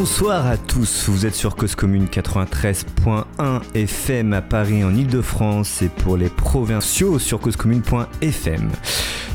Bonsoir 0.00 0.46
à 0.46 0.56
tous, 0.56 1.10
vous 1.10 1.26
êtes 1.26 1.34
sur 1.34 1.56
Cause 1.56 1.74
Commune 1.74 2.06
93.1 2.06 3.60
FM 3.74 4.32
à 4.32 4.40
Paris 4.40 4.82
en 4.82 4.94
Ile-de-France 4.94 5.82
et 5.82 5.90
pour 5.90 6.16
les 6.16 6.30
provinciaux 6.30 7.18
sur 7.18 7.38
causecommune.fm. 7.38 8.70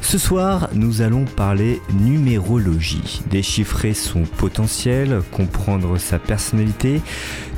Ce 0.02 0.18
soir, 0.18 0.70
nous 0.73 1.04
allons 1.04 1.26
parler 1.26 1.84
numérologie, 1.94 3.22
déchiffrer 3.30 3.94
son 3.94 4.23
potentiel, 4.23 5.22
comprendre 5.32 6.00
sa 6.00 6.18
personnalité, 6.18 7.00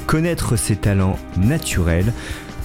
connaître 0.06 0.58
ses 0.58 0.76
talents 0.76 1.18
naturels, 1.38 2.12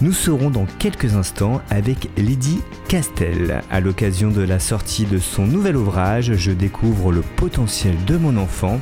nous 0.02 0.12
serons 0.12 0.50
dans 0.50 0.66
quelques 0.80 1.14
instants 1.14 1.62
avec 1.70 2.10
Lydie 2.16 2.60
Castel. 2.88 3.62
À 3.70 3.78
l'occasion 3.78 4.30
de 4.30 4.42
la 4.42 4.58
sortie 4.58 5.04
de 5.04 5.18
son 5.18 5.46
nouvel 5.46 5.76
ouvrage, 5.76 6.34
je 6.34 6.50
découvre 6.50 7.12
le 7.12 7.20
potentiel 7.20 7.94
de 8.04 8.16
mon 8.16 8.36
enfant 8.36 8.80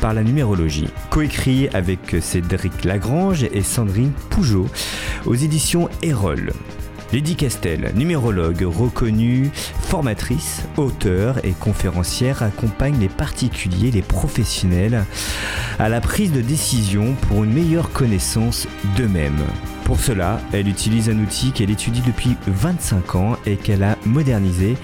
par 0.00 0.14
la 0.14 0.22
numérologie. 0.22 0.88
Coécrit 1.10 1.68
avec 1.74 2.16
Cédric 2.22 2.84
Lagrange 2.84 3.44
et 3.44 3.60
Sandrine 3.60 4.12
Pougeot 4.30 4.66
aux 5.26 5.34
éditions 5.34 5.90
Erol. 6.00 6.54
Lydie 7.12 7.36
Castel, 7.36 7.92
numérologue 7.94 8.66
reconnue, 8.66 9.50
formatrice, 9.82 10.62
auteure 10.78 11.36
et 11.44 11.52
conférencière, 11.52 12.42
accompagne 12.42 12.98
les 12.98 13.10
particuliers, 13.10 13.90
les 13.90 14.02
professionnels 14.02 15.04
à 15.78 15.90
la 15.90 16.00
prise 16.00 16.32
de 16.32 16.40
décision 16.40 17.14
pour 17.28 17.44
une 17.44 17.52
meilleure 17.52 17.92
connaissance 17.92 18.66
d'eux-mêmes. 18.96 19.44
Pour 19.86 20.00
cela, 20.00 20.40
elle 20.52 20.66
utilise 20.66 21.08
un 21.08 21.18
outil 21.20 21.52
qu'elle 21.52 21.70
étudie 21.70 22.02
depuis 22.04 22.36
25 22.48 23.14
ans 23.14 23.36
et 23.46 23.56
qu'elle 23.56 23.84
a 23.84 23.96
modernisé, 24.04 24.76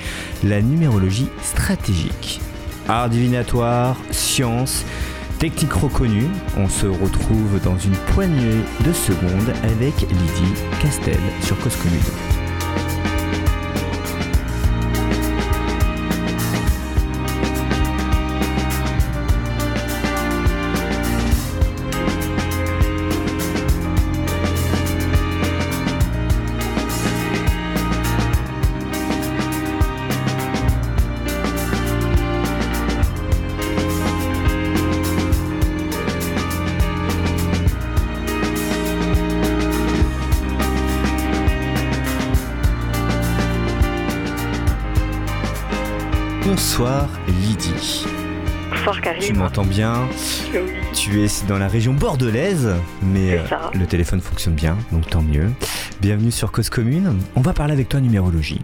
la 0.45 0.62
numérologie 0.62 1.27
stratégique. 1.42 2.41
Art 2.89 3.08
divinatoire, 3.08 3.97
science, 4.12 4.84
technique 5.41 5.73
reconnue, 5.73 6.28
on 6.56 6.69
se 6.69 6.86
retrouve 6.86 7.61
dans 7.64 7.77
une 7.78 7.97
poignée 8.14 8.61
de 8.86 8.92
secondes 8.92 9.53
avec 9.64 10.03
Lydie 10.03 10.55
Castel 10.80 11.19
sur 11.41 11.58
Cause 11.58 11.75
Commune. 11.83 12.31
Bonsoir 46.45 47.09
Lydie. 47.29 48.05
Bonsoir 48.71 49.01
Karim. 49.01 49.23
Tu 49.23 49.33
m'entends 49.33 49.65
bien 49.65 50.09
Tu 50.93 51.23
es 51.23 51.47
dans 51.47 51.57
la 51.57 51.69
région 51.69 51.93
bordelaise, 51.93 52.75
mais 53.01 53.39
euh, 53.39 53.45
le 53.75 53.87
téléphone 53.87 54.21
fonctionne 54.21 54.57
bien, 54.57 54.77
donc 54.91 55.09
tant 55.09 55.23
mieux. 55.23 55.51
Bienvenue 56.01 56.33
sur 56.33 56.51
Cause 56.51 56.69
Commune. 56.69 57.20
On 57.37 57.43
va 57.43 57.53
parler 57.53 57.73
avec 57.73 57.89
toi 57.89 58.01
numérologie. 58.01 58.61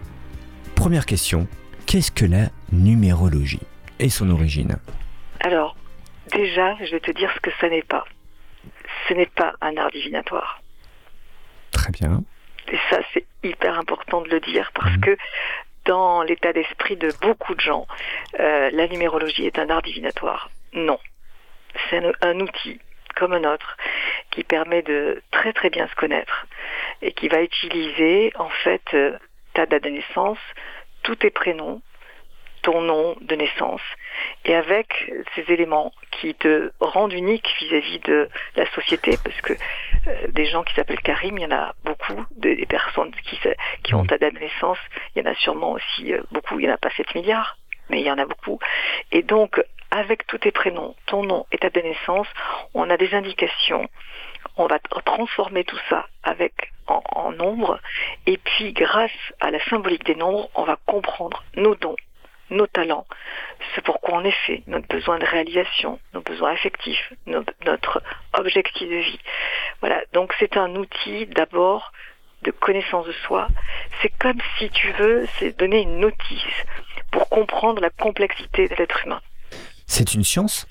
Première 0.75 1.05
question, 1.05 1.47
qu'est-ce 1.85 2.11
que 2.11 2.25
la 2.25 2.49
numérologie 2.73 3.61
et 3.99 4.09
son 4.09 4.29
origine? 4.29 4.75
Alors, 5.39 5.77
déjà, 6.33 6.75
je 6.83 6.91
vais 6.91 6.99
te 6.99 7.11
dire 7.11 7.31
ce 7.33 7.39
que 7.39 7.51
ça 7.61 7.69
n'est 7.69 7.83
pas. 7.83 8.03
Ce 9.07 9.13
n'est 9.13 9.25
pas 9.25 9.53
un 9.61 9.77
art 9.77 9.91
divinatoire. 9.91 10.61
Très 11.71 11.91
bien. 11.91 12.23
Et 12.71 12.77
ça, 12.89 12.99
c'est 13.13 13.25
hyper 13.41 13.79
important 13.79 14.21
de 14.21 14.29
le 14.29 14.41
dire 14.41 14.69
parce 14.75 14.91
mhm. 14.91 15.01
que 15.01 15.17
dans 15.89 16.21
l'état 16.21 16.53
d'esprit 16.53 16.97
de 16.97 17.11
beaucoup 17.19 17.55
de 17.55 17.61
gens, 17.61 17.87
euh, 18.39 18.69
la 18.71 18.87
numérologie 18.87 19.47
est 19.47 19.57
un 19.57 19.71
art 19.71 19.81
divinatoire. 19.81 20.51
Non. 20.73 20.99
C'est 21.89 22.03
un, 22.21 22.39
outil 22.39 22.79
comme 23.15 23.33
un 23.33 23.43
autre 23.43 23.75
qui 24.29 24.43
permet 24.43 24.83
de 24.83 25.23
très 25.31 25.51
très 25.51 25.71
bien 25.71 25.87
se 25.87 25.95
connaître 25.95 26.45
et 27.01 27.11
qui 27.11 27.27
va 27.27 27.41
utiliser 27.41 28.31
en 28.37 28.49
fait 28.49 28.83
euh, 28.93 29.17
ta 29.55 29.65
date 29.65 29.83
de 29.83 29.89
naissance, 29.89 30.37
tous 31.01 31.15
tes 31.15 31.31
prénoms, 31.31 31.81
ton 32.61 32.81
nom 32.81 33.15
de 33.21 33.35
naissance 33.35 33.81
et 34.45 34.55
avec 34.55 35.11
ces 35.35 35.51
éléments 35.51 35.91
qui 36.11 36.35
te 36.35 36.71
rendent 36.79 37.13
unique 37.13 37.47
vis-à-vis 37.59 37.99
de 37.99 38.29
la 38.55 38.69
société 38.71 39.17
parce 39.23 39.39
que 39.41 39.53
euh, 39.53 40.27
des 40.29 40.45
gens 40.45 40.63
qui 40.63 40.73
s'appellent 40.73 41.01
Karim, 41.01 41.37
il 41.37 41.43
y 41.43 41.45
en 41.45 41.51
a 41.51 41.73
beaucoup, 41.83 42.25
des 42.31 42.65
personnes 42.65 43.11
qui, 43.23 43.39
qui 43.83 43.93
ont 43.93 44.05
ta 44.05 44.17
date 44.17 44.33
de 44.33 44.39
naissance, 44.39 44.77
il 45.15 45.23
y 45.23 45.27
en 45.27 45.31
a 45.31 45.35
sûrement 45.35 45.71
aussi 45.71 46.13
euh, 46.13 46.21
beaucoup, 46.31 46.59
il 46.59 46.65
n'y 46.65 46.71
en 46.71 46.75
a 46.75 46.77
pas 46.77 46.89
7 46.91 47.15
milliards, 47.15 47.57
mais 47.89 48.01
il 48.01 48.05
y 48.05 48.11
en 48.11 48.17
a 48.17 48.25
beaucoup. 48.25 48.59
Et 49.11 49.23
donc, 49.23 49.61
avec 49.91 50.27
tous 50.27 50.37
tes 50.37 50.51
prénoms, 50.51 50.95
ton 51.07 51.23
nom 51.23 51.45
et 51.51 51.57
ta 51.57 51.69
date 51.69 51.83
de 51.83 51.89
naissance, 51.89 52.27
on 52.73 52.89
a 52.89 52.97
des 52.97 53.13
indications. 53.13 53.87
On 54.57 54.67
va 54.67 54.79
transformer 54.79 55.63
tout 55.63 55.79
ça 55.89 56.07
avec 56.23 56.53
en, 56.87 57.01
en 57.11 57.31
nombres. 57.31 57.79
Et 58.25 58.37
puis, 58.37 58.73
grâce 58.73 59.11
à 59.39 59.51
la 59.51 59.63
symbolique 59.65 60.05
des 60.05 60.15
nombres, 60.15 60.49
on 60.55 60.63
va 60.63 60.77
comprendre 60.85 61.43
nos 61.55 61.75
dons, 61.75 61.95
nos 62.49 62.67
talents, 62.67 63.05
ce 63.75 63.81
pourquoi 63.81 64.15
on 64.15 64.23
est 64.23 64.37
fait, 64.45 64.63
notre 64.67 64.87
besoin 64.87 65.19
de 65.19 65.25
réalisation, 65.25 65.99
nos 66.13 66.21
besoins 66.21 66.51
affectifs, 66.51 67.13
notre 67.65 68.01
objectif 68.33 68.89
de 68.89 68.95
vie. 68.95 69.19
Voilà, 69.81 70.01
donc 70.13 70.33
c'est 70.39 70.57
un 70.57 70.75
outil 70.75 71.25
d'abord 71.27 71.91
de 72.43 72.51
connaissance 72.51 73.05
de 73.05 73.11
soi. 73.11 73.47
C'est 74.01 74.11
comme 74.17 74.39
si 74.57 74.69
tu 74.69 74.91
veux, 74.93 75.27
c'est 75.37 75.57
donner 75.57 75.81
une 75.81 75.99
notice 75.99 76.65
pour 77.11 77.27
comprendre 77.29 77.81
la 77.81 77.89
complexité 77.89 78.67
de 78.67 78.75
l'être 78.75 79.05
humain. 79.05 79.21
C'est 79.87 80.13
une 80.13 80.23
science, 80.23 80.67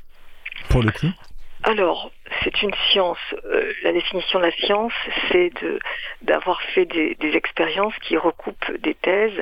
pour 0.69 0.83
le 0.83 0.93
coup? 0.93 1.11
Alors, 1.65 2.13
c'est 2.43 2.63
une 2.63 2.75
science. 2.91 3.19
Euh, 3.45 3.73
la 3.83 3.93
définition 3.93 4.39
de 4.39 4.45
la 4.45 4.53
science, 4.53 4.93
c'est 5.31 5.53
d'avoir 6.23 6.61
fait 6.75 6.85
des, 6.87 7.17
expériences 7.21 7.95
qui 8.01 8.17
recoupent 8.17 8.73
des 8.79 8.95
thèses. 8.95 9.41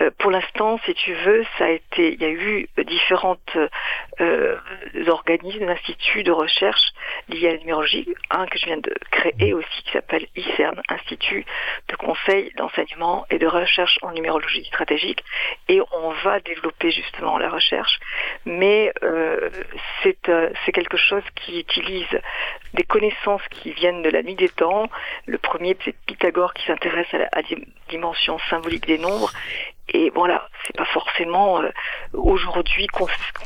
Euh, 0.00 0.10
pour 0.18 0.30
l'instant, 0.30 0.78
si 0.84 0.94
tu 0.94 1.12
veux, 1.12 1.44
ça 1.58 1.66
a 1.66 1.70
été, 1.70 2.12
il 2.14 2.22
y 2.22 2.24
a 2.24 2.30
eu 2.30 2.68
différentes 2.86 3.58
euh, 4.20 4.56
organismes, 5.08 5.68
instituts 5.68 6.22
de 6.22 6.30
recherche 6.30 6.92
liés 7.28 7.48
à 7.48 7.52
la 7.52 7.58
numérologie. 7.58 8.08
Un 8.30 8.46
que 8.46 8.58
je 8.58 8.66
viens 8.66 8.78
de 8.78 8.94
créer 9.10 9.52
aussi, 9.52 9.82
qui 9.84 9.90
s'appelle 9.92 10.26
ICERN, 10.36 10.80
Institut 10.88 11.44
de 11.88 11.96
conseil, 11.96 12.52
d'enseignement 12.56 13.26
et 13.30 13.38
de 13.38 13.46
recherche 13.46 13.98
en 14.02 14.12
numérologie 14.12 14.64
stratégique. 14.64 15.22
Et 15.68 15.80
on 15.92 16.10
va 16.24 16.40
développer 16.40 16.90
justement 16.90 17.38
la 17.38 17.50
recherche, 17.50 17.98
mais 18.44 18.92
c'est 20.02 20.14
c'est 20.64 20.72
quelque 20.72 20.96
chose 20.96 21.22
qui 21.34 21.60
utilise 21.60 22.20
des 22.74 22.82
connaissances 22.82 23.42
qui 23.50 23.72
viennent 23.72 24.02
de 24.02 24.10
la 24.10 24.22
nuit 24.22 24.34
des 24.34 24.48
temps. 24.48 24.88
Le 25.26 25.38
premier, 25.38 25.76
c'est 25.84 25.94
Pythagore 26.06 26.54
qui 26.54 26.66
s'intéresse 26.66 27.06
à 27.12 27.18
la 27.18 27.28
dimension 27.88 28.38
symbolique 28.50 28.86
des 28.86 28.98
nombres. 28.98 29.32
Et 29.92 30.10
voilà, 30.14 30.48
c'est 30.66 30.76
pas 30.76 30.86
forcément 30.86 31.60
euh, 31.60 31.68
aujourd'hui 32.14 32.86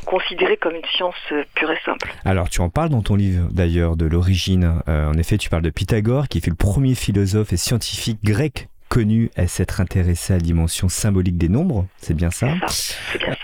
considéré 0.05 0.55
comme 0.55 0.73
une 0.75 0.85
science 0.85 1.15
euh, 1.33 1.43
pure 1.53 1.69
et 1.71 1.79
simple. 1.83 2.13
Alors 2.23 2.49
tu 2.49 2.61
en 2.61 2.69
parles 2.69 2.89
dans 2.89 3.01
ton 3.01 3.15
livre 3.15 3.49
d'ailleurs 3.51 3.97
de 3.97 4.05
l'origine. 4.05 4.81
Euh, 4.87 5.09
en 5.09 5.17
effet, 5.17 5.37
tu 5.37 5.49
parles 5.49 5.63
de 5.63 5.69
Pythagore 5.69 6.29
qui 6.29 6.39
fut 6.39 6.49
le 6.49 6.55
premier 6.55 6.95
philosophe 6.95 7.51
et 7.51 7.57
scientifique 7.57 8.19
grec 8.23 8.69
connu 8.89 9.29
à 9.35 9.47
s'être 9.47 9.79
intéressé 9.81 10.33
à 10.33 10.37
la 10.37 10.41
dimension 10.41 10.89
symbolique 10.89 11.37
des 11.37 11.47
nombres, 11.47 11.85
c'est 11.97 12.15
bien 12.15 12.31
ça, 12.31 12.49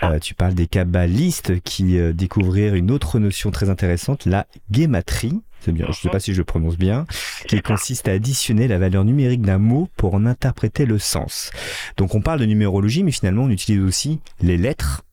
euh, 0.02 0.18
Tu 0.18 0.34
parles 0.34 0.54
des 0.54 0.66
kabbalistes 0.66 1.60
qui 1.62 1.98
euh, 1.98 2.12
découvrirent 2.12 2.74
une 2.74 2.90
autre 2.90 3.18
notion 3.18 3.50
très 3.50 3.70
intéressante, 3.70 4.26
la 4.26 4.46
guématrie. 4.70 5.40
C'est 5.60 5.72
bien, 5.72 5.86
je 5.86 5.90
ne 5.90 5.94
sais 5.94 6.08
pas 6.10 6.20
si 6.20 6.32
je 6.32 6.38
le 6.38 6.44
prononce 6.44 6.76
bien, 6.76 7.06
qui 7.48 7.62
consiste 7.62 8.08
à 8.08 8.12
additionner 8.12 8.68
la 8.68 8.78
valeur 8.78 9.04
numérique 9.04 9.40
d'un 9.40 9.58
mot 9.58 9.88
pour 9.96 10.14
en 10.14 10.26
interpréter 10.26 10.84
le 10.84 10.98
sens. 10.98 11.50
Donc 11.96 12.14
on 12.14 12.20
parle 12.20 12.40
de 12.40 12.44
numérologie, 12.44 13.04
mais 13.04 13.12
finalement 13.12 13.44
on 13.44 13.50
utilise 13.50 13.80
aussi 13.80 14.20
les 14.42 14.56
lettres 14.56 15.04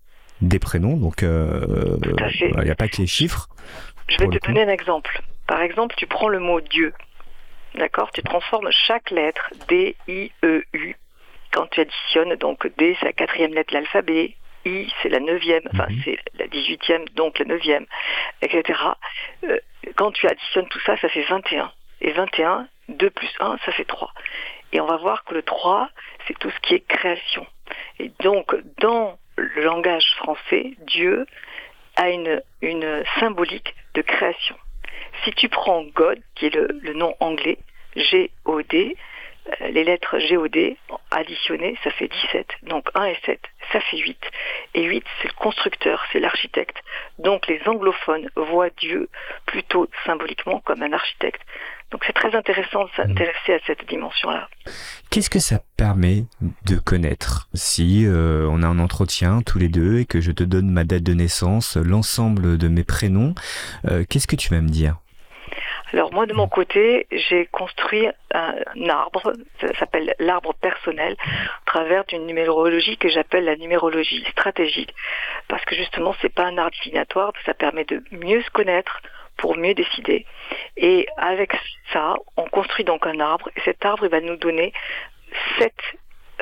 des 0.42 0.60
prénoms, 0.60 0.98
donc 0.98 1.24
euh, 1.24 1.98
il 2.42 2.64
n'y 2.64 2.70
a 2.70 2.76
pas 2.76 2.88
que 2.88 2.98
les 2.98 3.08
chiffres. 3.08 3.48
Je 4.10 4.18
vais 4.18 4.28
te 4.28 4.46
donner 4.46 4.64
un 4.64 4.70
exemple. 4.70 5.24
Par 5.48 5.62
exemple, 5.62 5.96
tu 5.98 6.08
prends 6.08 6.28
le 6.28 6.40
mot 6.40 6.60
Dieu. 6.62 6.94
D'accord 7.75 8.12
Tu 8.12 8.22
transformes 8.22 8.70
chaque 8.72 9.10
lettre 9.12 9.50
D, 9.68 9.96
I, 10.08 10.31
E, 10.44 10.64
U. 10.74 10.96
Quand 11.52 11.68
tu 11.68 11.81
additionnes, 11.81 12.36
donc 12.36 12.68
D, 12.78 12.96
c'est 13.00 13.06
la 13.06 13.14
quatrième 13.14 13.54
lettre 13.54 13.72
de 13.72 13.80
l'alphabet. 13.80 14.36
I, 14.66 14.92
c'est 15.02 15.10
la 15.10 15.20
neuvième, 15.20 15.64
enfin 15.74 15.88
mhm. 15.90 16.02
c'est 16.06 16.18
la 16.40 16.48
dix-huitième, 16.48 17.06
donc 17.10 17.40
la 17.40 17.46
neuvième, 17.46 17.86
etc. 18.42 18.80
Euh, 19.44 19.60
quand 19.96 20.12
tu 20.12 20.28
additionnes 20.28 20.68
tout 20.70 20.80
ça, 20.86 20.98
ça 20.98 21.10
fait 21.10 21.24
21. 21.24 21.72
Et 22.02 22.12
21, 22.12 22.68
2 22.90 23.10
plus 23.10 23.30
1, 23.40 23.58
ça 23.66 23.72
fait 23.72 23.86
3. 23.86 24.12
Et 24.72 24.81
on 24.81 24.86
va 24.86 24.98
voir 24.98 25.24
que 25.24 25.34
le 25.34 25.44
3, 25.44 25.90
c'est 26.28 26.38
tout 26.40 26.50
ce 26.50 26.60
qui 26.62 26.75
est 26.75 26.88
création. 26.88 27.46
Et 28.00 28.12
donc, 28.22 28.56
dans 28.80 29.18
le 29.38 29.64
langage 29.64 30.06
français, 30.18 30.74
Dieu 30.88 31.25
a 31.96 32.10
une, 32.10 32.42
une 32.62 33.04
symbolique 33.20 33.75
de 33.94 34.02
création. 34.02 34.56
Si 35.24 35.31
tu 35.31 35.50
prends 35.50 35.84
God, 35.84 36.20
qui 36.36 36.48
est 36.48 36.56
le, 36.56 36.94
nom 36.94 37.16
anglais, 37.20 37.58
G-O-D, 37.96 38.96
euh, 39.62 39.68
les 39.70 39.84
lettres 39.84 40.20
G-O-D 40.20 40.78
additionnées, 41.12 41.78
ça 41.84 41.92
fait 41.92 42.08
17. 42.08 42.48
Donc 42.64 42.88
1 42.96 43.06
et 43.06 43.18
7, 43.25 43.40
ça 43.72 43.80
fait 43.81 43.98
8. 43.98 44.18
Et 44.75 44.84
8, 44.84 45.04
c'est 45.22 45.28
le 45.28 45.34
constructeur, 45.34 46.04
c'est 46.12 46.20
l'architecte. 46.20 46.78
Donc 47.20 47.48
les 47.48 47.62
anglophones 47.66 48.30
voient 48.36 48.70
Dieu 48.78 49.10
plutôt 49.46 49.88
symboliquement 50.06 50.62
comme 50.62 50.81
un 50.81 50.94
architecte. 50.94 51.42
Donc 51.92 52.04
c'est 52.08 52.14
très 52.14 52.34
intéressant 52.36 52.86
de 52.86 52.90
s'intéresser 52.96 53.54
à 53.54 53.60
cette 53.68 53.88
dimension-là. 53.88 54.50
Qu'est-ce 55.12 55.30
que 55.30 55.40
ça 55.40 55.60
permet 55.78 56.24
de 56.66 56.78
connaître 56.78 57.48
si 57.54 58.08
euh, 58.08 58.48
on 58.50 58.64
a 58.64 58.68
un 58.68 58.80
entretien 58.80 59.42
tous 59.46 59.60
les 59.60 59.68
deux 59.68 60.00
et 60.00 60.06
que 60.06 60.20
je 60.20 60.31
te 60.31 60.44
donne 60.44 60.72
ma 60.72 60.86
date 60.86 61.04
de 61.04 61.14
naissance, 61.14 61.78
l'ensemble 61.78 62.58
de 62.58 62.68
mes 62.68 62.84
prénoms, 62.84 63.36
euh, 63.88 64.06
qu'est-ce 64.10 64.25
que 64.25 64.36
tu 64.36 64.50
vas 64.50 64.62
me 64.62 64.70
dire? 64.70 64.96
Alors 65.94 66.12
moi 66.13 66.25
de 66.25 66.34
mon 66.34 66.48
côté, 66.48 67.07
j'ai 67.12 67.45
construit 67.45 68.07
un 68.34 68.90
arbre, 68.90 69.34
ça 69.62 69.74
s'appelle 69.75 70.16
l'arbre 70.19 70.54
personnel, 70.56 71.16
à 71.22 71.66
travers 71.66 72.06
d'une 72.06 72.25
numérologie 72.25 72.98
que 72.98 73.10
j'appelle 73.10 73.45
la 73.45 73.56
numérologie 73.56 74.25
stratégique, 74.31 74.94
parce 75.48 75.63
que 75.66 75.75
justement 75.75 76.16
c'est 76.22 76.34
pas 76.34 76.45
un 76.45 76.57
arbre 76.57 76.75
divinatoire, 76.84 77.31
ça 77.45 77.54
permet 77.54 77.86
de 77.86 78.04
mieux 78.12 78.42
se 78.42 78.50
connaître, 78.50 79.01
pour 79.38 79.57
mieux 79.57 79.74
décider. 79.74 80.25
Et 80.78 81.07
avec 81.18 81.51
ça, 81.92 82.16
on 82.38 82.46
construit 82.46 82.86
donc 82.86 83.06
un 83.06 83.19
arbre, 83.19 83.50
et 83.56 83.62
cet 83.62 83.84
arbre 83.86 84.06
il 84.06 84.12
va 84.12 84.22
nous 84.22 84.36
donner 84.36 84.74
sept 85.57 85.75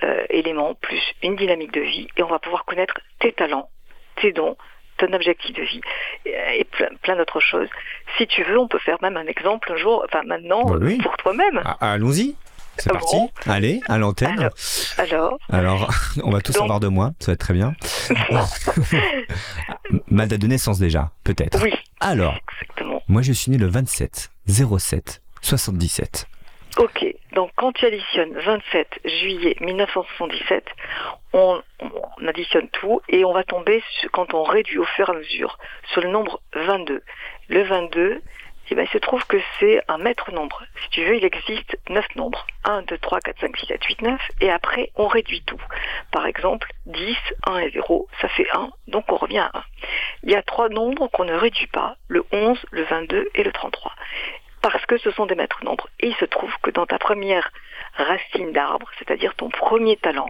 euh, 0.03 0.25
éléments 0.29 0.75
plus 0.75 1.01
une 1.21 1.35
dynamique 1.35 1.71
de 1.71 1.81
vie, 1.81 2.07
et 2.17 2.23
on 2.23 2.27
va 2.27 2.39
pouvoir 2.39 2.65
connaître 2.65 2.99
tes 3.19 3.31
talents, 3.33 3.69
tes 4.15 4.31
dons, 4.31 4.57
ton 5.01 5.13
objectif 5.13 5.55
de 5.55 5.63
vie 5.63 5.81
et 6.25 6.65
plein, 7.01 7.15
d'autres 7.15 7.39
choses. 7.39 7.67
Si 8.17 8.27
tu 8.27 8.43
veux, 8.43 8.57
on 8.57 8.67
peut 8.67 8.79
faire 8.79 8.97
même 9.01 9.17
un 9.17 9.25
exemple 9.25 9.71
un 9.71 9.77
jour, 9.77 10.03
enfin 10.05 10.23
maintenant, 10.25 10.63
bah 10.63 10.77
pour 11.03 11.17
toi-même. 11.17 11.61
Ah, 11.65 11.77
allons-y. 11.93 12.35
C'est 12.77 12.91
parti. 12.91 13.17
Allez, 13.45 13.81
à 13.87 13.97
l'antenne. 13.97 14.49
Alors, 14.97 15.37
alors, 15.51 15.91
on 16.23 16.31
va 16.31 16.41
tous 16.41 16.53
savoir 16.53 16.79
de 16.79 16.87
moi. 16.87 17.11
Ça 17.19 17.27
va 17.27 17.33
être 17.33 17.39
très 17.39 17.53
bien. 17.53 17.73
Ma 20.07 20.25
date 20.25 20.39
de 20.39 20.47
naissance 20.47 20.79
déjà, 20.79 21.11
peut-être. 21.23 21.61
Oui. 21.61 21.73
Alors, 21.99 22.35
moi 23.07 23.21
je 23.21 23.33
suis 23.33 23.51
né 23.51 23.57
le 23.57 23.67
27 23.67 24.31
07 24.47 25.21
77. 25.41 26.27
Ok, 26.77 27.05
donc 27.33 27.51
quand 27.55 27.73
tu 27.73 27.85
additionnes 27.85 28.33
27 28.33 29.01
juillet 29.03 29.57
1977, 29.59 30.63
on, 31.33 31.61
on, 31.81 32.27
additionne 32.27 32.69
tout 32.69 33.01
et 33.09 33.25
on 33.25 33.33
va 33.33 33.43
tomber, 33.43 33.83
quand 34.13 34.33
on 34.33 34.43
réduit 34.43 34.77
au 34.77 34.85
fur 34.85 35.09
et 35.09 35.11
à 35.11 35.15
mesure, 35.15 35.57
sur 35.91 36.01
le 36.01 36.07
nombre 36.07 36.41
22. 36.53 37.03
Le 37.49 37.63
22, 37.63 38.21
eh 38.71 38.75
ben, 38.75 38.83
il 38.83 38.89
se 38.89 38.99
trouve 38.99 39.25
que 39.27 39.35
c'est 39.59 39.81
un 39.89 39.97
maître 39.97 40.31
nombre. 40.31 40.63
Si 40.83 40.89
tu 40.91 41.03
veux, 41.03 41.17
il 41.17 41.25
existe 41.25 41.77
9 41.89 42.05
nombres. 42.15 42.47
1, 42.63 42.83
2, 42.83 42.97
3, 42.99 43.19
4, 43.19 43.39
5, 43.41 43.57
6, 43.57 43.65
7, 43.65 43.83
8, 43.83 44.01
9. 44.03 44.21
Et 44.39 44.49
après, 44.49 44.91
on 44.95 45.07
réduit 45.07 45.41
tout. 45.41 45.61
Par 46.11 46.25
exemple, 46.25 46.71
10, 46.85 47.17
1 47.47 47.57
et 47.57 47.71
0, 47.71 48.07
ça 48.21 48.29
fait 48.29 48.47
1. 48.53 48.71
Donc 48.87 49.11
on 49.11 49.17
revient 49.17 49.39
à 49.39 49.51
1. 49.53 49.63
Il 50.23 50.31
y 50.31 50.35
a 50.35 50.41
trois 50.41 50.69
nombres 50.69 51.09
qu'on 51.09 51.25
ne 51.25 51.33
réduit 51.33 51.67
pas. 51.67 51.97
Le 52.07 52.23
11, 52.31 52.57
le 52.71 52.83
22 52.83 53.29
et 53.35 53.43
le 53.43 53.51
33. 53.51 53.91
Parce 54.61 54.85
que 54.85 54.97
ce 54.97 55.11
sont 55.11 55.25
des 55.25 55.35
maîtres 55.35 55.63
nombres. 55.63 55.89
Et 55.99 56.07
il 56.07 56.15
se 56.15 56.25
trouve 56.25 56.53
que 56.61 56.69
dans 56.69 56.85
ta 56.85 56.99
première 56.99 57.51
racine 57.95 58.51
d'arbre, 58.51 58.89
c'est-à-dire 58.99 59.35
ton 59.35 59.49
premier 59.49 59.97
talent, 59.97 60.29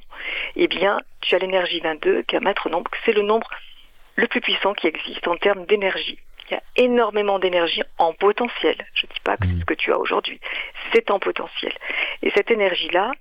eh 0.56 0.68
bien, 0.68 1.00
tu 1.22 1.36
as 1.36 1.40
l'énergie 1.40 1.80
22 1.80 2.24
qui 2.24 2.36
est 2.36 2.40
un 2.40 2.42
maître 2.42 2.70
nombre. 2.70 2.90
C'est 3.06 3.14
le 3.14 3.24
nombre 3.24 3.50
le 4.16 4.28
plus 4.28 4.42
puissant 4.42 4.74
qui 4.74 4.88
existe 4.88 5.28
en 5.28 5.38
termes 5.38 5.66
d'énergie. 5.66 6.20
Il 6.50 6.54
y 6.54 6.58
a 6.58 6.64
énormément 6.76 7.40
d'énergie 7.40 7.84
en 7.98 8.14
potentiel. 8.14 8.76
Je 8.94 9.06
ne 9.06 9.14
dis 9.14 9.20
pas 9.24 9.38
que 9.38 9.48
c'est 9.48 9.60
ce 9.60 9.66
que 9.66 9.74
tu 9.74 9.94
as 9.94 9.98
aujourd'hui. 9.98 10.40
C'est 10.94 11.10
en 11.10 11.20
potentiel. 11.20 11.74
Et 12.22 12.32
cette 12.32 12.52
énergie-là, 12.52 13.12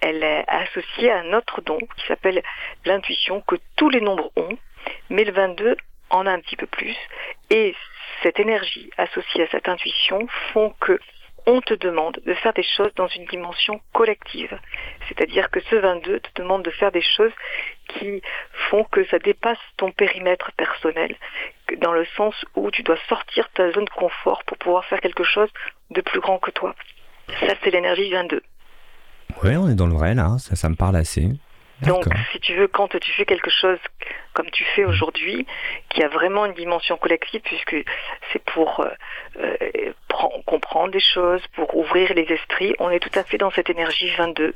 elle 0.00 0.22
est 0.22 0.44
associée 0.48 1.10
à 1.10 1.18
un 1.18 1.34
autre 1.34 1.60
don 1.60 1.78
qui 1.78 2.06
s'appelle 2.06 2.42
l'intuition 2.86 3.42
que 3.42 3.56
tous 3.76 3.90
les 3.90 4.00
nombres 4.00 4.30
ont, 4.36 4.56
mais 5.10 5.24
le 5.24 5.32
22 5.32 5.76
en 6.08 6.26
a 6.26 6.30
un 6.30 6.40
petit 6.40 6.56
peu 6.56 6.66
plus. 6.66 6.96
Et 7.50 7.74
cette 8.22 8.38
énergie 8.38 8.90
associée 8.96 9.44
à 9.44 9.48
cette 9.48 9.68
intuition 9.68 10.26
font 10.52 10.74
que 10.80 10.98
on 11.46 11.60
te 11.60 11.74
demande 11.74 12.20
de 12.26 12.34
faire 12.34 12.52
des 12.52 12.62
choses 12.62 12.92
dans 12.96 13.08
une 13.08 13.24
dimension 13.24 13.80
collective. 13.92 14.58
C'est-à-dire 15.08 15.50
que 15.50 15.60
ce 15.60 15.76
22 15.76 16.20
te 16.20 16.42
demande 16.42 16.62
de 16.62 16.70
faire 16.70 16.92
des 16.92 17.02
choses 17.02 17.32
qui 17.88 18.22
font 18.68 18.84
que 18.84 19.04
ça 19.06 19.18
dépasse 19.18 19.58
ton 19.76 19.90
périmètre 19.90 20.52
personnel, 20.52 21.16
dans 21.78 21.92
le 21.92 22.04
sens 22.16 22.34
où 22.54 22.70
tu 22.70 22.82
dois 22.82 22.98
sortir 23.08 23.48
ta 23.54 23.72
zone 23.72 23.86
de 23.86 23.90
confort 23.90 24.42
pour 24.44 24.58
pouvoir 24.58 24.84
faire 24.84 25.00
quelque 25.00 25.24
chose 25.24 25.48
de 25.90 26.00
plus 26.00 26.20
grand 26.20 26.38
que 26.38 26.50
toi. 26.50 26.74
Ça, 27.40 27.54
c'est 27.62 27.70
l'énergie 27.70 28.10
22. 28.10 28.42
Oui, 29.42 29.56
on 29.56 29.68
est 29.68 29.74
dans 29.74 29.86
le 29.86 29.94
vrai 29.94 30.14
là, 30.14 30.36
ça, 30.38 30.56
ça 30.56 30.68
me 30.68 30.74
parle 30.74 30.96
assez. 30.96 31.28
Donc, 31.82 32.04
si 32.32 32.40
tu 32.40 32.54
veux, 32.54 32.68
quand 32.68 32.88
tu 32.88 33.12
fais 33.12 33.24
quelque 33.24 33.50
chose 33.50 33.78
comme 34.32 34.50
tu 34.50 34.64
fais 34.64 34.84
aujourd'hui, 34.84 35.46
qui 35.88 36.02
a 36.02 36.08
vraiment 36.08 36.46
une 36.46 36.54
dimension 36.54 36.96
collective, 36.96 37.40
puisque 37.42 37.76
c'est 38.32 38.42
pour 38.44 38.80
euh, 38.80 38.90
euh, 39.40 39.92
comprendre 40.46 40.92
des 40.92 41.00
choses, 41.00 41.42
pour 41.54 41.76
ouvrir 41.76 42.14
les 42.14 42.22
esprits, 42.22 42.74
on 42.78 42.90
est 42.90 43.00
tout 43.00 43.18
à 43.18 43.24
fait 43.24 43.38
dans 43.38 43.50
cette 43.50 43.70
énergie 43.70 44.10
22 44.16 44.54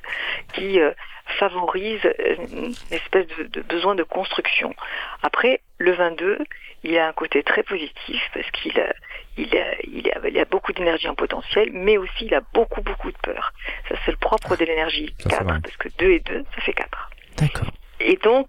qui 0.53 0.81
euh, 0.81 0.93
favorise 1.39 2.01
une 2.53 2.75
espèce 2.91 3.27
de, 3.27 3.63
besoin 3.63 3.95
de 3.95 4.05
construction. 4.05 4.75
Après, 5.23 5.61
le 5.79 5.93
22, 5.93 6.39
il 6.85 6.99
a 6.99 7.09
un 7.09 7.13
côté 7.13 7.43
très 7.43 7.63
positif 7.63 8.23
parce 8.33 8.51
qu'il 8.53 8.79
a, 8.79 8.93
il 9.37 9.57
a, 9.57 9.75
il 9.85 10.11
a, 10.11 10.29
il 10.29 10.39
a 10.39 10.45
beaucoup 10.45 10.73
d'énergie 10.73 11.09
en 11.09 11.15
potentiel, 11.15 11.71
mais 11.73 11.97
aussi 11.99 12.27
il 12.27 12.35
a 12.35 12.43
beaucoup, 12.53 12.83
beaucoup 12.83 13.11
de 13.11 13.19
peur. 13.19 13.53
Ça, 13.89 13.97
c'est 14.05 14.13
le 14.13 14.19
propre 14.19 14.57
de 14.57 14.65
l'énergie 14.65 15.15
4, 15.29 15.45
parce 15.45 15.77
que 15.79 15.89
2 15.99 16.11
et 16.11 16.21
2, 16.21 16.45
ça 16.55 16.61
fait 16.61 16.75
4. 16.75 17.11
D'accord. 17.39 17.71
Et 18.01 18.17
donc, 18.17 18.49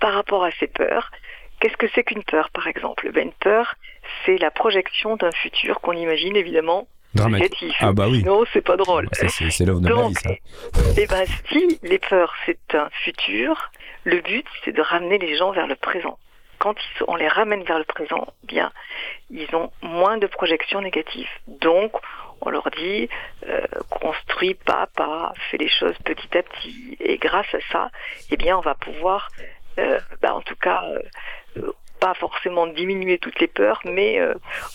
par 0.00 0.12
rapport 0.14 0.44
à 0.44 0.50
ces 0.58 0.66
peurs, 0.66 1.10
qu'est-ce 1.60 1.76
que 1.76 1.86
c'est 1.94 2.04
qu'une 2.04 2.24
peur, 2.24 2.50
par 2.50 2.66
exemple? 2.66 3.10
Ben, 3.12 3.28
Une 3.28 3.32
peur, 3.32 3.74
c'est 4.24 4.38
la 4.38 4.50
projection 4.50 5.16
d'un 5.16 5.32
futur 5.32 5.80
qu'on 5.80 5.92
imagine 5.92 6.36
évidemment 6.36 6.86
Dramatique. 7.14 7.76
Ah 7.80 7.92
bah 7.92 8.06
oui. 8.08 8.18
Sinon, 8.18 8.44
c'est 8.52 8.60
pas 8.64 8.76
drôle. 8.76 9.08
C'est 9.12 9.64
l'œuvre 9.64 9.80
de 9.80 9.88
la 9.88 10.08
vie, 10.08 10.14
ça. 10.14 10.30
Eh 10.98 11.06
ben, 11.06 11.24
si 11.48 11.78
les 11.82 11.98
peurs, 11.98 12.34
c'est 12.44 12.74
un 12.74 12.88
futur, 13.04 13.70
le 14.02 14.20
but, 14.20 14.46
c'est 14.64 14.72
de 14.72 14.82
ramener 14.82 15.18
les 15.18 15.36
gens 15.36 15.52
vers 15.52 15.66
le 15.66 15.76
présent. 15.76 16.18
Quand 16.58 16.74
on 17.06 17.16
les 17.16 17.28
ramène 17.28 17.62
vers 17.62 17.78
le 17.78 17.84
présent, 17.84 18.26
bien, 18.42 18.72
ils 19.30 19.54
ont 19.54 19.70
moins 19.82 20.18
de 20.18 20.26
projections 20.26 20.80
négatives. 20.80 21.28
Donc, 21.46 21.92
on 22.44 22.50
leur 22.50 22.68
dit 22.70 23.08
euh, 23.48 23.60
construis 23.90 24.54
pas 24.54 24.86
pas, 24.94 25.32
fais 25.50 25.58
les 25.58 25.68
choses 25.68 25.96
petit 26.04 26.36
à 26.36 26.42
petit. 26.42 26.96
Et 27.00 27.18
grâce 27.18 27.52
à 27.54 27.58
ça, 27.72 27.90
eh 28.30 28.36
bien, 28.36 28.56
on 28.56 28.60
va 28.60 28.74
pouvoir, 28.74 29.28
euh, 29.78 29.98
bah, 30.22 30.34
en 30.34 30.40
tout 30.40 30.56
cas, 30.56 30.82
euh, 31.56 31.72
pas 32.00 32.14
forcément 32.14 32.66
diminuer 32.66 33.18
toutes 33.18 33.40
les 33.40 33.46
peurs, 33.46 33.80
mais 33.84 34.20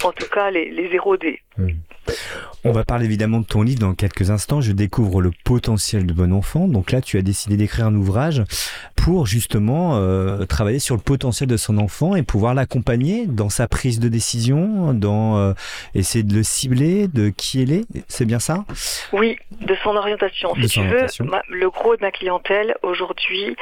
en 0.04 0.12
tout 0.12 0.28
cas 0.30 0.50
les, 0.50 0.70
les 0.72 0.96
éroder. 0.96 1.42
Hmm. 1.58 1.70
On 2.66 2.74
va 2.74 2.84
parler 2.84 3.06
évidemment 3.06 3.40
de 3.40 3.46
ton 3.46 3.62
livre 3.62 3.80
dans 3.80 3.94
quelques 3.94 4.32
instants. 4.32 4.60
Je 4.60 4.74
découvre 4.74 5.22
le 5.22 5.32
potentiel 5.46 6.06
de 6.06 6.12
bon 6.12 6.34
enfant. 6.34 6.68
Donc 6.68 6.92
là, 6.92 7.00
tu 7.00 7.18
as 7.18 7.22
décidé 7.22 7.56
d'écrire 7.56 7.86
un 7.86 7.96
ouvrage 7.96 8.44
pour 8.98 9.28
justement 9.28 9.96
euh, 9.96 10.46
travailler 10.46 10.80
sur 10.80 10.96
le 10.96 11.02
potentiel 11.02 11.48
de 11.48 11.56
son 11.56 11.78
enfant 11.78 12.16
et 12.16 12.24
pouvoir 12.24 12.54
l'accompagner 12.54 13.28
dans 13.28 13.50
sa 13.50 13.68
prise 13.70 14.00
de 14.00 14.10
décision, 14.10 14.94
dans 14.94 15.38
euh, 15.38 15.54
essayer 15.96 16.24
de 16.24 16.36
le 16.36 16.44
cibler, 16.44 17.08
de 17.08 17.30
qui 17.30 17.62
il 17.62 17.72
est. 17.72 17.86
C'est 18.10 18.26
bien 18.26 18.40
ça? 18.40 18.66
Oui, 19.14 19.38
de 19.62 19.76
son 19.82 19.96
orientation. 19.96 20.54
si 20.56 20.68
tu 20.68 20.86
veux, 20.86 21.06
le 21.50 21.70
gros 21.70 21.96
de 21.96 22.02
ma 22.02 22.12
clientèle 22.12 22.76
aujourd'hui, 22.84 23.56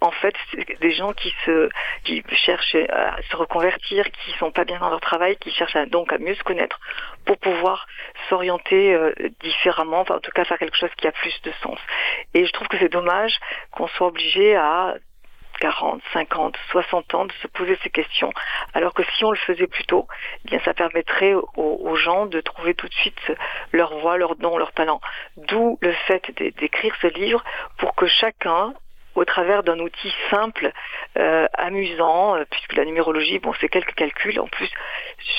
en 0.00 0.10
fait, 0.10 0.34
des 0.80 0.92
gens 0.92 1.12
qui 1.12 1.34
se 1.44 1.68
qui 2.04 2.22
cherchent 2.32 2.74
à 2.74 3.20
se 3.30 3.36
reconvertir, 3.36 4.10
qui 4.10 4.32
sont 4.38 4.50
pas 4.50 4.64
bien 4.64 4.78
dans 4.78 4.88
leur 4.88 5.00
travail, 5.00 5.36
qui 5.36 5.50
cherchent 5.50 5.76
donc 5.88 6.12
à 6.12 6.18
mieux 6.18 6.34
se 6.34 6.42
connaître 6.42 6.80
pour 7.26 7.36
pouvoir 7.38 7.86
s'orienter 8.28 8.94
euh, 8.94 9.12
différemment, 9.40 10.00
enfin 10.00 10.16
en 10.16 10.20
tout 10.20 10.30
cas 10.32 10.44
faire 10.44 10.58
quelque 10.58 10.76
chose 10.76 10.90
qui 10.96 11.06
a 11.06 11.12
plus 11.12 11.40
de 11.42 11.52
sens. 11.62 11.78
Et 12.34 12.46
je 12.46 12.52
trouve 12.52 12.68
que 12.68 12.78
c'est 12.78 12.88
dommage 12.88 13.38
qu'on 13.72 13.88
soit 13.88 14.06
obligé 14.06 14.56
à 14.56 14.94
40, 15.60 16.00
50, 16.14 16.56
60 16.70 17.14
ans 17.14 17.24
de 17.26 17.32
se 17.42 17.46
poser 17.46 17.78
ces 17.82 17.90
questions, 17.90 18.32
alors 18.72 18.94
que 18.94 19.02
si 19.16 19.24
on 19.24 19.30
le 19.30 19.36
faisait 19.36 19.66
plus 19.66 19.84
tôt, 19.84 20.08
eh 20.44 20.48
bien 20.48 20.60
ça 20.64 20.72
permettrait 20.72 21.34
aux, 21.34 21.48
aux, 21.56 21.96
gens 21.96 22.24
de 22.24 22.40
trouver 22.40 22.72
tout 22.74 22.88
de 22.88 22.94
suite 22.94 23.32
leur 23.72 23.98
voix, 23.98 24.16
leur 24.16 24.36
don, 24.36 24.56
leur 24.56 24.72
talent. 24.72 25.02
D'où 25.36 25.78
le 25.82 25.92
fait 25.92 26.22
d'écrire 26.58 26.94
ce 27.02 27.08
livre 27.08 27.44
pour 27.76 27.94
que 27.94 28.06
chacun 28.06 28.72
au 29.20 29.24
travers 29.26 29.62
d'un 29.62 29.78
outil 29.80 30.14
simple, 30.30 30.72
euh, 31.18 31.46
amusant, 31.52 32.36
euh, 32.36 32.44
puisque 32.50 32.72
la 32.72 32.86
numérologie, 32.86 33.38
bon, 33.38 33.52
c'est 33.60 33.68
quelques 33.68 33.94
calculs. 33.94 34.40
En 34.40 34.46
plus, 34.46 34.70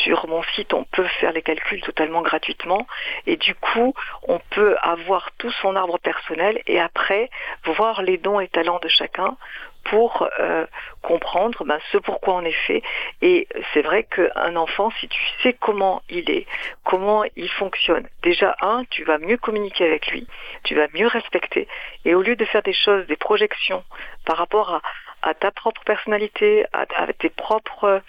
sur 0.03 0.27
mon 0.27 0.43
site, 0.53 0.75
on 0.75 0.83
peut 0.83 1.07
faire 1.19 1.31
les 1.31 1.41
calculs 1.41 1.81
totalement 1.81 2.21
gratuitement. 2.21 2.85
Et 3.25 3.38
du 3.38 3.55
coup, 3.55 3.95
on 4.27 4.39
peut 4.51 4.75
avoir 4.83 5.31
tout 5.39 5.51
son 5.63 5.75
arbre 5.75 5.97
personnel 5.97 6.61
et 6.67 6.79
après, 6.79 7.31
voir 7.63 8.03
les 8.03 8.19
dons 8.19 8.39
et 8.39 8.47
talents 8.47 8.79
de 8.83 8.88
chacun 8.88 9.35
pour 9.83 10.27
euh, 10.39 10.65
comprendre 11.01 11.63
ben, 11.65 11.79
ce 11.91 11.97
pourquoi 11.97 12.35
on 12.35 12.45
est 12.45 12.51
fait. 12.67 12.81
Et 13.21 13.47
c'est 13.73 13.81
vrai 13.81 14.03
qu'un 14.03 14.55
enfant, 14.55 14.91
si 15.00 15.07
tu 15.07 15.21
sais 15.41 15.53
comment 15.53 16.01
il 16.09 16.29
est, 16.29 16.45
comment 16.83 17.23
il 17.35 17.50
fonctionne, 17.50 18.07
déjà, 18.23 18.55
un, 18.61 18.83
tu 18.89 19.03
vas 19.03 19.17
mieux 19.17 19.38
communiquer 19.38 19.85
avec 19.85 20.07
lui, 20.07 20.27
tu 20.63 20.75
vas 20.75 20.88
mieux 20.93 21.07
respecter. 21.07 21.67
Et 22.05 22.15
au 22.15 22.21
lieu 22.21 22.35
de 22.35 22.45
faire 22.45 22.63
des 22.63 22.73
choses, 22.73 23.05
des 23.07 23.17
projections 23.17 23.83
par 24.25 24.38
rapport 24.38 24.81
à, 25.23 25.33
ta 25.33 25.51
propre 25.51 25.83
personnalité, 25.83 26.65
à 26.73 26.85
tes 27.13 27.29
propres 27.29 28.01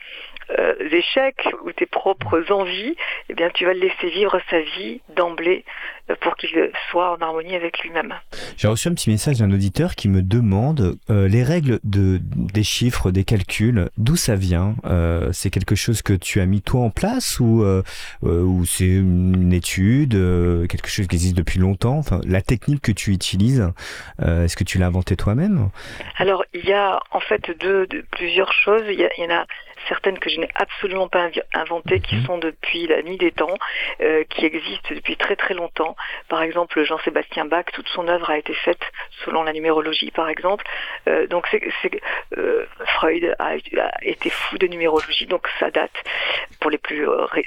euh, 0.59 0.75
échecs 0.91 1.49
ou 1.65 1.73
tes 1.73 1.87
propres 1.87 2.51
envies, 2.51 2.97
eh 3.29 3.35
bien, 3.35 3.49
tu 3.51 3.65
vas 3.65 3.73
le 3.73 3.81
laisser 3.81 4.11
vivre 4.11 4.39
sa 4.51 4.61
vie 4.61 5.01
d'emblée 5.17 5.65
euh, 6.11 6.17
pour 6.21 6.37
qu'il 6.37 6.51
soit 6.91 7.13
en 7.13 7.23
harmonie 7.23 7.55
avec 7.55 7.79
lui-même. 7.81 8.15
J'ai 8.57 8.69
reçu 8.69 8.89
un 8.89 8.95
petit 8.95 9.09
message 9.09 9.39
d'un 9.39 9.51
auditeur 9.51 9.95
qui 9.95 10.09
me 10.09 10.21
demande 10.21 10.99
euh, 11.11 11.29
les 11.29 11.43
règles 11.43 11.79
de, 11.85 12.19
des 12.23 12.65
chiffres, 12.65 13.11
des 13.11 13.25
calculs, 13.25 13.89
d'où 13.97 14.17
ça 14.17 14.35
vient 14.35 14.75
C'est 15.33 15.51
quelque 15.51 15.75
chose 15.75 16.03
que 16.03 16.13
tu 16.13 16.41
as 16.41 16.47
mis 16.47 16.61
toi 16.61 16.83
en 16.83 16.91
place 16.91 17.41
ou, 17.41 17.65
ou 18.23 18.65
c'est 18.65 18.85
une 18.85 19.53
étude, 19.53 20.13
quelque 20.69 20.89
chose 20.89 21.07
qui 21.07 21.17
existe 21.17 21.37
depuis 21.37 21.59
longtemps 21.59 21.99
enfin, 21.99 22.21
La 22.27 22.43
technique 22.43 22.83
que 22.83 22.93
tu 22.93 23.13
utilises, 23.13 23.73
est-ce 24.21 24.57
que 24.57 24.65
tu 24.65 24.79
l'as 24.79 24.87
inventée 24.87 25.17
toi-même? 25.17 25.71
Alors, 26.17 26.45
il 26.53 26.65
y 26.65 26.73
a 26.73 27.01
en 27.11 27.21
fait 27.21 27.51
deux, 27.61 27.87
plusieurs 28.11 28.53
choses. 28.53 28.83
Il 28.89 29.01
y, 29.01 29.09
il 29.19 29.25
y 29.25 29.27
en 29.27 29.35
a 29.35 29.47
certaines 29.89 30.19
que 30.19 30.31
je 30.31 30.41
n'ai 30.41 30.49
absolument 30.55 31.09
pas 31.09 31.29
inventées, 31.55 32.01
qui 32.01 32.17
mhm. 32.17 32.27
sont 32.27 32.39
depuis 32.39 32.87
la 32.87 33.03
nuit 33.03 33.17
des 33.17 33.33
temps, 33.33 33.55
euh, 34.01 34.25
qui 34.31 34.45
existent 34.45 34.95
depuis 34.95 35.17
très 35.17 35.37
très 35.37 35.55
longtemps. 35.55 35.97
Par 36.29 36.43
exemple, 36.43 36.83
Jean-Sébastien 36.83 37.45
Bach, 37.45 37.67
toute 37.73 37.89
son 37.89 38.09
œuvre 38.09 38.31
a 38.31 38.39
été 38.39 38.55
faite 38.55 38.83
selon 39.25 39.43
la 39.43 39.53
numérologie, 39.53 40.11
par 40.11 40.29
exemple. 40.29 40.65
Euh, 41.09 41.27
donc 41.27 41.47
c'est, 41.51 41.63
euh, 42.37 42.67
Freud 42.97 43.35
a, 43.39 43.55
été 44.03 44.31
fou 44.31 44.59
de 44.59 44.67
numérologie, 44.67 45.27
donc 45.27 45.47
ça 45.59 45.71
date 45.71 45.93
pour 46.61 46.71
les 46.71 46.79
plus, 46.79 47.07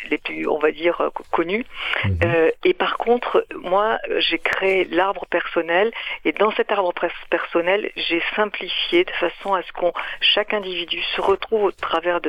les 0.10 0.18
plus 0.18 0.48
on 0.48 0.60
va 0.60 0.72
dire, 0.72 1.10
connus. 1.32 1.66
Mhm. 2.06 2.52
et 2.64 2.74
par 2.74 2.98
contre, 2.98 3.46
moi, 3.56 3.98
j'ai 4.18 4.40
créé 4.40 4.86
l'arbre 4.86 5.26
personnel, 5.28 5.92
et 6.26 6.32
dans 6.32 6.52
cet 6.52 6.72
arbre 6.72 6.94
personnel, 7.30 7.92
j'ai 7.96 8.22
simplifié 8.36 9.04
de 9.04 9.12
façon 9.12 9.54
à 9.54 9.62
ce 9.64 9.72
qu'on 9.72 9.94
chaque 10.22 10.54
individu 10.54 11.02
se 11.16 11.22
retrouve 11.22 11.64
au 11.64 11.72
travers 11.72 12.22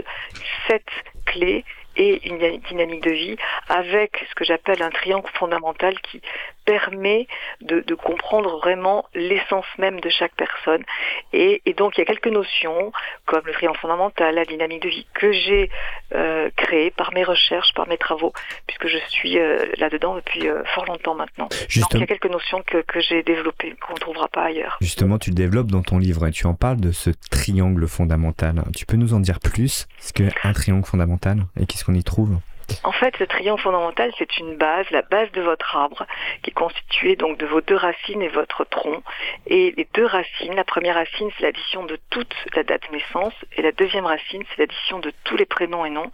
sept 0.66 0.86
clés 1.24 1.64
et 1.96 2.28
une 2.28 2.58
dynamique 2.58 3.02
de 3.02 3.10
vie 3.10 3.36
avec 3.68 4.24
ce 4.28 4.34
que 4.34 4.44
j'appelle 4.44 4.82
un 4.82 4.90
triangle 4.90 5.30
fondamental 5.34 5.98
qui 6.00 6.20
permet 6.66 7.26
de, 7.62 7.82
comprendre 7.94 8.58
vraiment 8.58 9.06
l'essence 9.14 9.64
même 9.78 10.00
de 10.00 10.10
chaque 10.10 10.34
personne. 10.34 10.84
Et, 11.32 11.62
donc 11.76 11.96
il 11.96 12.00
y 12.00 12.02
a 12.02 12.04
quelques 12.04 12.26
notions 12.28 12.92
comme 13.24 13.42
le 13.46 13.52
triangle 13.52 13.78
fondamental, 13.78 14.34
la 14.34 14.44
dynamique 14.44 14.82
de 14.82 14.88
vie 14.88 15.06
que 15.14 15.32
j'ai 15.32 15.70
euh, 16.14 16.50
créé 16.56 16.90
par 16.90 17.12
mes 17.14 17.24
recherches, 17.24 17.72
par 17.74 17.88
mes 17.88 17.96
travaux, 17.96 18.32
puisque 18.66 18.88
je 18.88 18.98
suis 19.08 19.38
euh, 19.38 19.64
là-dedans 19.78 20.16
depuis 20.16 20.48
euh, 20.48 20.62
fort 20.74 20.84
longtemps 20.86 21.14
maintenant. 21.14 21.48
Donc 21.48 21.94
il 21.94 22.00
y 22.00 22.02
a 22.02 22.06
quelques 22.06 22.30
notions 22.30 22.62
que, 22.66 22.82
que 22.82 23.00
j'ai 23.00 23.22
développées 23.22 23.74
qu'on 23.80 23.94
ne 23.94 23.98
trouvera 23.98 24.28
pas 24.28 24.44
ailleurs. 24.44 24.76
Justement, 24.80 25.18
tu 25.18 25.30
développes 25.30 25.70
dans 25.70 25.82
ton 25.82 25.98
livre 25.98 26.26
et 26.26 26.32
tu 26.32 26.46
en 26.46 26.54
parles 26.54 26.80
de 26.80 26.92
ce 26.92 27.10
triangle 27.30 27.86
fondamental. 27.88 28.62
Tu 28.76 28.86
peux 28.86 28.96
nous 28.96 29.14
en 29.14 29.20
dire 29.20 29.40
plus? 29.40 29.86
Ce 29.98 30.12
qu'est 30.12 30.32
un 30.42 30.52
triangle 30.52 30.84
fondamental? 30.84 31.38
Et 31.60 31.66
qu'est-ce 31.66 31.84
qu'on 31.84 31.94
y 31.94 32.04
trouve? 32.04 32.38
En 32.82 32.92
fait, 32.92 33.18
le 33.18 33.26
triangle 33.26 33.60
fondamental, 33.60 34.12
c'est 34.18 34.38
une 34.38 34.56
base, 34.56 34.86
la 34.90 35.02
base 35.02 35.30
de 35.32 35.40
votre 35.40 35.76
arbre, 35.76 36.06
qui 36.42 36.50
est 36.50 36.54
constituée 36.54 37.16
donc 37.16 37.38
de 37.38 37.46
vos 37.46 37.60
deux 37.60 37.76
racines 37.76 38.22
et 38.22 38.28
votre 38.28 38.64
tronc. 38.64 39.02
Et 39.46 39.72
les 39.76 39.88
deux 39.94 40.06
racines, 40.06 40.54
la 40.54 40.64
première 40.64 40.96
racine, 40.96 41.30
c'est 41.36 41.44
l'addition 41.44 41.84
de 41.84 41.98
toute 42.10 42.34
la 42.54 42.64
date 42.64 42.82
de 42.88 42.96
naissance, 42.96 43.34
et 43.56 43.62
la 43.62 43.72
deuxième 43.72 44.06
racine, 44.06 44.42
c'est 44.50 44.58
l'addition 44.58 44.98
de 44.98 45.12
tous 45.24 45.36
les 45.36 45.46
prénoms 45.46 45.84
et 45.84 45.90
noms. 45.90 46.10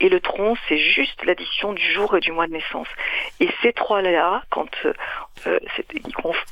Et 0.00 0.08
le 0.08 0.20
tronc, 0.20 0.56
c'est 0.68 0.78
juste 0.78 1.24
l'addition 1.24 1.72
du 1.72 1.92
jour 1.92 2.16
et 2.16 2.20
du 2.20 2.32
mois 2.32 2.46
de 2.46 2.52
naissance. 2.52 2.88
Et 3.40 3.48
ces 3.62 3.72
trois-là, 3.72 4.42
quand 4.50 4.68
euh, 4.84 4.92
euh 5.46 5.58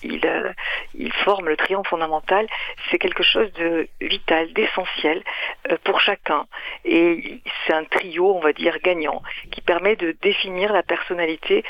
ils, 0.02 0.26
euh, 0.26 0.52
ils, 0.94 1.12
forment 1.12 1.48
le 1.48 1.56
triangle 1.56 1.86
fondamental, 1.86 2.46
c'est 2.90 2.98
quelque 2.98 3.22
chose 3.22 3.52
de 3.54 3.88
vital, 4.00 4.52
d'essentiel 4.52 5.22
euh, 5.70 5.76
pour 5.84 6.00
chacun. 6.00 6.46
Et 6.84 7.40
c'est 7.66 7.74
un 7.74 7.84
trio, 7.84 8.34
on 8.34 8.40
va 8.40 8.52
dire, 8.52 8.78
gagnant 8.82 9.22
qui 9.50 9.60
permet 9.60 9.96
de 9.96 10.16
définir 10.22 10.72
la 10.72 10.82
personnalité 10.82 11.64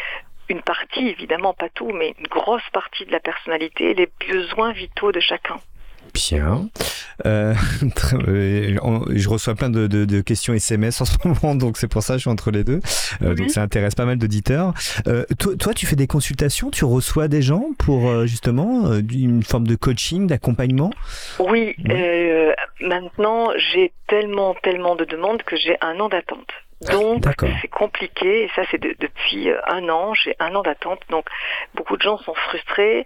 une 0.49 0.63
partie, 0.63 1.09
évidemment 1.09 1.55
pas 1.55 1.69
tout, 1.71 1.91
mais 1.93 2.15
une 2.19 2.27
grosse 2.27 2.69
partie 2.73 3.07
de 3.07 3.13
la 3.13 3.21
personnalité, 3.21 3.95
les 3.95 4.11
besoins 4.29 4.73
vitaux 4.73 5.13
de 5.13 5.21
chacun. 5.21 5.57
Bien. 6.13 6.69
Euh, 7.27 7.55
je 7.83 9.29
reçois 9.29 9.55
plein 9.55 9.71
de, 9.71 10.21
questions 10.21 10.55
SMS 10.55 11.01
en 11.01 11.05
ce 11.05 11.17
moment, 11.25 11.55
donc 11.55 11.77
c'est 11.77 11.89
pour 11.89 12.03
ça 12.03 12.15
que 12.15 12.19
je 12.19 12.23
suis 12.23 12.31
entre 12.31 12.51
les 12.51 12.63
deux. 12.63 12.81
Euh, 13.23 13.35
donc 13.35 13.51
ça 13.51 13.63
intéresse 13.63 13.95
pas 13.95 14.05
mal 14.05 14.19
d'auditeurs. 14.19 14.75
Euh, 15.07 15.25
toi, 15.59 15.73
tu 15.75 15.87
fais 15.87 15.97
des 15.97 16.07
consultations, 16.07 16.71
tu 16.71 16.85
reçois 16.85 17.29
des 17.29 17.43
gens 17.43 17.65
pour 17.79 18.27
justement 18.27 18.93
une 18.95 19.43
forme 19.43 19.67
de 19.67 19.77
coaching, 19.77 20.27
d'accompagnement? 20.27 20.91
Oui. 21.39 21.75
maintenant, 22.81 23.49
j'ai 23.73 23.93
tellement, 24.07 24.55
tellement 24.63 24.97
de 24.97 25.05
demandes 25.05 25.43
que 25.43 25.57
j'ai 25.57 25.77
un 25.81 25.99
an 26.01 26.09
d'attente. 26.09 26.49
Donc 26.81 27.25
c'est 27.61 27.69
compliqué 27.69 28.45
et 28.45 28.51
ça 28.55 28.63
c'est 28.71 28.81
depuis 28.81 29.51
euh, 29.51 29.61
un 29.67 29.89
an, 29.89 30.15
j'ai 30.15 30.37
un 30.39 30.55
an 30.55 30.63
d'attente, 30.63 31.01
donc 31.09 31.27
beaucoup 31.75 31.97
de 31.97 32.03
gens 32.03 32.19
sont 32.19 32.35
frustrés. 32.35 33.05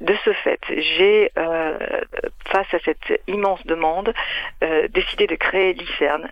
De 0.00 0.14
ce 0.24 0.32
fait, 0.32 0.58
j'ai, 0.68 1.30
euh, 1.38 1.78
face 2.48 2.66
à 2.74 2.80
cette 2.80 3.22
immense 3.28 3.64
demande, 3.64 4.12
euh, 4.62 4.88
décidé 4.88 5.28
de 5.28 5.36
créer 5.36 5.72
l'ICERN, 5.72 6.28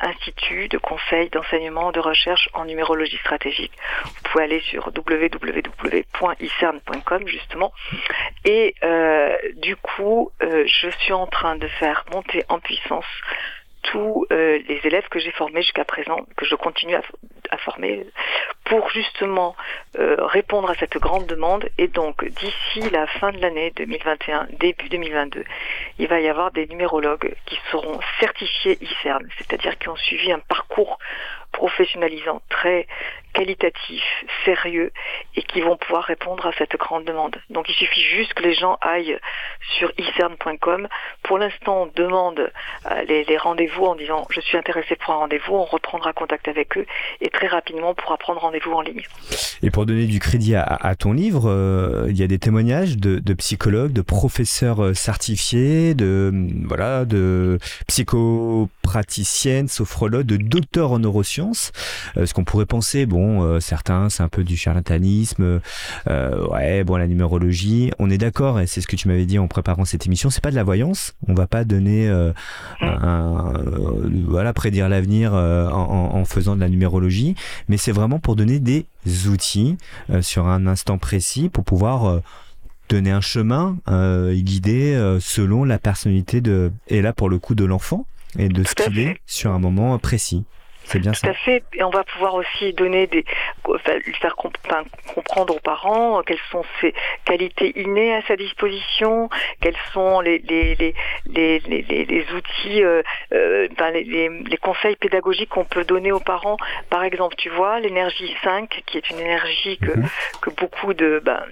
Institut 0.00 0.66
de 0.68 0.78
conseil, 0.78 1.30
d'enseignement, 1.30 1.92
de 1.92 2.00
recherche 2.00 2.48
en 2.54 2.64
numérologie 2.64 3.18
stratégique. 3.18 3.72
Vous 4.04 4.22
pouvez 4.24 4.44
aller 4.44 4.60
sur 4.60 4.88
www.icern.com 4.88 5.68
justement. 7.28 7.72
Et 8.44 8.74
du 9.56 9.76
coup, 9.76 10.32
je 10.40 10.90
suis 10.98 11.12
en 11.12 11.28
train 11.28 11.54
de 11.56 11.68
faire 11.68 12.04
monter 12.12 12.44
en 12.48 12.58
puissance 12.58 13.06
tous 13.82 14.26
euh, 14.32 14.58
les 14.68 14.80
élèves 14.84 15.08
que 15.08 15.18
j'ai 15.18 15.30
formés 15.32 15.62
jusqu'à 15.62 15.84
présent, 15.84 16.26
que 16.36 16.44
je 16.44 16.54
continue 16.54 16.94
à, 16.94 17.56
former, 17.58 18.06
pour 18.64 18.88
justement 18.90 19.56
euh, 19.98 20.16
répondre 20.18 20.70
à 20.70 20.74
cette 20.74 20.98
grande 20.98 21.26
demande. 21.26 21.68
Et 21.78 21.88
donc, 21.88 22.24
d'ici 22.24 22.90
la 22.90 23.06
fin 23.06 23.32
de 23.32 23.38
l'année 23.38 23.72
2021, 23.76 24.48
début 24.58 24.88
2022, 24.88 25.44
il 25.98 26.08
va 26.08 26.20
y 26.20 26.28
avoir 26.28 26.50
des 26.50 26.66
numérologues 26.66 27.34
qui 27.46 27.58
seront 27.70 28.00
certifiés 28.20 28.78
ICERN, 28.80 29.26
c'est-à-dire 29.38 29.78
qui 29.78 29.88
ont 29.88 29.96
suivi 29.96 30.32
un 30.32 30.40
parcours 30.40 30.98
professionnalisant, 31.58 32.40
très 32.48 32.86
qualitatif, 33.34 34.02
sérieux 34.44 34.90
et 35.36 35.42
qui 35.42 35.60
vont 35.60 35.76
pouvoir 35.76 36.04
répondre 36.04 36.46
à 36.46 36.52
cette 36.58 36.76
grande 36.76 37.04
demande. 37.04 37.36
Donc 37.50 37.68
il 37.68 37.74
suffit 37.74 38.02
juste 38.02 38.34
que 38.34 38.42
les 38.42 38.54
gens 38.54 38.78
aillent 38.80 39.18
sur 39.78 39.92
icern.com. 39.98 40.88
Pour 41.22 41.38
l'instant, 41.38 41.82
on 41.82 41.90
demande 41.94 42.50
euh, 42.90 43.02
les, 43.06 43.36
rendez-vous 43.36 43.84
en 43.84 43.94
disant 43.96 44.26
je 44.30 44.40
suis 44.40 44.56
intéressé 44.56 44.96
pour 44.96 45.14
un 45.14 45.18
rendez-vous, 45.18 45.54
on 45.54 45.64
reprendra 45.64 46.12
contact 46.12 46.48
avec 46.48 46.76
eux 46.78 46.86
et 47.20 47.28
très 47.28 47.46
rapidement 47.46 47.90
on 47.90 47.94
pourra 47.94 48.16
prendre 48.16 48.40
rendez-vous 48.40 48.72
en 48.72 48.80
ligne. 48.80 49.02
Et 49.62 49.70
pour 49.70 49.86
donner 49.86 50.06
du 50.06 50.20
crédit 50.20 50.54
à, 50.54 50.94
ton 50.96 51.12
livre, 51.12 51.48
euh, 51.50 52.06
il 52.08 52.18
y 52.18 52.22
a 52.22 52.28
des 52.28 52.38
témoignages 52.38 52.96
de, 52.96 53.34
psychologues, 53.34 53.92
de 53.92 54.02
professeurs 54.02 54.82
euh, 54.82 54.94
certifiés, 54.94 55.94
de 55.94 56.32
voilà, 56.64 57.04
de 57.04 57.58
psychopraticiennes, 57.86 59.68
sophrologues, 59.68 60.26
de 60.26 60.36
docteurs 60.36 60.92
en 60.92 60.98
neurosciences. 60.98 61.47
Ce 61.54 62.34
qu'on 62.34 62.44
pourrait 62.44 62.66
penser, 62.66 63.06
bon 63.06 63.38
euh, 63.42 63.60
certains, 63.60 64.08
c'est 64.08 64.22
un 64.22 64.28
peu 64.28 64.44
du 64.44 64.56
charlatanisme. 64.56 65.60
Euh, 66.08 66.46
ouais, 66.48 66.84
bon, 66.84 66.96
la 66.96 67.06
numérologie, 67.06 67.90
on 67.98 68.10
est 68.10 68.18
d'accord, 68.18 68.60
et 68.60 68.66
c'est 68.66 68.80
ce 68.80 68.86
que 68.86 68.96
tu 68.96 69.08
m'avais 69.08 69.26
dit 69.26 69.38
en 69.38 69.48
préparant 69.48 69.84
cette 69.84 70.06
émission, 70.06 70.30
c'est 70.30 70.42
pas 70.42 70.50
de 70.50 70.56
la 70.56 70.64
voyance. 70.64 71.14
On 71.26 71.34
va 71.34 71.46
pas 71.46 71.64
donner, 71.64 72.08
euh, 72.08 72.32
un, 72.80 73.52
voilà, 74.26 74.52
prédire 74.52 74.88
l'avenir 74.88 75.32
en, 75.34 76.24
faisant 76.24 76.56
de 76.56 76.60
la 76.60 76.68
numérologie, 76.68 77.34
mais 77.68 77.76
c'est 77.76 77.92
vraiment 77.92 78.18
pour 78.18 78.36
donner 78.36 78.58
des 78.58 78.86
outils 79.28 79.76
sur 80.20 80.46
un 80.46 80.66
instant 80.66 80.98
précis 80.98 81.48
pour 81.48 81.64
pouvoir 81.64 82.20
donner 82.88 83.10
un 83.10 83.20
chemin 83.20 83.76
euh, 83.88 84.34
guidé 84.34 85.16
selon 85.20 85.64
la 85.64 85.78
personnalité 85.78 86.40
de 86.40 86.72
et 86.88 87.02
là 87.02 87.12
pour 87.12 87.28
le 87.28 87.38
coup 87.38 87.54
de 87.54 87.64
l'enfant 87.64 88.06
et 88.38 88.48
de 88.48 88.64
ce 88.64 88.74
qu'il 88.74 88.98
est 88.98 89.20
sur 89.26 89.52
un 89.52 89.58
moment 89.58 89.98
précis. 89.98 90.44
C'est 90.88 91.00
bien 91.00 91.12
Tout 91.12 91.28
à 91.28 91.34
fait. 91.34 91.62
Et 91.74 91.82
on 91.84 91.90
va 91.90 92.02
pouvoir 92.02 92.34
aussi 92.34 92.72
donner 92.72 93.06
des, 93.06 93.24
lui 94.06 94.14
faire 94.14 94.36
comprendre 94.36 95.54
aux 95.54 95.60
parents 95.60 96.22
quelles 96.22 96.38
sont 96.50 96.64
ses 96.80 96.94
qualités 97.26 97.78
innées 97.78 98.14
à 98.14 98.22
sa 98.22 98.36
disposition, 98.36 99.28
quels 99.60 99.76
sont 99.92 100.20
les, 100.20 100.38
les, 100.38 100.74
les, 100.74 100.94
les, 101.26 101.58
les, 101.60 102.26
outils, 102.32 102.82
euh, 102.82 103.02
euh, 103.32 103.68
les, 103.92 104.56
conseils 104.62 104.96
pédagogiques 104.96 105.50
qu'on 105.50 105.64
peut 105.64 105.84
donner 105.84 106.10
aux 106.10 106.20
parents. 106.20 106.56
Par 106.88 107.04
exemple, 107.04 107.36
tu 107.36 107.50
vois, 107.50 107.80
l'énergie 107.80 108.34
5, 108.42 108.82
qui 108.86 108.96
est 108.96 109.10
une 109.10 109.20
énergie 109.20 109.76
que, 109.78 109.92
mhm. 109.98 110.08
que 110.40 110.50
beaucoup 110.50 110.94
de, 110.94 111.20
ben, 111.22 111.42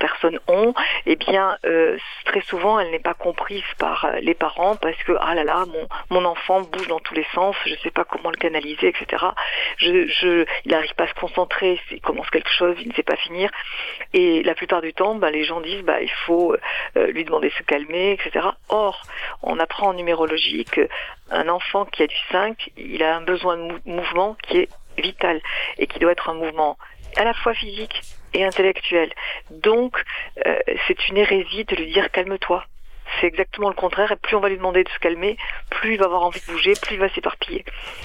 personnes 0.00 0.40
ont, 0.48 0.74
eh 1.06 1.14
bien, 1.14 1.56
euh, 1.64 1.96
très 2.24 2.40
souvent, 2.40 2.80
elle 2.80 2.90
n'est 2.90 2.98
pas 2.98 3.14
comprise 3.14 3.62
par 3.78 4.06
euh, 4.06 4.18
les 4.20 4.34
parents 4.34 4.74
parce 4.74 4.96
que, 5.04 5.12
ah 5.20 5.34
là 5.36 5.44
là, 5.44 5.64
mon, 5.66 5.86
mon 6.10 6.24
enfant 6.24 6.62
bouge 6.62 6.88
dans 6.88 6.98
tous 6.98 7.14
les 7.14 7.26
sens, 7.34 7.54
je 7.66 7.72
ne 7.72 7.78
sais 7.78 7.92
pas 7.92 8.04
comment 8.04 8.30
le 8.30 8.36
canaliser, 8.36 8.88
etc. 8.88 9.26
Je, 9.76 10.08
je, 10.08 10.44
il 10.64 10.72
n'arrive 10.72 10.94
pas 10.94 11.04
à 11.04 11.08
se 11.08 11.14
concentrer, 11.14 11.78
il 11.92 12.00
commence 12.00 12.28
quelque 12.30 12.50
chose, 12.50 12.76
il 12.80 12.88
ne 12.88 12.94
sait 12.94 13.04
pas 13.04 13.16
finir. 13.16 13.50
Et 14.12 14.42
la 14.42 14.54
plupart 14.54 14.80
du 14.80 14.92
temps, 14.92 15.14
bah, 15.14 15.30
les 15.30 15.44
gens 15.44 15.60
disent, 15.60 15.82
bah, 15.82 16.00
il 16.00 16.10
faut 16.26 16.56
euh, 16.96 17.06
lui 17.12 17.24
demander 17.24 17.50
de 17.50 17.54
se 17.54 17.62
calmer, 17.62 18.12
etc. 18.12 18.46
Or, 18.70 19.02
on 19.42 19.58
apprend 19.60 19.88
en 19.88 19.94
numérologie 19.94 20.64
qu'un 20.64 21.48
enfant 21.48 21.84
qui 21.84 22.02
a 22.02 22.06
du 22.06 22.20
5, 22.32 22.70
il 22.76 23.02
a 23.02 23.16
un 23.16 23.22
besoin 23.22 23.56
de 23.56 23.80
mouvement 23.84 24.36
qui 24.42 24.58
est 24.58 24.68
vital 24.98 25.40
et 25.78 25.86
qui 25.86 25.98
doit 25.98 26.12
être 26.12 26.30
un 26.30 26.34
mouvement 26.34 26.78
à 27.16 27.24
la 27.24 27.34
fois 27.34 27.54
physique 27.54 28.02
et 28.34 28.44
intellectuel. 28.44 29.12
Donc, 29.50 30.02
euh, 30.46 30.58
c'est 30.86 31.08
une 31.08 31.16
hérésie 31.16 31.64
de 31.64 31.76
lui 31.76 31.92
dire 31.92 32.10
calme-toi. 32.10 32.64
C'est 33.20 33.26
exactement 33.26 33.68
le 33.68 33.74
contraire. 33.74 34.12
Et 34.12 34.16
plus 34.16 34.36
on 34.36 34.40
va 34.40 34.48
lui 34.48 34.56
demander 34.56 34.84
de 34.84 34.88
se 34.88 34.98
calmer, 34.98 35.36
plus 35.70 35.94
il 35.94 35.98
va 35.98 36.06
avoir 36.06 36.22
envie 36.22 36.40
de 36.40 36.46
bouger, 36.46 36.74
plus 36.80 36.94
il 36.94 37.00
va 37.00 37.08
s'éparpiller. 37.08 37.64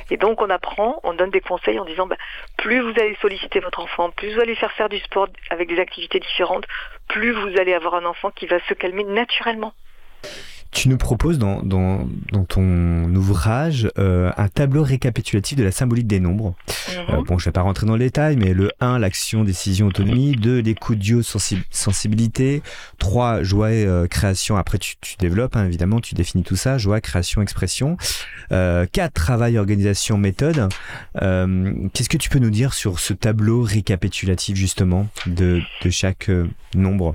Et 0.10 0.18
donc, 0.18 0.42
on 0.42 0.50
apprend, 0.50 1.00
on 1.04 1.14
donne 1.14 1.30
des 1.30 1.42
conseils 1.42 1.80
en 1.80 1.86
disant, 1.86 2.08
bah, 2.08 2.18
plus 2.58 2.80
vous 2.80 3.00
allez 3.00 3.16
solliciter 3.22 3.60
votre 3.60 3.80
enfant, 3.80 4.10
plus 4.12 4.34
vous 4.34 4.42
allez 4.42 4.56
faire 4.56 4.72
faire 4.74 4.90
du 4.90 5.00
sport 5.00 5.28
avec 5.52 5.68
des 5.68 5.80
activités 5.80 6.20
différentes, 6.20 6.66
plus 7.08 7.32
vous 7.32 7.60
allez 7.60 7.74
avoir 7.74 7.96
un 7.96 8.06
enfant 8.06 8.32
qui 8.32 8.48
va 8.48 8.60
se 8.68 8.74
calmer 8.74 9.04
naturellement. 9.04 9.74
Tu 10.72 10.90
nous 10.90 10.98
proposes 10.98 11.40
dans, 11.40 11.64
dans, 11.64 12.08
dans 12.32 12.44
ton 12.44 13.06
ouvrage 13.16 13.90
euh, 13.98 14.32
un 14.36 14.50
tableau 14.50 14.84
récapitulatif 14.84 15.58
de 15.58 15.64
la 15.64 15.72
symbolique 15.72 16.08
des 16.08 16.20
nombres. 16.20 16.56
Mhm. 16.90 17.16
Euh, 17.16 17.24
bon, 17.24 17.38
je 17.38 17.46
vais 17.46 17.52
pas 17.52 17.62
rentrer 17.62 17.86
dans 17.86 17.94
le 17.94 18.00
détail, 18.00 18.36
mais 18.36 18.54
le 18.54 18.72
1, 18.82 19.00
l'action, 19.00 19.44
décision, 19.44 19.88
autonomie. 19.88 20.36
2, 20.36 20.60
l'écoute, 20.60 21.00
duo, 21.00 21.22
sensibilité. 21.24 22.62
3, 22.98 23.44
joie, 23.44 23.68
euh, 23.68 24.08
création. 24.08 24.58
Après, 24.58 24.78
tu, 24.78 24.96
tu 25.00 25.16
développes, 25.18 25.56
hein, 25.56 25.66
évidemment, 25.66 26.02
tu 26.02 26.14
définis 26.14 26.44
tout 26.44 26.58
ça. 26.58 26.78
Joie, 26.78 27.00
création, 27.00 27.42
expression. 27.42 27.98
4, 28.50 28.88
travail, 29.14 29.58
organisation, 29.58 30.18
méthode. 30.18 30.70
Qu'est-ce 31.14 32.10
que 32.10 32.18
tu 32.18 32.30
peux 32.30 32.40
nous 32.40 32.50
dire 32.50 32.74
sur 32.74 33.00
ce 33.00 33.14
tableau 33.14 33.62
récapitulatif, 33.62 34.58
justement, 34.58 35.08
de, 35.26 35.62
de 35.84 35.90
chaque 35.90 36.30
nombre? 36.76 37.14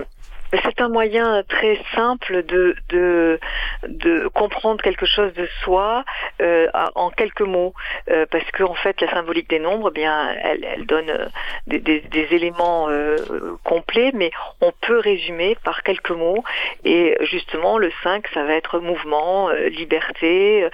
C'est 0.53 0.81
un 0.81 0.89
moyen 0.89 1.43
très 1.49 1.79
simple 1.95 2.43
de, 2.43 2.77
de, 2.89 3.39
de 3.87 4.29
comprendre 4.29 4.83
quelque 4.83 5.07
chose 5.07 5.33
de 5.35 5.49
soi 5.63 6.05
euh, 6.43 6.67
en 6.95 7.11
quelques 7.11 7.41
mots, 7.41 7.75
euh, 8.11 8.27
parce 8.31 8.49
qu'en 8.53 8.71
en 8.71 8.75
fait 8.75 9.01
la 9.01 9.11
symbolique 9.11 9.49
des 9.49 9.59
nombres, 9.59 9.91
eh 9.91 9.95
bien, 9.95 10.35
elle, 10.43 10.65
elle 10.65 10.87
donne 10.87 11.11
euh, 11.11 11.27
des, 11.67 11.79
des, 11.79 12.01
des 12.01 12.29
éléments 12.35 12.89
euh, 12.89 13.17
complets, 13.65 14.11
mais 14.15 14.31
on 14.61 14.73
peut 14.73 14.99
résumer 14.99 15.57
par 15.65 15.83
quelques 15.83 16.11
mots. 16.11 16.43
Et 16.85 17.17
justement, 17.23 17.79
le 17.79 17.93
5, 18.03 18.27
ça 18.35 18.45
va 18.45 18.55
être 18.55 18.81
mouvement, 18.81 19.51
euh, 19.51 19.69
liberté, 19.69 20.69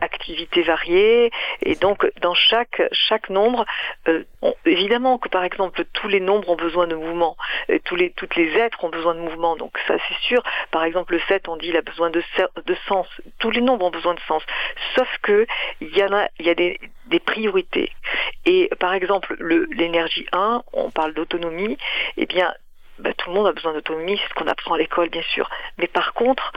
activité 0.00 0.62
variée. 0.62 1.30
Et 1.62 1.74
donc, 1.74 2.08
dans 2.20 2.34
chaque 2.34 2.82
chaque 2.92 3.28
nombre, 3.30 3.64
évidemment 4.64 5.18
que 5.18 5.28
par 5.28 5.44
exemple 5.44 5.84
tous 5.92 6.08
les 6.08 6.20
nombres 6.20 6.48
ont 6.50 6.56
besoin 6.56 6.86
de 6.86 6.94
mouvement, 6.94 7.36
tous 7.84 7.96
les 7.96 8.10
toutes 8.10 8.36
les 8.36 8.56
êtres 8.56 8.82
ont 8.84 8.88
besoin 8.88 9.09
de 9.14 9.20
mouvement, 9.20 9.56
donc 9.56 9.78
ça 9.86 9.96
c'est 10.08 10.18
sûr. 10.20 10.42
Par 10.70 10.84
exemple, 10.84 11.14
le 11.14 11.20
7, 11.28 11.48
on 11.48 11.56
dit 11.56 11.68
il 11.68 11.76
a 11.76 11.82
besoin 11.82 12.10
de, 12.10 12.22
de 12.64 12.76
sens. 12.88 13.06
Tous 13.38 13.50
les 13.50 13.60
nombres 13.60 13.86
ont 13.86 13.90
besoin 13.90 14.14
de 14.14 14.20
sens. 14.20 14.42
Sauf 14.96 15.08
que 15.22 15.46
il 15.80 15.96
y 15.96 16.02
en 16.02 16.12
a, 16.12 16.28
y 16.38 16.50
a 16.50 16.54
des, 16.54 16.78
des 17.06 17.20
priorités. 17.20 17.92
Et 18.46 18.70
par 18.78 18.94
exemple, 18.94 19.36
l'énergie 19.70 20.26
1, 20.32 20.62
on 20.72 20.90
parle 20.90 21.14
d'autonomie, 21.14 21.76
eh 22.16 22.26
bien, 22.26 22.54
bah, 22.98 23.12
tout 23.14 23.30
le 23.30 23.34
monde 23.34 23.46
a 23.46 23.52
besoin 23.52 23.72
d'autonomie, 23.72 24.18
c'est 24.18 24.28
ce 24.28 24.34
qu'on 24.34 24.46
apprend 24.46 24.74
à 24.74 24.78
l'école, 24.78 25.08
bien 25.08 25.22
sûr. 25.22 25.48
Mais 25.78 25.86
par 25.86 26.12
contre, 26.12 26.52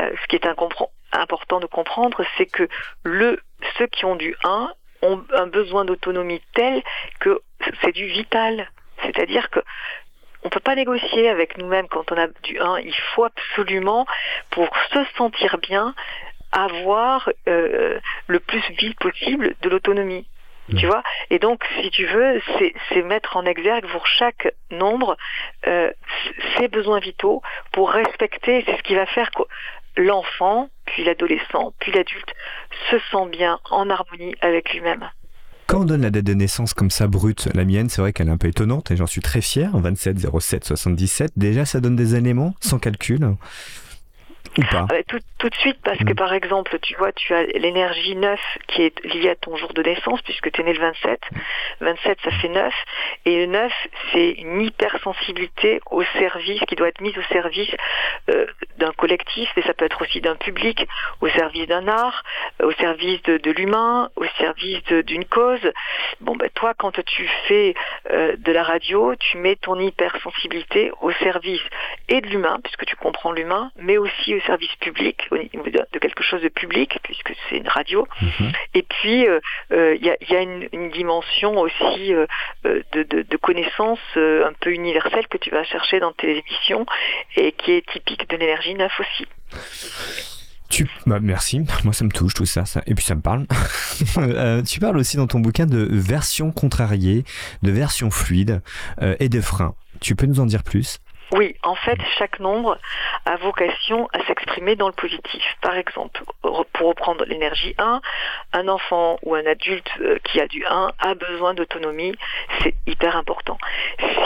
euh, 0.00 0.10
ce 0.22 0.26
qui 0.28 0.36
est 0.36 0.46
important 0.46 1.60
de 1.60 1.66
comprendre, 1.66 2.24
c'est 2.36 2.46
que 2.46 2.68
le, 3.02 3.40
ceux 3.78 3.86
qui 3.86 4.04
ont 4.04 4.16
du 4.16 4.36
1 4.44 4.72
ont 5.02 5.24
un 5.34 5.46
besoin 5.46 5.84
d'autonomie 5.84 6.42
tel 6.54 6.82
que 7.20 7.40
c'est 7.80 7.92
du 7.92 8.06
vital. 8.06 8.70
C'est-à-dire 9.02 9.50
que 9.50 9.60
on 10.44 10.50
peut 10.50 10.60
pas 10.60 10.74
négocier 10.74 11.28
avec 11.28 11.58
nous-mêmes 11.58 11.88
quand 11.88 12.12
on 12.12 12.16
a 12.16 12.28
du 12.42 12.60
1. 12.60 12.78
Il 12.80 12.94
faut 13.14 13.24
absolument, 13.24 14.06
pour 14.50 14.68
se 14.92 14.98
sentir 15.16 15.58
bien, 15.58 15.94
avoir 16.52 17.28
euh, 17.48 17.98
le 18.28 18.40
plus 18.40 18.62
vite 18.78 18.98
possible 18.98 19.54
de 19.62 19.68
l'autonomie. 19.68 20.26
Tu 20.78 20.86
vois? 20.86 21.02
Et 21.28 21.38
donc, 21.38 21.62
si 21.78 21.90
tu 21.90 22.06
veux, 22.06 22.40
c'est 22.88 23.02
mettre 23.02 23.36
en 23.36 23.44
exergue 23.44 23.86
pour 23.86 24.06
chaque 24.06 24.50
nombre 24.70 25.18
euh, 25.66 25.92
ses 26.56 26.68
besoins 26.68 27.00
vitaux 27.00 27.42
pour 27.72 27.90
respecter, 27.90 28.64
c'est 28.64 28.78
ce 28.78 28.82
qui 28.82 28.94
va 28.94 29.04
faire 29.04 29.30
que 29.30 29.42
l'enfant, 29.96 30.70
puis 30.86 31.04
l'adolescent, 31.04 31.74
puis 31.80 31.92
l'adulte 31.92 32.32
se 32.90 32.98
sent 32.98 33.28
bien 33.30 33.60
en 33.70 33.90
harmonie 33.90 34.34
avec 34.40 34.72
lui-même. 34.72 35.10
Quand 35.66 35.80
on 35.80 35.84
donne 35.84 36.02
la 36.02 36.10
date 36.10 36.24
de 36.24 36.34
naissance 36.34 36.74
comme 36.74 36.90
ça 36.90 37.06
brute, 37.06 37.48
la 37.54 37.64
mienne, 37.64 37.88
c'est 37.88 38.02
vrai 38.02 38.12
qu'elle 38.12 38.28
est 38.28 38.32
un 38.32 38.36
peu 38.36 38.48
étonnante 38.48 38.90
et 38.90 38.96
j'en 38.96 39.06
suis 39.06 39.22
très 39.22 39.40
fier, 39.40 39.70
27 39.76 40.26
07 40.38 40.64
77. 40.64 41.32
Déjà, 41.36 41.64
ça 41.64 41.80
donne 41.80 41.96
des 41.96 42.14
éléments 42.14 42.54
sans 42.60 42.78
calcul. 42.78 43.34
Ah 44.72 44.86
tout, 45.08 45.48
de 45.48 45.54
suite, 45.56 45.78
parce 45.82 45.98
que 45.98 46.12
mm. 46.12 46.16
par 46.16 46.32
exemple, 46.32 46.78
tu 46.80 46.94
vois, 46.96 47.12
tu 47.12 47.34
as 47.34 47.42
l'énergie 47.44 48.14
9 48.14 48.40
qui 48.68 48.82
est 48.82 49.04
liée 49.04 49.30
à 49.30 49.34
ton 49.34 49.56
jour 49.56 49.72
de 49.72 49.82
naissance, 49.82 50.22
puisque 50.22 50.50
tu 50.52 50.60
es 50.60 50.64
né 50.64 50.72
le 50.72 50.80
27. 50.80 51.20
27, 51.80 52.18
ça 52.22 52.30
fait 52.30 52.48
9. 52.48 52.72
Et 53.26 53.40
le 53.40 53.46
9, 53.46 53.72
c'est 54.12 54.30
une 54.30 54.62
hypersensibilité 54.62 55.80
au 55.90 56.02
service, 56.18 56.60
qui 56.68 56.76
doit 56.76 56.88
être 56.88 57.00
mise 57.00 57.16
au 57.18 57.22
service 57.32 57.70
euh, 58.30 58.46
d'un 58.78 58.92
collectif, 58.92 59.50
mais 59.56 59.62
ça 59.62 59.74
peut 59.74 59.84
être 59.84 60.00
aussi 60.02 60.20
d'un 60.20 60.36
public, 60.36 60.86
au 61.20 61.28
service 61.28 61.66
d'un 61.66 61.88
art, 61.88 62.22
au 62.62 62.72
service 62.72 63.22
de, 63.22 63.50
l'humain, 63.50 64.10
au 64.16 64.24
service 64.38 64.82
d'une 65.06 65.24
cause. 65.24 65.72
Bon, 66.20 66.36
ben 66.36 66.48
toi, 66.54 66.74
quand 66.76 67.02
tu 67.04 67.28
fais 67.48 67.74
euh, 68.10 68.36
de 68.38 68.52
la 68.52 68.62
radio, 68.62 69.14
tu 69.16 69.38
mets 69.38 69.56
ton 69.56 69.78
hypersensibilité 69.78 70.92
au 71.00 71.12
service 71.12 71.62
et 72.08 72.20
de 72.20 72.28
l'humain, 72.28 72.58
puisque 72.62 72.84
tu 72.86 72.96
comprends 72.96 73.32
l'humain, 73.32 73.70
mais 73.76 73.98
aussi 73.98 74.34
au 74.34 74.40
service 74.46 74.74
public, 74.80 75.16
au 75.30 75.36
niveau 75.36 75.70
de, 75.70 75.98
quelque 75.98 76.22
chose 76.22 76.42
de 76.42 76.48
public, 76.48 76.98
puisque 77.02 77.32
c'est 77.48 77.56
une 77.56 77.68
radio. 77.68 78.06
Mhm. 78.20 78.52
Et 78.74 78.82
puis, 78.82 79.22
il 79.22 79.28
euh, 79.28 79.40
euh, 79.72 79.96
y, 79.96 80.34
a, 80.34 80.40
une, 80.42 80.90
dimension 80.90 81.58
aussi 81.58 82.14
euh, 82.14 82.26
de, 82.64 83.02
de, 83.02 83.36
connaissance 83.36 83.98
un 84.16 84.52
peu 84.60 84.72
universelle 84.72 85.26
que 85.28 85.38
tu 85.38 85.50
vas 85.50 85.64
chercher 85.64 86.00
dans 86.00 86.12
tes 86.12 86.38
émissions 86.38 86.86
et 87.36 87.52
qui 87.52 87.72
est 87.72 87.86
typique 87.90 88.28
de 88.28 88.36
l'énergie 88.36 88.74
neuf 88.74 88.92
aussi. 89.00 89.26
Tu, 90.70 90.88
bah 91.06 91.18
merci, 91.20 91.60
moi 91.84 91.92
ça 91.92 92.04
me 92.04 92.10
touche 92.10 92.34
tout 92.34 92.46
ça, 92.46 92.64
ça. 92.64 92.82
et 92.86 92.94
puis 92.94 93.04
ça 93.04 93.14
me 93.14 93.20
parle. 93.20 93.46
tu 94.66 94.80
parles 94.80 94.96
aussi 94.96 95.16
dans 95.16 95.26
ton 95.26 95.40
bouquin 95.40 95.66
de 95.66 95.86
version 95.90 96.52
contrariée, 96.52 97.24
de 97.62 97.70
version 97.70 98.10
fluide 98.10 98.62
et 99.00 99.28
de 99.28 99.40
frein. 99.40 99.74
Tu 100.00 100.16
peux 100.16 100.26
nous 100.26 100.40
en 100.40 100.46
dire 100.46 100.62
plus? 100.62 101.00
Oui, 101.32 101.56
en 101.62 101.74
fait, 101.74 101.98
chaque 102.18 102.38
nombre 102.40 102.78
a 103.24 103.36
vocation 103.36 104.08
à 104.12 104.24
s'exprimer 104.26 104.76
dans 104.76 104.88
le 104.88 104.92
positif. 104.92 105.42
Par 105.62 105.76
exemple, 105.76 106.22
pour 106.42 106.88
reprendre 106.88 107.24
l'énergie 107.24 107.74
1, 107.78 108.00
un 108.52 108.68
enfant 108.68 109.18
ou 109.22 109.34
un 109.34 109.46
adulte 109.46 109.88
euh, 110.00 110.18
qui 110.24 110.40
a 110.40 110.46
du 110.46 110.64
1 110.66 110.90
a 110.98 111.14
besoin 111.14 111.54
d'autonomie, 111.54 112.14
c'est 112.62 112.74
hyper 112.86 113.16
important. 113.16 113.58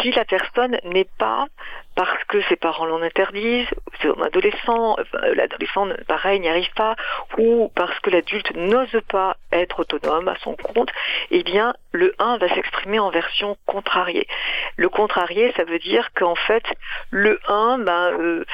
Si 0.01 0.11
la 0.13 0.25
personne 0.25 0.79
n'est 0.85 1.09
pas 1.19 1.47
parce 1.99 2.23
que 2.29 2.41
ses 2.43 2.55
parents 2.55 2.87
l'en 2.87 3.03
interdisent, 3.03 3.67
son 4.03 4.23
adolescent, 4.23 4.97
l'adolescent 5.35 5.89
pareil 6.07 6.39
n'y 6.39 6.49
arrive 6.49 6.73
pas, 6.77 6.95
ou 7.39 7.73
parce 7.75 7.99
que 7.99 8.11
l'adulte 8.11 8.55
n'ose 8.55 9.01
pas 9.09 9.37
être 9.51 9.81
autonome 9.81 10.29
à 10.29 10.37
son 10.45 10.55
compte, 10.55 10.91
eh 11.33 11.43
bien 11.43 11.75
le 11.91 12.15
1 12.21 12.39
va 12.39 12.49
s'exprimer 12.55 13.01
en 13.01 13.11
version 13.11 13.57
contrariée. 13.67 14.29
Le 14.77 14.89
contrarié, 14.89 15.53
ça 15.57 15.65
veut 15.65 15.81
dire 15.81 16.11
qu'en 16.15 16.37
fait 16.37 16.63
le 17.11 17.41
1 17.49 17.79
ben, 17.79 18.13
euh, 18.13 18.45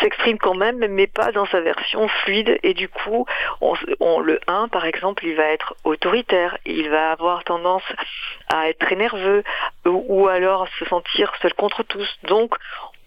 s'exprime 0.00 0.38
quand 0.38 0.54
même, 0.54 0.78
mais 0.88 1.06
pas 1.06 1.32
dans 1.32 1.46
sa 1.46 1.60
version 1.60 2.08
fluide, 2.08 2.58
et 2.62 2.72
du 2.72 2.88
coup 2.88 3.26
on, 3.60 4.20
le 4.20 4.40
1 4.46 4.68
par 4.68 4.86
exemple, 4.86 5.26
il 5.26 5.36
va 5.36 5.44
être 5.44 5.74
autoritaire, 5.84 6.56
il 6.64 6.88
va 6.88 7.12
avoir 7.12 7.44
tendance 7.44 7.84
à 8.48 8.70
être 8.70 8.78
très 8.78 8.96
nerveux, 8.96 9.44
ou, 9.84 10.02
ou 10.08 10.28
alors 10.28 10.66
se 10.78 10.86
sentir 10.86 11.30
seul 11.42 11.52
contre 11.52 11.82
tous. 11.82 12.08
Donc 12.22 12.54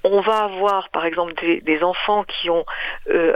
on 0.03 0.21
va 0.21 0.43
avoir 0.43 0.89
par 0.89 1.05
exemple 1.05 1.33
des, 1.33 1.83
enfants 1.83 2.23
qui 2.23 2.49
ont 2.49 2.65
euh, 3.09 3.33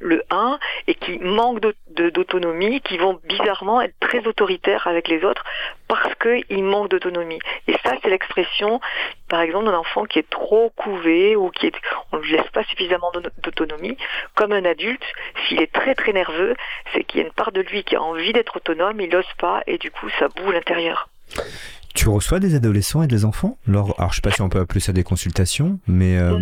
le 0.00 0.22
1 0.30 0.58
et 0.86 0.94
qui 0.94 1.18
manquent 1.18 1.60
d'autonomie, 1.88 2.80
qui 2.80 2.98
vont 2.98 3.20
bizarrement 3.24 3.80
être 3.80 3.94
très 4.00 4.26
autoritaires 4.26 4.86
avec 4.86 5.08
les 5.08 5.24
autres 5.24 5.44
parce 5.88 6.14
qu'ils 6.16 6.64
manquent 6.64 6.90
d'autonomie. 6.90 7.40
Et 7.66 7.74
ça, 7.84 7.94
c'est 8.02 8.10
l'expression, 8.10 8.80
par 9.28 9.40
exemple, 9.40 9.66
d'un 9.66 9.74
enfant 9.74 10.04
qui 10.04 10.18
est 10.18 10.30
trop 10.30 10.70
couvé 10.70 11.36
ou 11.36 11.50
qui 11.50 11.66
est, 11.66 11.74
on 12.12 12.18
ne 12.18 12.22
lui 12.22 12.32
laisse 12.32 12.50
pas 12.52 12.64
suffisamment 12.64 13.12
d'autonomie. 13.42 13.96
Comme 14.34 14.52
un 14.52 14.64
adulte, 14.64 15.04
s'il 15.46 15.60
est 15.60 15.72
très 15.72 15.94
très 15.94 16.12
nerveux, 16.12 16.54
c'est 16.92 17.04
qu'il 17.04 17.20
y 17.20 17.22
a 17.22 17.26
une 17.26 17.32
part 17.32 17.52
de 17.52 17.60
lui 17.60 17.84
qui 17.84 17.96
a 17.96 18.02
envie 18.02 18.32
d'être 18.32 18.56
autonome, 18.56 19.00
il 19.00 19.10
n'ose 19.10 19.32
pas 19.38 19.62
et 19.66 19.78
du 19.78 19.90
coup, 19.90 20.08
ça 20.18 20.28
boue 20.28 20.50
l'intérieur. 20.52 21.08
Tu 21.94 22.08
reçois 22.08 22.38
des 22.38 22.54
adolescents 22.54 23.02
et 23.02 23.08
des 23.08 23.24
enfants? 23.24 23.58
Alors, 23.68 23.94
je 24.10 24.16
sais 24.16 24.22
pas 24.22 24.30
si 24.30 24.42
on 24.42 24.48
peut 24.48 24.60
appeler 24.60 24.80
ça 24.80 24.92
des 24.92 25.02
consultations, 25.02 25.78
mais... 25.86 26.18
Euh, 26.18 26.38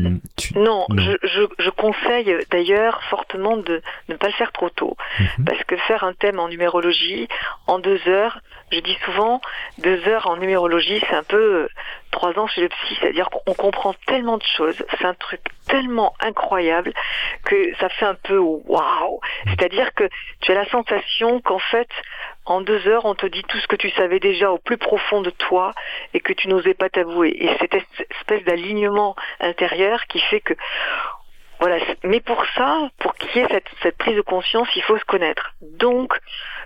non, 0.54 0.86
Je, 0.90 1.70
conseille 1.70 2.36
d'ailleurs 2.50 3.02
fortement 3.04 3.56
de 3.56 3.80
ne 4.08 4.14
pas 4.14 4.26
le 4.26 4.32
faire 4.32 4.52
trop 4.52 4.68
tôt. 4.68 4.96
Mhm. 5.20 5.44
Parce 5.46 5.62
que 5.64 5.76
faire 5.76 6.04
un 6.04 6.12
thème 6.12 6.38
en 6.38 6.48
numérologie 6.48 7.28
en 7.66 7.78
deux 7.78 8.00
heures, 8.08 8.40
je 8.72 8.80
dis 8.80 8.96
souvent, 9.04 9.40
deux 9.78 10.06
heures 10.06 10.26
en 10.26 10.36
numérologie, 10.36 11.00
c'est 11.08 11.16
un 11.16 11.22
peu 11.22 11.36
euh, 11.36 11.68
trois 12.10 12.38
ans 12.38 12.46
chez 12.46 12.62
le 12.62 12.68
psy, 12.68 12.98
c'est-à-dire 13.00 13.30
qu'on 13.30 13.54
comprend 13.54 13.94
tellement 14.06 14.38
de 14.38 14.44
choses, 14.56 14.84
c'est 14.98 15.06
un 15.06 15.14
truc 15.14 15.40
tellement 15.68 16.14
incroyable 16.20 16.92
que 17.44 17.74
ça 17.80 17.88
fait 17.88 18.06
un 18.06 18.14
peu 18.14 18.38
waouh. 18.38 19.20
C'est-à-dire 19.46 19.94
que 19.94 20.08
tu 20.40 20.52
as 20.52 20.54
la 20.54 20.68
sensation 20.68 21.40
qu'en 21.40 21.58
fait, 21.58 21.88
en 22.50 22.60
deux 22.60 22.86
heures, 22.88 23.04
on 23.04 23.14
te 23.14 23.26
dit 23.26 23.42
tout 23.44 23.58
ce 23.58 23.66
que 23.66 23.76
tu 23.76 23.90
savais 23.90 24.20
déjà 24.20 24.50
au 24.50 24.58
plus 24.58 24.76
profond 24.78 25.20
de 25.22 25.30
toi 25.30 25.72
et 26.14 26.20
que 26.20 26.32
tu 26.32 26.48
n'osais 26.48 26.74
pas 26.74 26.88
t'avouer. 26.88 27.36
Et 27.38 27.50
cette 27.60 27.74
espèce 27.74 28.44
d'alignement 28.44 29.16
intérieur 29.40 30.04
qui 30.06 30.20
fait 30.20 30.40
que 30.40 30.54
voilà. 31.60 31.78
Mais 32.04 32.20
pour 32.20 32.44
ça, 32.54 32.88
pour 32.98 33.14
qu'il 33.14 33.42
y 33.42 33.44
ait 33.44 33.62
cette, 33.82 33.96
prise 33.98 34.16
de 34.16 34.20
conscience, 34.20 34.68
il 34.76 34.82
faut 34.82 34.96
se 34.96 35.04
connaître. 35.04 35.54
Donc, 35.60 36.12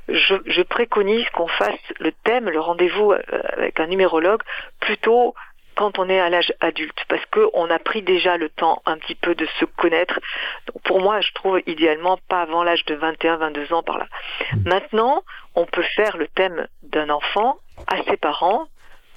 je, 0.08 0.62
préconise 0.62 1.28
qu'on 1.30 1.48
fasse 1.48 1.80
le 1.98 2.12
thème, 2.24 2.50
le 2.50 2.60
rendez-vous 2.60 3.12
euh, 3.12 3.22
avec 3.56 3.80
un 3.80 3.86
numérologue, 3.86 4.42
plutôt 4.80 5.34
quand 5.82 5.98
on 5.98 6.08
est 6.08 6.20
à 6.20 6.30
l'âge 6.30 6.52
adulte, 6.60 7.04
parce 7.08 7.26
qu'on 7.26 7.68
a 7.68 7.78
pris 7.80 8.02
déjà 8.02 8.36
le 8.36 8.48
temps 8.50 8.80
un 8.86 8.98
petit 8.98 9.16
peu 9.16 9.34
de 9.34 9.48
se 9.58 9.64
connaître. 9.64 10.20
Donc 10.68 10.80
pour 10.84 11.00
moi, 11.00 11.20
je 11.20 11.32
trouve 11.32 11.60
idéalement 11.66 12.18
pas 12.28 12.42
avant 12.42 12.62
l'âge 12.62 12.84
de 12.84 12.94
21, 12.94 13.38
22 13.38 13.72
ans 13.72 13.82
par 13.82 13.98
là. 13.98 14.06
Mmh. 14.52 14.68
Maintenant, 14.68 15.24
on 15.56 15.66
peut 15.66 15.82
faire 15.96 16.16
le 16.16 16.28
thème 16.28 16.68
d'un 16.84 17.10
enfant 17.10 17.56
à 17.88 18.00
ses 18.04 18.16
parents 18.16 18.68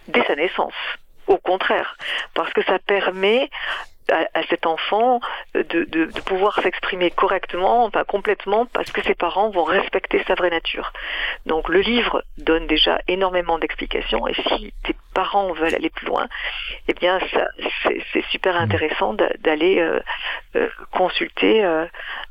dès 0.08 0.26
sa 0.26 0.36
naissance. 0.36 0.74
Au 1.28 1.38
contraire, 1.38 1.98
parce 2.34 2.52
que 2.52 2.64
ça 2.64 2.80
permet 2.80 3.52
à, 4.12 4.44
cet 4.50 4.66
enfant 4.66 5.20
de, 5.54 5.64
de, 5.64 6.06
pouvoir 6.26 6.60
s'exprimer 6.62 7.12
correctement, 7.12 7.90
pas 7.90 8.04
complètement, 8.04 8.66
parce 8.68 8.92
que 8.92 9.02
ses 9.04 9.16
parents 9.16 9.50
vont 9.50 9.64
respecter 9.64 10.24
sa 10.28 10.36
vraie 10.36 10.50
nature. 10.50 10.92
Donc 11.46 11.70
le 11.70 11.82
livre 11.82 12.24
donne 12.38 12.68
déjà 12.68 13.00
énormément 13.08 13.58
d'explications, 13.60 14.28
et 14.28 14.34
si 14.34 14.74
tes 14.84 14.96
parents 15.14 15.54
veulent 15.54 15.76
aller 15.76 15.90
plus 15.90 16.08
loin, 16.08 16.28
eh 16.88 16.94
bien 16.94 17.20
c'est 18.14 18.26
super 18.32 18.56
intéressant 18.56 19.16
d'aller 19.40 19.80
euh, 19.80 20.00
euh, 20.56 20.68
consulter 20.92 21.64
euh, 21.64 21.86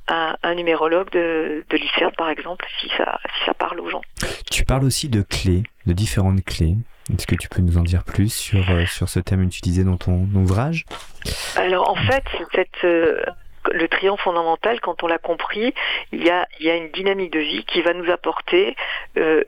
un, 0.09 0.55
numérologue 0.55 1.11
de, 1.11 1.65
de 1.69 1.77
lycée, 1.77 2.07
par 2.17 2.29
exemple, 2.29 2.67
si 2.81 2.89
ça, 2.97 3.19
si 3.35 3.45
ça 3.47 3.55
parle 3.55 3.81
aux 3.81 3.91
gens. 3.91 4.03
Tu 4.51 4.65
parles 4.65 4.85
aussi 4.85 5.09
de 5.09 5.23
clés, 5.23 5.63
de 5.87 5.93
différentes 5.93 6.45
clés. 6.45 6.77
Est-ce 7.12 7.27
que 7.27 7.35
tu 7.35 7.49
peux 7.49 7.61
nous 7.61 7.77
en 7.77 7.83
dire 7.83 8.03
plus 8.03 8.33
sur, 8.33 8.71
euh, 8.71 8.87
sur 8.87 9.09
ce 9.09 9.21
thème 9.21 9.43
utilisé 9.43 9.85
dans 9.85 9.97
ton 9.99 10.27
ouvrage? 10.35 10.87
Alors 11.57 11.90
en 11.90 11.97
fait, 11.97 12.25
cette, 12.55 12.85
euh, 12.85 13.23
le 13.72 13.88
triomphe 13.88 14.20
fondamental, 14.20 14.81
quand 14.81 15.03
on 15.03 15.07
l'a 15.07 15.18
compris, 15.18 15.74
il 16.12 16.24
y, 16.24 16.31
a, 16.31 16.46
il 16.61 16.66
y 16.66 16.70
a 16.70 16.77
une 16.77 16.90
dynamique 16.90 17.33
de 17.33 17.40
vie 17.40 17.64
qui 17.64 17.83
va 17.83 17.92
nous 17.92 18.11
apporter 18.11 18.77
euh, 19.16 19.44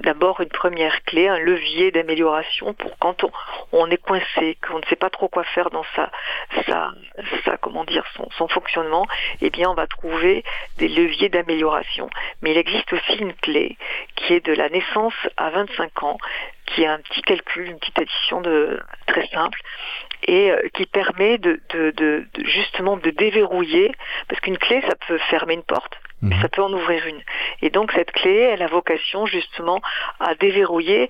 d'abord 0.00 0.40
une 0.40 0.48
première 0.48 1.02
clé, 1.04 1.28
un 1.28 1.38
levier 1.38 1.90
d'amélioration 1.90 2.74
pour 2.74 2.98
quand 2.98 3.24
on, 3.24 3.30
on 3.72 3.90
est 3.90 4.02
coincé, 4.02 4.58
qu'on 4.66 4.78
ne 4.78 4.84
sait 4.86 4.96
pas 4.96 5.10
trop 5.10 5.28
quoi 5.28 5.44
faire 5.44 5.70
dans 5.70 5.84
sa, 5.96 6.10
sa, 6.66 6.92
sa 7.44 7.56
comment 7.56 7.84
dire, 7.84 8.04
son, 8.16 8.28
son 8.36 8.48
fonctionnement, 8.48 9.06
eh 9.40 9.50
bien 9.50 9.70
on 9.70 9.74
va 9.74 9.86
trouver 9.86 10.44
des 10.78 10.88
leviers 10.88 11.28
d'amélioration. 11.28 12.10
Mais 12.42 12.52
il 12.52 12.58
existe 12.58 12.92
aussi 12.92 13.16
une 13.18 13.34
clé 13.34 13.76
qui 14.16 14.34
est 14.34 14.44
de 14.44 14.52
la 14.52 14.68
naissance 14.68 15.14
à 15.36 15.50
25 15.50 16.02
ans, 16.02 16.18
qui 16.66 16.82
est 16.82 16.86
un 16.86 16.98
petit 16.98 17.22
calcul, 17.22 17.68
une 17.68 17.78
petite 17.78 17.98
addition 17.98 18.40
de, 18.40 18.80
très 19.06 19.26
simple, 19.28 19.60
et 20.26 20.50
euh, 20.50 20.68
qui 20.74 20.86
permet 20.86 21.38
de, 21.38 21.60
de, 21.70 22.26
justement 22.44 22.96
de 22.96 23.10
déverrouiller, 23.10 23.92
parce 24.28 24.40
qu'une 24.40 24.58
clé, 24.58 24.82
ça 24.82 24.94
peut 25.06 25.18
fermer 25.30 25.54
une 25.54 25.62
porte, 25.62 25.98
mais 26.22 26.34
mhm. 26.34 26.42
ça 26.42 26.48
peut 26.48 26.62
en 26.62 26.72
ouvrir 26.72 27.06
une. 27.06 27.22
Et 27.62 27.70
donc 27.70 27.92
cette 27.92 28.12
clé, 28.12 28.34
elle 28.34 28.62
a 28.62 28.66
vocation 28.66 29.26
justement 29.26 29.80
à 30.20 30.34
déverrouiller 30.34 31.08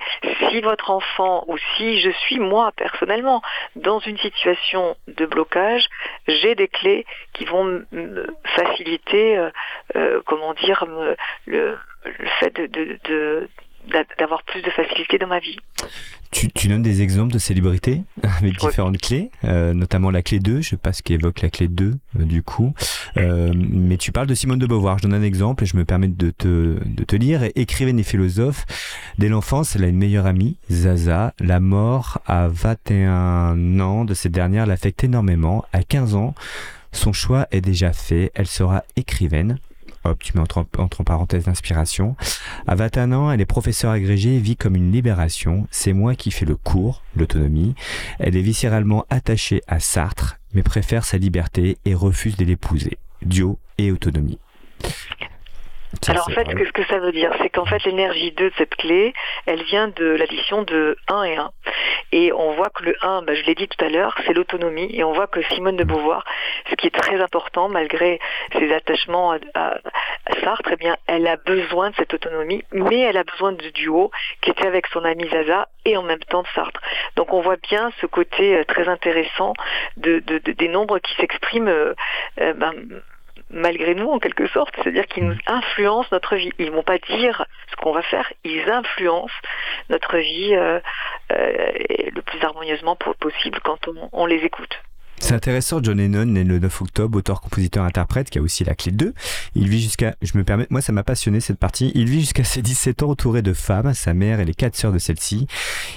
si 0.51 0.61
votre 0.61 0.90
enfant 0.90 1.44
ou 1.49 1.57
si 1.77 2.01
je 2.01 2.11
suis 2.11 2.38
moi 2.38 2.73
personnellement 2.77 3.42
dans 3.77 3.99
une 4.01 4.18
situation 4.18 4.97
de 5.07 5.27
blocage, 5.27 5.87
j'ai 6.27 6.55
des 6.55 6.68
clés 6.68 7.07
qui 7.33 7.44
vont 7.44 7.64
me 7.92 8.27
faciliter, 8.57 9.38
euh, 9.38 9.51
euh, 9.97 10.21
comment 10.27 10.55
dire, 10.55 10.85
le, 11.47 11.79
le 12.05 12.29
fait 12.40 12.55
de, 12.55 12.99
de 13.05 13.49
d'avoir 14.18 14.42
plus 14.44 14.62
de 14.62 14.70
facilité 14.70 15.18
dans 15.18 15.27
ma 15.27 15.38
vie. 15.38 15.57
Tu, 16.31 16.51
tu 16.51 16.68
donnes 16.68 16.83
des 16.83 17.01
exemples 17.01 17.33
de 17.33 17.38
célébrités 17.38 18.03
avec 18.22 18.59
différentes 18.59 18.98
clés, 18.98 19.31
euh, 19.44 19.72
notamment 19.72 20.11
la 20.11 20.22
clé 20.22 20.40
2, 20.40 20.61
je 20.61 20.70
sais 20.70 20.77
pas 20.77 20.92
ce 20.92 21.03
qui 21.03 21.14
évoque 21.14 21.40
la 21.40 21.48
clé 21.48 21.68
2 21.68 21.87
euh, 21.87 22.24
du 22.24 22.42
coup, 22.42 22.74
euh, 23.16 23.53
mais 23.57 23.96
tu 23.96 24.12
parles 24.12 24.27
de 24.27 24.35
Simone 24.35 24.59
de 24.59 24.66
Beauvoir, 24.66 24.98
je 24.98 25.05
donne 25.05 25.14
un 25.14 25.22
exemple 25.22 25.64
et 25.64 25.66
je 25.66 25.77
me 25.77 25.85
permets 25.85 26.09
de 26.09 26.31
te, 26.31 26.79
de 26.85 27.05
te 27.05 27.16
lire. 27.16 27.44
Écrivaine 27.55 27.98
et 27.98 28.03
philosophe, 28.03 28.66
dès 29.16 29.29
l'enfance, 29.29 29.74
elle 29.74 29.85
a 29.85 29.88
une 29.88 29.96
meilleure 29.96 30.27
amie, 30.27 30.59
Zaza. 30.70 31.33
La 31.40 31.61
mort 31.61 32.20
à 32.27 32.48
21 32.48 33.81
ans 33.81 34.05
de 34.05 34.12
cette 34.12 34.33
dernière 34.33 34.66
l'affecte 34.66 35.05
énormément. 35.05 35.64
À 35.72 35.83
15 35.83 36.14
ans, 36.14 36.35
son 36.92 37.12
choix 37.12 37.46
est 37.51 37.61
déjà 37.61 37.92
fait, 37.92 38.33
elle 38.35 38.46
sera 38.46 38.85
écrivaine 38.96 39.59
hop, 40.04 40.22
tu 40.22 40.34
mets 40.34 40.40
entre, 40.40 40.66
entre 40.78 41.02
parenthèses 41.02 41.46
l'inspiration. 41.46 42.16
À 42.66 42.74
21 42.74 43.12
ans, 43.12 43.30
elle 43.30 43.40
est 43.40 43.46
professeure 43.46 43.90
agrégée 43.90 44.38
vit 44.38 44.56
comme 44.56 44.76
une 44.76 44.92
libération. 44.92 45.66
C'est 45.70 45.92
moi 45.92 46.14
qui 46.14 46.30
fais 46.30 46.46
le 46.46 46.56
cours, 46.56 47.02
l'autonomie. 47.16 47.74
Elle 48.18 48.37
est 48.37 48.42
viscéralement 48.42 49.06
attachée 49.11 49.62
à 49.66 49.80
Sartre, 49.80 50.38
mais 50.54 50.62
préfère 50.62 51.04
sa 51.04 51.18
liberté 51.18 51.78
et 51.84 51.94
refuse 51.94 52.37
de 52.37 52.44
l'épouser. 52.44 52.98
Dio 53.22 53.58
et 53.78 53.92
autonomie. 53.92 54.38
Alors 56.09 56.29
en 56.29 56.33
fait, 56.33 56.46
ce 56.51 56.72
que 56.72 56.85
ça 56.87 56.98
veut 56.98 57.12
dire, 57.12 57.33
c'est 57.40 57.48
qu'en 57.48 57.64
fait 57.64 57.83
l'énergie 57.85 58.33
2 58.33 58.51
de 58.51 58.55
cette 58.59 58.74
clé, 58.77 59.14
elle 59.46 59.62
vient 59.64 59.88
de 59.88 60.05
l'addition 60.05 60.62
de 60.62 60.96
1 61.09 61.22
et 61.24 61.37
1. 61.37 61.51
Et 62.12 62.33
on 62.33 62.53
voit 62.53 62.70
que 62.70 62.85
le 62.85 62.96
1, 63.03 63.22
bah, 63.22 63.35
je 63.35 63.42
l'ai 63.42 63.55
dit 63.55 63.68
tout 63.68 63.85
à 63.85 63.88
l'heure, 63.88 64.14
c'est 64.27 64.33
l'autonomie. 64.33 64.88
Et 64.92 65.05
on 65.05 65.12
voit 65.12 65.27
que 65.27 65.42
Simone 65.55 65.77
de 65.77 65.85
Beauvoir, 65.85 66.24
ce 66.70 66.74
qui 66.74 66.87
est 66.87 66.94
très 66.94 67.20
important, 67.20 67.68
malgré 67.68 68.18
ses 68.53 68.72
attachements 68.72 69.33
à, 69.55 69.74
Sartre, 70.42 70.70
eh 70.72 70.77
bien, 70.77 70.96
elle 71.07 71.27
a 71.27 71.37
besoin 71.37 71.90
de 71.90 71.96
cette 71.96 72.14
autonomie, 72.14 72.64
mais 72.72 73.01
elle 73.01 73.16
a 73.16 73.24
besoin 73.24 73.53
de 73.53 73.68
duo 73.70 74.11
qui 74.40 74.51
était 74.51 74.66
avec 74.66 74.87
son 74.88 75.05
ami 75.05 75.29
Zaza 75.29 75.68
et 75.85 75.96
en 75.96 76.03
même 76.03 76.18
temps 76.20 76.42
de 76.42 76.48
Sartre. 76.55 76.81
Donc 77.16 77.33
on 77.33 77.40
voit 77.40 77.57
bien 77.57 77.90
ce 78.01 78.07
côté 78.07 78.57
euh, 78.57 78.64
très 78.64 78.88
intéressant 78.88 79.55
de, 79.96 80.20
des 80.20 80.68
nombres 80.68 80.98
qui 80.98 81.14
s'expriment 81.16 81.68
euh, 81.68 81.94
euh, 82.40 82.53
ben, 82.55 82.74
malgré 83.50 83.94
nous 83.94 84.08
en 84.08 84.18
quelque 84.18 84.46
sorte, 84.48 84.74
c'est-à-dire 84.76 85.06
qu'ils 85.06 85.24
nous 85.24 85.37
influencent 85.46 86.08
notre 86.12 86.37
vie. 86.37 86.52
Ils 86.58 86.70
vont 86.70 86.82
pas 86.82 86.98
dire 86.98 87.44
ce 87.70 87.76
qu'on 87.76 87.92
va 87.92 88.02
faire, 88.02 88.30
ils 88.44 88.68
influencent 88.68 89.34
notre 89.88 90.18
vie 90.18 90.54
euh, 90.54 90.80
euh, 91.32 91.72
le 92.14 92.20
plus 92.22 92.42
harmonieusement 92.42 92.96
possible 92.96 93.61
quand 93.62 93.88
on 94.12 94.26
les 94.26 94.44
écoute. 94.44 94.80
C'est 95.20 95.35
intéressant, 95.35 95.83
John 95.83 95.98
Lennon, 95.98 96.24
né 96.24 96.44
le 96.44 96.59
9 96.59 96.83
octobre, 96.83 97.18
auteur, 97.18 97.40
compositeur, 97.40 97.85
interprète, 97.85 98.31
qui 98.31 98.38
a 98.38 98.42
aussi 98.42 98.64
la 98.64 98.74
clé 98.74 98.92
2. 98.92 99.12
Il 99.54 99.68
vit 99.68 99.81
jusqu'à, 99.81 100.14
je 100.22 100.38
me 100.38 100.44
permets, 100.44 100.66
moi 100.70 100.81
ça 100.81 100.92
m'a 100.92 101.02
passionné 101.02 101.40
cette 101.40 101.59
partie, 101.59 101.92
il 101.94 102.09
vit 102.09 102.20
jusqu'à 102.20 102.44
ses 102.44 102.62
17 102.62 103.02
ans 103.02 103.11
entouré 103.11 103.42
de 103.42 103.52
femmes, 103.52 103.92
sa 103.94 104.14
mère 104.14 104.40
et 104.40 104.44
les 104.44 104.54
quatre 104.54 104.76
sœurs 104.76 104.92
de 104.92 104.98
celle-ci. 104.98 105.46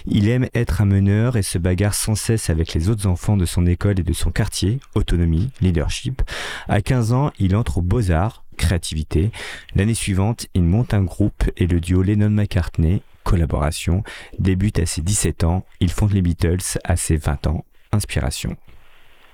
Il 0.06 0.28
aime 0.28 0.48
être 0.54 0.82
un 0.82 0.86
meneur 0.86 1.38
et 1.38 1.44
se 1.44 1.58
bagarre 1.58 1.94
sans 1.94 2.16
cesse 2.16 2.50
avec 2.50 2.74
les 2.74 2.90
autres 2.90 3.08
enfants 3.08 3.38
de 3.38 3.46
son 3.46 3.66
école 3.66 4.00
et 4.00 4.04
de 4.04 4.14
son 4.14 4.32
quartier, 4.32 4.80
autonomie, 4.96 5.50
leadership. 5.62 6.22
À 6.68 6.82
15 6.82 7.14
ans, 7.14 7.32
il 7.40 7.56
entre 7.56 7.78
aux 7.78 7.82
Beaux-Arts, 7.82 8.44
créativité. 8.58 9.32
L'année 9.76 9.94
suivante, 9.94 10.48
il 10.54 10.64
monte 10.64 10.94
un 10.94 11.04
groupe 11.04 11.44
et 11.58 11.68
le 11.68 11.80
duo 11.80 12.02
Lennon-McCartney, 12.02 13.02
collaboration, 13.24 14.04
débute 14.40 14.80
à 14.80 14.86
ses 14.86 15.02
17 15.02 15.44
ans. 15.44 15.66
Il 15.80 15.92
fonde 15.92 16.12
les 16.12 16.22
Beatles 16.22 16.80
à 16.84 16.96
ses 16.96 17.18
20 17.18 17.48
ans, 17.48 17.66
inspiration. 17.92 18.58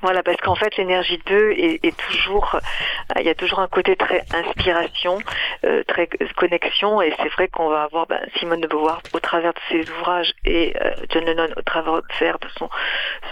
Voilà, 0.00 0.22
parce 0.22 0.40
qu'en 0.40 0.54
fait, 0.54 0.76
l'énergie 0.76 1.20
2 1.26 1.50
est, 1.50 1.96
toujours, 1.96 2.54
euh, 2.54 3.20
il 3.20 3.26
y 3.26 3.28
a 3.28 3.34
toujours 3.34 3.58
un 3.58 3.66
côté 3.66 3.96
très 3.96 4.22
inspiration, 4.32 5.18
euh, 5.64 5.82
très 5.88 6.08
connexion, 6.36 7.02
et 7.02 7.12
c'est 7.20 7.28
vrai 7.30 7.48
qu'on 7.48 7.68
va 7.68 7.82
avoir 7.82 8.06
ben, 8.06 8.20
Simone 8.36 8.60
de 8.60 8.68
Beauvoir 8.68 9.02
au 9.12 9.18
travers 9.18 9.52
de 9.54 9.58
ses 9.68 9.90
ouvrages 9.90 10.32
et 10.44 10.72
euh, 10.80 10.90
John 11.10 11.24
Lennon 11.24 11.48
au 11.56 11.62
travers 11.62 12.38
de 12.38 12.48
son, 12.56 12.70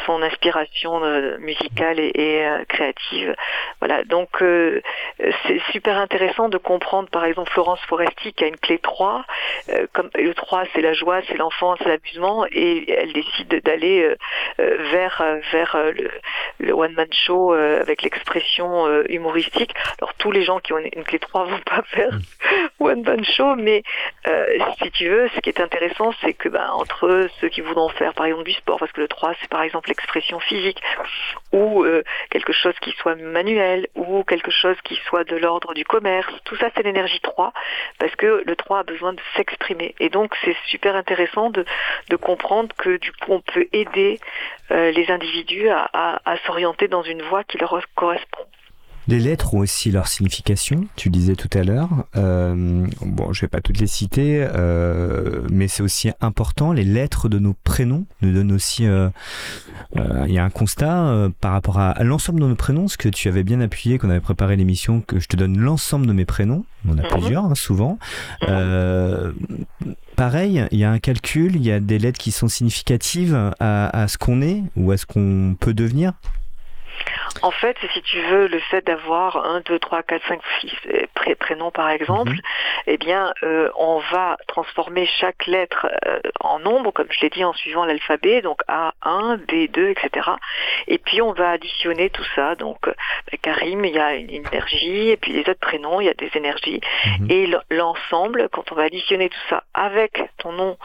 son 0.06 0.22
inspiration 0.22 1.00
musicale 1.38 2.00
et, 2.00 2.44
créative. 2.68 3.34
Voilà, 3.80 4.02
donc 4.04 4.28
c'est 4.38 5.60
super 5.72 5.98
intéressant 5.98 6.48
de 6.48 6.58
comprendre, 6.58 7.08
par 7.08 7.24
exemple, 7.24 7.50
Florence 7.52 7.80
Foresti 7.88 8.32
qui 8.32 8.44
a 8.44 8.48
une 8.48 8.56
clé 8.56 8.78
3, 8.78 9.24
comme 9.92 10.10
le 10.14 10.34
3 10.34 10.64
c'est 10.74 10.80
la 10.80 10.92
joie, 10.92 11.20
c'est 11.28 11.36
l'enfance, 11.36 11.78
c'est 11.82 11.88
l'amusement, 11.88 12.46
et 12.50 12.90
elle 12.90 13.12
décide 13.12 13.62
d'aller 13.62 14.14
vers, 14.58 15.22
vers 15.52 15.76
le, 15.92 16.10
le 16.58 16.72
one-man 16.72 17.08
show 17.12 17.52
avec 17.52 18.02
l'expression 18.02 19.02
humoristique. 19.08 19.74
Alors 20.00 20.14
tous 20.14 20.30
les 20.30 20.42
gens 20.42 20.60
qui 20.60 20.72
ont 20.72 20.78
une 20.78 21.04
clé 21.04 21.18
3 21.18 21.44
vont 21.44 21.60
pas 21.60 21.82
faire 21.82 22.12
mm. 22.80 22.84
one-man 22.84 23.24
show, 23.24 23.54
mais 23.56 23.82
si 24.82 24.90
tu 24.92 25.08
veux, 25.08 25.28
ce 25.34 25.40
qui 25.40 25.50
est 25.50 25.60
intéressant, 25.60 26.12
c'est 26.20 26.34
que 26.34 26.48
ben, 26.48 26.68
entre 26.70 27.28
ceux 27.40 27.48
qui 27.48 27.60
voudront 27.60 27.88
faire 27.90 28.14
par 28.14 28.26
exemple 28.26 28.44
du 28.44 28.52
sport, 28.52 28.78
parce 28.78 28.92
que 28.92 29.00
le 29.00 29.08
3 29.08 29.34
c'est 29.40 29.50
par 29.50 29.62
exemple 29.62 29.88
l'expression 29.88 30.40
physique, 30.40 30.80
ou 31.52 31.84
euh, 31.84 32.02
quelque 32.30 32.52
chose 32.52 32.74
qui 32.80 32.92
soit 32.92 33.14
manuel, 33.14 33.88
ou 33.94 34.24
quelque 34.24 34.50
chose 34.50 34.76
qui 34.84 34.96
soit 35.08 35.24
de 35.24 35.36
l'ordre 35.36 35.74
du 35.74 35.84
commerce, 35.84 36.32
tout 36.44 36.56
ça 36.56 36.70
c'est 36.74 36.82
l'énergie 36.82 37.20
3, 37.20 37.52
parce 37.98 38.14
que 38.16 38.42
le 38.44 38.56
3 38.56 38.80
a 38.80 38.82
besoin 38.82 39.12
de 39.12 39.20
s'exprimer. 39.36 39.94
Et 40.00 40.08
donc 40.08 40.34
c'est 40.44 40.56
super 40.66 40.96
intéressant 40.96 41.50
de, 41.50 41.64
comprendre 42.16 42.74
que 42.76 42.96
du 42.96 43.12
coup 43.12 43.34
on 43.34 43.40
peut 43.40 43.68
aider 43.72 44.18
euh, 44.65 44.65
les 44.70 45.10
individus 45.10 45.68
à 45.68 46.36
s'orienter 46.46 46.88
dans 46.88 47.02
une 47.02 47.22
voie 47.22 47.44
qui 47.44 47.58
leur 47.58 47.78
correspond. 47.94 48.46
Les 49.08 49.20
lettres 49.20 49.54
ont 49.54 49.58
aussi 49.58 49.92
leur 49.92 50.08
signification, 50.08 50.86
tu 50.96 51.10
disais 51.10 51.36
tout 51.36 51.50
à 51.56 51.62
l'heure. 51.62 52.06
Euh, 52.16 52.86
bon, 53.02 53.32
je 53.32 53.42
vais 53.42 53.48
pas 53.48 53.60
toutes 53.60 53.78
les 53.78 53.86
citer, 53.86 54.44
euh, 54.52 55.42
mais 55.50 55.68
c'est 55.68 55.84
aussi 55.84 56.10
important. 56.20 56.72
Les 56.72 56.84
lettres 56.84 57.28
de 57.28 57.38
nos 57.38 57.54
prénoms 57.54 58.06
nous 58.22 58.32
donnent 58.32 58.50
aussi. 58.50 58.84
Euh, 58.84 59.10
il 59.94 60.32
y 60.32 60.38
a 60.38 60.44
un 60.44 60.50
constat 60.50 61.30
par 61.40 61.52
rapport 61.52 61.78
à, 61.78 62.02
l'ensemble 62.02 62.40
de 62.40 62.46
nos 62.46 62.56
prénoms, 62.56 62.88
ce 62.88 62.98
que 62.98 63.08
tu 63.08 63.28
avais 63.28 63.44
bien 63.44 63.60
appuyé, 63.60 63.98
qu'on 63.98 64.10
avait 64.10 64.20
préparé 64.20 64.56
l'émission, 64.56 65.00
que 65.00 65.20
je 65.20 65.28
te 65.28 65.36
donne 65.36 65.56
l'ensemble 65.56 66.06
de 66.06 66.12
mes 66.12 66.24
prénoms. 66.24 66.64
On 66.88 66.98
a 66.98 67.02
mhm. 67.02 67.08
plusieurs, 67.08 67.44
hein, 67.44 67.54
souvent. 67.54 67.98
Pareil, 70.16 70.66
il 70.72 70.78
y 70.78 70.84
a 70.84 70.90
un 70.90 70.98
calcul, 70.98 71.54
il 71.54 71.62
y 71.64 71.70
a 71.70 71.78
des 71.78 71.98
lettres 71.98 72.18
qui 72.18 72.32
sont 72.32 72.48
significatives 72.48 73.52
à, 73.60 74.00
à 74.00 74.08
ce 74.08 74.18
qu'on 74.18 74.42
est 74.42 74.62
ou 74.74 74.90
à 74.90 74.96
ce 74.96 75.06
qu'on 75.06 75.56
peut 75.60 75.74
devenir. 75.74 76.14
En 77.42 77.50
fait, 77.50 77.76
si 77.92 78.02
tu 78.02 78.20
veux, 78.22 78.46
le 78.46 78.58
fait 78.60 78.84
d'avoir 78.86 79.44
1, 79.44 79.60
2, 79.60 79.78
3, 79.78 80.02
4, 80.02 80.26
5, 80.28 80.40
6 80.60 80.70
prénoms 81.38 81.70
par 81.70 81.90
exemple, 81.90 82.32
mhm. 82.32 82.40
eh 82.86 82.98
bien, 82.98 83.32
euh, 83.42 83.70
on 83.76 83.98
va 84.12 84.36
transformer 84.46 85.06
chaque 85.06 85.46
lettre 85.46 85.86
euh, 86.06 86.20
en 86.40 86.58
nombre, 86.58 86.92
comme 86.92 87.08
je 87.10 87.20
l'ai 87.20 87.30
dit, 87.30 87.44
en 87.44 87.52
suivant 87.52 87.84
l'alphabet, 87.84 88.42
donc 88.42 88.60
A1, 88.68 89.38
B2, 89.46 89.90
etc. 89.90 90.30
Et 90.86 90.98
puis 90.98 91.20
on 91.20 91.32
va 91.32 91.50
additionner 91.50 92.10
tout 92.10 92.24
ça. 92.34 92.54
Donc, 92.54 92.88
euh, 92.88 92.92
Karim, 93.42 93.84
il 93.84 93.94
y 93.94 93.98
a 93.98 94.14
une 94.14 94.30
énergie, 94.30 95.10
et 95.10 95.16
puis 95.16 95.32
les 95.32 95.40
autres 95.40 95.60
prénoms, 95.60 96.00
il 96.00 96.06
y 96.06 96.10
a 96.10 96.14
des 96.14 96.30
énergies. 96.34 96.80
Mhm. 97.20 97.30
Et 97.30 97.50
l'ensemble, 97.70 98.48
quand 98.52 98.72
on 98.72 98.74
va 98.74 98.84
additionner 98.84 99.28
tout 99.28 99.46
ça 99.50 99.64
avec 99.74 100.22
ton 100.38 100.52
nom 100.52 100.76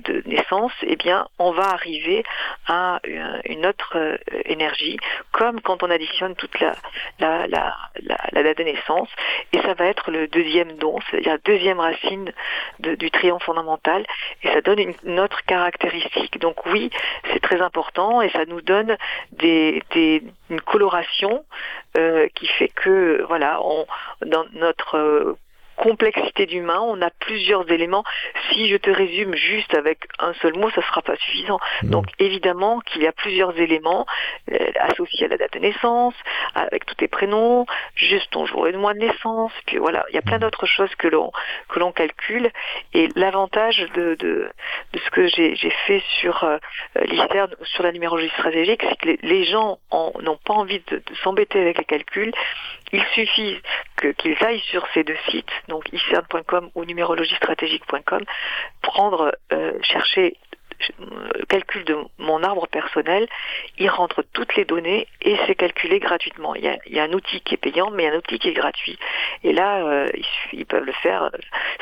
de 0.00 0.22
naissance, 0.26 0.72
eh 0.82 0.96
bien, 0.96 1.26
on 1.38 1.52
va 1.52 1.70
arriver 1.70 2.24
à 2.66 3.00
une 3.44 3.66
autre 3.66 4.18
énergie, 4.44 4.98
comme 5.32 5.60
quand 5.60 5.82
on 5.82 5.90
additionne 5.90 6.34
toute 6.36 6.58
la, 6.60 6.72
la, 7.18 8.42
date 8.42 8.58
de 8.58 8.64
naissance. 8.64 9.08
Et 9.52 9.60
ça 9.60 9.74
va 9.74 9.86
être 9.86 10.10
le 10.10 10.28
deuxième 10.28 10.72
don, 10.76 10.98
c'est-à-dire 11.10 11.32
la 11.32 11.38
deuxième 11.38 11.80
racine 11.80 12.32
du 12.78 13.10
triomphe 13.10 13.44
fondamental. 13.44 14.04
Et 14.42 14.48
ça 14.48 14.60
donne 14.60 14.78
une, 14.78 15.20
autre 15.20 15.42
caractéristique. 15.44 16.38
Donc 16.38 16.66
oui, 16.66 16.90
c'est 17.32 17.40
très 17.40 17.60
important 17.60 18.22
et 18.22 18.30
ça 18.30 18.44
nous 18.46 18.60
donne 18.60 18.96
des, 19.32 19.82
une 20.50 20.60
coloration 20.60 21.44
euh, 21.96 22.28
qui 22.34 22.46
fait 22.46 22.68
que, 22.68 23.24
voilà, 23.28 23.60
on, 23.62 23.86
dans 24.24 24.44
notre 24.52 25.36
complexité 25.80 26.44
d'humain, 26.44 26.78
on 26.82 27.00
a 27.00 27.08
plusieurs 27.08 27.70
éléments. 27.72 28.04
Si 28.50 28.68
je 28.68 28.76
te 28.76 28.90
résume 28.90 29.34
juste 29.34 29.74
avec 29.74 30.00
un 30.18 30.34
seul 30.34 30.54
mot, 30.54 30.68
ça 30.70 30.82
ne 30.82 30.86
sera 30.86 31.00
pas 31.00 31.16
suffisant. 31.16 31.58
Donc 31.82 32.04
évidemment 32.18 32.80
qu'il 32.80 33.02
y 33.02 33.06
a 33.06 33.12
plusieurs 33.12 33.58
éléments 33.58 34.04
euh, 34.52 34.58
associés 34.78 35.24
à 35.24 35.28
la 35.28 35.38
date 35.38 35.54
de 35.54 35.60
naissance, 35.60 36.14
avec 36.54 36.84
tous 36.84 36.96
tes 36.96 37.08
prénoms, 37.08 37.64
juste 37.94 38.30
ton 38.30 38.44
jour 38.44 38.68
et 38.68 38.72
le 38.72 38.78
mois 38.78 38.92
de 38.92 38.98
naissance, 38.98 39.52
puis 39.66 39.78
voilà, 39.78 40.04
il 40.10 40.14
y 40.14 40.18
a 40.18 40.22
plein 40.22 40.38
d'autres 40.38 40.66
choses 40.66 40.94
que 40.96 41.08
l'on 41.08 41.32
que 41.68 41.78
l'on 41.78 41.92
calcule. 41.92 42.50
Et 42.92 43.08
l'avantage 43.16 43.78
de, 43.94 44.16
de, 44.16 44.50
ce 44.94 45.10
que 45.10 45.28
j'ai 45.28 45.56
fait 45.86 46.02
sur 46.20 46.44
euh, 46.44 46.58
sur 47.64 47.82
la 47.82 47.92
numérologie 47.92 48.28
stratégique, 48.30 48.82
c'est 48.86 48.96
que 48.96 49.16
les, 49.22 49.44
gens 49.44 49.78
n'ont 49.90 50.38
pas 50.44 50.54
envie 50.54 50.82
de, 50.88 50.96
de 50.96 51.14
s'embêter 51.22 51.58
avec 51.58 51.78
les 51.78 51.84
calculs. 51.84 52.32
Il 52.92 53.04
suffit 53.14 53.60
qu'ils 54.18 54.44
aillent 54.44 54.62
sur 54.70 54.86
ces 54.94 55.04
deux 55.04 55.18
sites, 55.28 55.50
donc 55.68 55.92
icern.com 55.92 56.70
ou 56.74 56.84
numérologiestratégique.com, 56.84 58.24
prendre, 58.82 59.32
euh, 59.52 59.78
chercher 59.82 60.36
euh, 61.00 61.44
calcul 61.48 61.84
de 61.84 61.96
mon 62.18 62.42
arbre 62.42 62.66
personnel, 62.68 63.26
il 63.78 63.88
rentre 63.90 64.24
toutes 64.32 64.54
les 64.56 64.64
données 64.64 65.08
et 65.20 65.36
c'est 65.46 65.54
calculé 65.54 65.98
gratuitement. 65.98 66.54
Il 66.54 66.62
y, 66.86 66.98
a, 66.98 67.02
un 67.02 67.12
outil 67.12 67.40
qui 67.40 67.54
est 67.54 67.58
payant, 67.58 67.90
mais 67.90 68.08
un 68.08 68.16
outil 68.16 68.38
qui 68.38 68.48
est 68.48 68.54
gratuit. 68.54 68.98
Et 69.42 69.52
là, 69.52 69.84
euh, 69.84 70.08
ils, 70.52 70.64
peuvent 70.64 70.84
le 70.84 70.92
faire, 70.92 71.24
euh, 71.24 71.30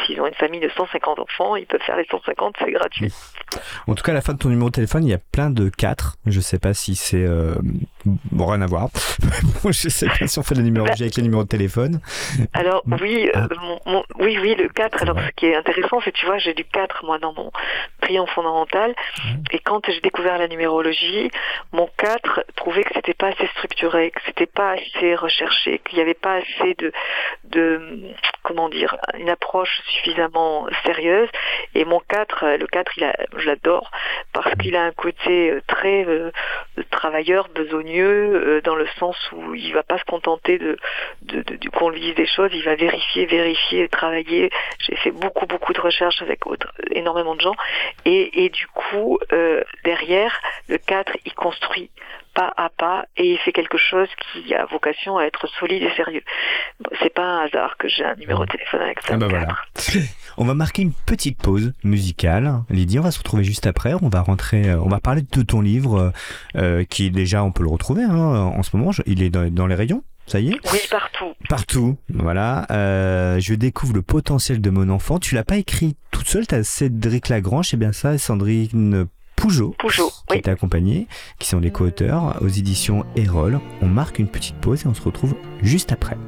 s'ils 0.04 0.20
ont 0.20 0.26
une 0.26 0.34
famille 0.34 0.60
de 0.60 0.70
150 0.70 1.18
enfants, 1.18 1.54
ils 1.56 1.66
peuvent 1.66 1.82
faire 1.82 1.96
les 1.96 2.06
150, 2.10 2.56
c'est 2.58 2.72
gratuit. 2.72 3.12
En 3.86 3.94
tout 3.94 4.02
cas, 4.02 4.12
à 4.12 4.14
la 4.14 4.22
fin 4.22 4.32
de 4.32 4.38
ton 4.38 4.48
numéro 4.48 4.70
de 4.70 4.74
téléphone, 4.74 5.04
il 5.04 5.10
y 5.10 5.14
a 5.14 5.20
plein 5.32 5.50
de 5.50 5.68
4. 5.68 6.16
Je 6.26 6.40
sais 6.40 6.58
pas 6.58 6.74
si 6.74 6.96
c'est... 6.96 7.26
bon, 8.30 8.46
rien 8.46 8.62
à 8.62 8.66
voir. 8.66 8.88
bon, 9.62 9.72
je 9.72 9.88
sais 9.88 10.08
pas 10.08 10.26
si 10.26 10.38
on 10.38 10.42
fait 10.42 10.54
la 10.54 10.62
numérologie 10.62 11.02
avec 11.02 11.16
les 11.16 11.22
numéros 11.22 11.44
de 11.44 11.48
téléphone. 11.48 12.00
Alors, 12.52 12.82
oui, 13.00 13.30
ah. 13.34 13.48
oui, 14.18 14.38
oui, 14.40 14.54
le 14.54 14.68
4. 14.68 15.02
Alors, 15.02 15.18
ce 15.18 15.30
qui 15.36 15.46
est 15.46 15.56
intéressant, 15.56 16.00
c'est, 16.04 16.12
tu 16.12 16.26
vois, 16.26 16.38
j'ai 16.38 16.54
du 16.54 16.64
4, 16.64 17.04
moi, 17.04 17.18
dans 17.18 17.32
mon 17.32 17.50
triomphe 18.00 18.30
fondamental. 18.30 18.94
Et 19.52 19.58
quand 19.58 19.90
j'ai 19.90 20.00
découvert 20.00 20.38
la 20.38 20.48
numérologie, 20.48 21.30
mon 21.72 21.88
4 21.98 22.44
trouvait 22.56 22.84
que 22.84 22.94
c'était 22.94 23.14
pas 23.14 23.28
assez 23.28 23.46
structuré, 23.56 24.10
que 24.10 24.20
c'était 24.26 24.46
pas 24.46 24.72
assez 24.72 25.14
recherché, 25.14 25.80
qu'il 25.84 25.96
n'y 25.96 26.02
avait 26.02 26.14
pas 26.14 26.36
assez 26.36 26.74
de, 26.74 26.92
de, 27.44 28.14
comment 28.42 28.68
dire, 28.68 28.96
une 29.18 29.28
approche 29.28 29.80
suffisamment 29.86 30.66
sérieuse. 30.84 31.28
Et 31.74 31.84
mon 31.84 32.00
4, 32.00 32.56
le 32.58 32.66
4, 32.66 32.92
il 32.96 33.04
a, 33.04 33.14
je 33.36 33.46
l'adore 33.46 33.90
parce 34.32 34.54
qu'il 34.56 34.76
a 34.76 34.84
un 34.84 34.92
côté 34.92 35.50
euh, 35.50 35.62
très 35.66 36.04
euh, 36.06 36.30
travailleur, 36.90 37.48
besogneux, 37.54 37.97
euh, 38.06 38.60
dans 38.62 38.74
le 38.74 38.86
sens 38.98 39.16
où 39.32 39.54
il 39.54 39.72
va 39.72 39.82
pas 39.82 39.98
se 39.98 40.04
contenter 40.04 40.58
de, 40.58 40.76
de, 41.22 41.42
de, 41.42 41.68
qu'on 41.70 41.90
lui 41.90 42.00
dise 42.00 42.14
des 42.14 42.26
choses, 42.26 42.50
il 42.52 42.62
va 42.62 42.74
vérifier, 42.74 43.26
vérifier, 43.26 43.88
travailler. 43.88 44.50
J'ai 44.80 44.96
fait 44.96 45.10
beaucoup, 45.10 45.46
beaucoup 45.46 45.72
de 45.72 45.80
recherches 45.80 46.22
avec 46.22 46.40
énormément 46.90 47.34
de 47.34 47.40
gens. 47.40 47.56
Et, 48.04 48.44
et 48.44 48.48
du 48.48 48.66
coup, 48.68 49.18
euh, 49.32 49.62
derrière, 49.84 50.40
le 50.68 50.78
4, 50.78 51.16
il 51.24 51.34
construit 51.34 51.90
pas 52.34 52.52
à 52.56 52.68
pas 52.68 53.04
et 53.16 53.32
il 53.32 53.38
fait 53.38 53.52
quelque 53.52 53.78
chose 53.78 54.08
qui 54.32 54.54
a 54.54 54.64
vocation 54.66 55.18
à 55.18 55.24
être 55.24 55.46
solide 55.58 55.82
et 55.82 55.90
sérieux. 55.96 56.22
c'est 57.02 57.12
pas 57.12 57.22
un 57.24 57.44
hasard 57.44 57.76
que 57.76 57.88
j'ai 57.88 58.04
un 58.04 58.14
numéro 58.14 58.44
de 58.44 58.50
téléphone 58.52 58.82
avec 58.82 59.00
ça. 59.00 59.14
Ah 59.14 59.16
bah 59.16 59.28
on 60.38 60.44
va 60.44 60.54
marquer 60.54 60.82
une 60.82 60.92
petite 60.92 61.36
pause 61.36 61.72
musicale. 61.84 62.62
Lydie, 62.70 62.98
on 62.98 63.02
va 63.02 63.10
se 63.10 63.18
retrouver 63.18 63.44
juste 63.44 63.66
après. 63.66 63.94
On 64.00 64.08
va 64.08 64.22
rentrer, 64.22 64.70
euh, 64.70 64.80
on 64.80 64.88
va 64.88 65.00
parler 65.00 65.22
de 65.22 65.42
ton 65.42 65.60
livre 65.60 66.12
euh, 66.56 66.84
qui 66.84 67.10
déjà, 67.10 67.42
on 67.42 67.50
peut 67.50 67.64
le 67.64 67.68
retrouver 67.68 68.04
hein, 68.04 68.14
en 68.14 68.62
ce 68.62 68.76
moment. 68.76 68.92
Il 69.06 69.22
est 69.22 69.30
dans, 69.30 69.66
les 69.66 69.74
rayons. 69.74 70.02
Ça 70.26 70.40
y 70.40 70.50
est? 70.50 70.60
Oui, 70.72 70.78
partout. 70.90 71.34
Partout, 71.48 71.96
voilà. 72.12 72.66
je 72.70 73.54
découvre 73.54 73.94
le 73.94 74.02
potentiel 74.02 74.60
de 74.60 74.70
mon 74.70 74.88
enfant. 74.90 75.18
Tu 75.18 75.34
l'as 75.34 75.44
pas 75.44 75.56
écrit 75.56 75.96
toute 76.10 76.28
seule, 76.28 76.46
tu 76.46 76.54
as 76.54 76.64
Cédric 76.64 77.28
Lagrange, 77.28 77.68
c'est 77.68 77.76
bien 77.76 77.92
ça, 77.92 78.14
et 78.14 78.18
Sandrine 78.18 79.06
Pougeot, 79.36 79.74
qui 80.30 80.36
est 80.36 80.48
accompagné, 80.48 81.06
qui 81.38 81.48
sont 81.48 81.60
les 81.60 81.70
co-auteurs 81.70 82.42
aux 82.42 82.48
éditions 82.48 83.06
Erol. 83.16 83.60
On 83.80 83.86
marque 83.86 84.18
une 84.18 84.28
petite 84.28 84.56
pause 84.56 84.84
et 84.84 84.86
on 84.86 84.94
se 84.94 85.02
retrouve 85.02 85.34
juste 85.62 85.92
après. 85.92 86.18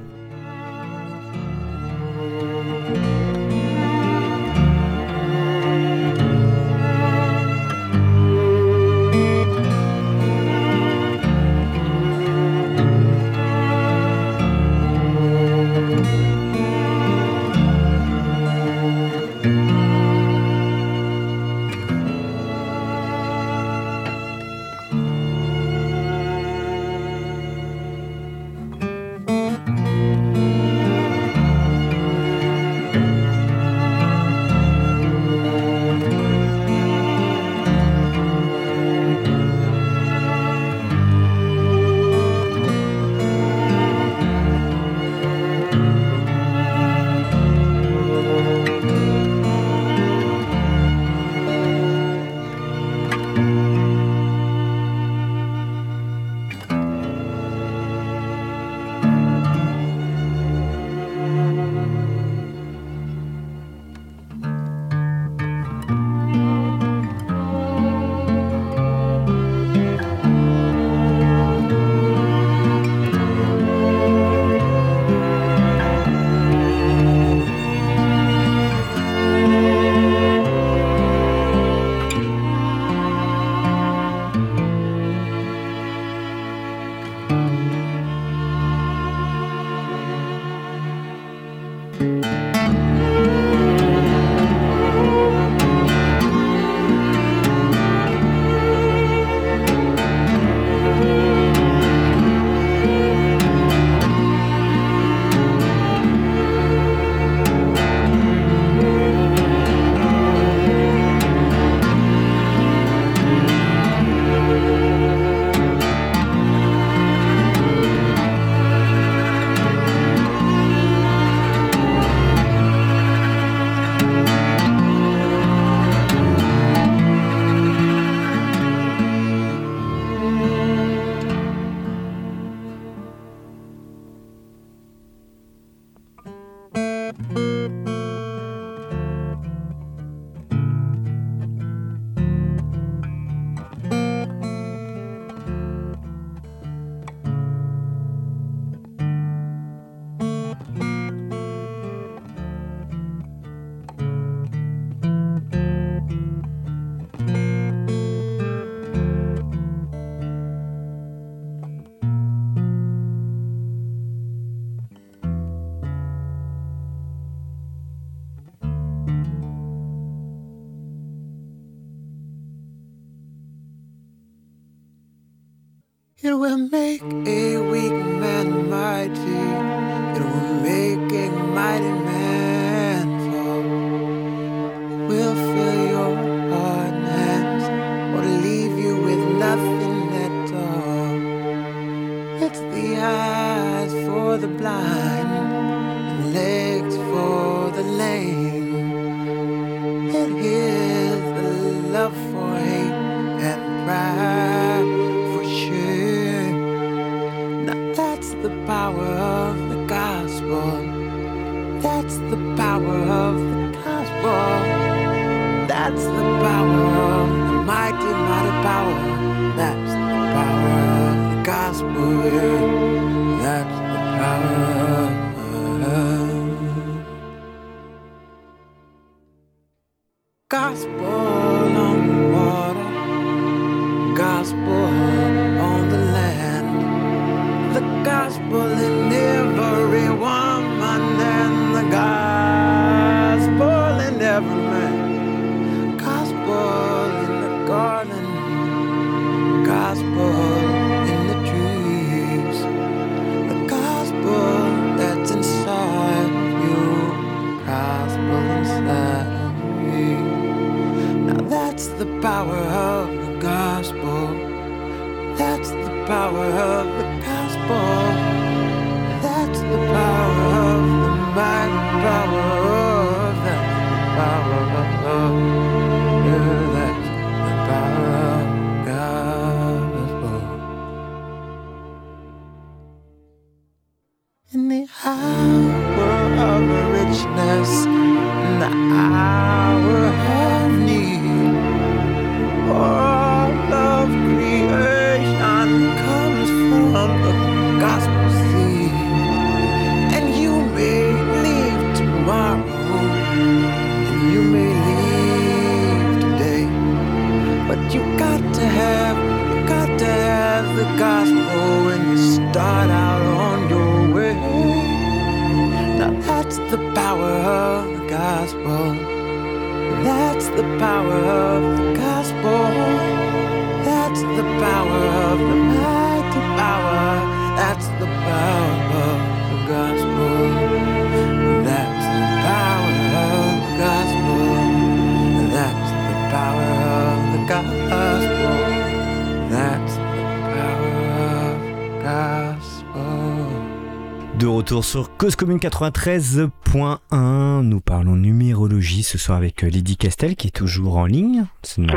Retour 344.81 344.85
sur 344.85 345.16
Cause 345.16 345.37
Commune 345.37 345.58
93.1, 345.58 347.62
nous 347.62 347.81
parlons 347.81 348.16
numérologie 348.16 349.02
ce 349.02 349.18
soir 349.18 349.37
avec 349.37 349.62
Lydie 349.62 349.96
Castel 349.96 350.37
qui 350.37 350.48
est 350.48 350.52
toujours 350.52 350.96
en 350.96 351.06
ligne. 351.06 351.44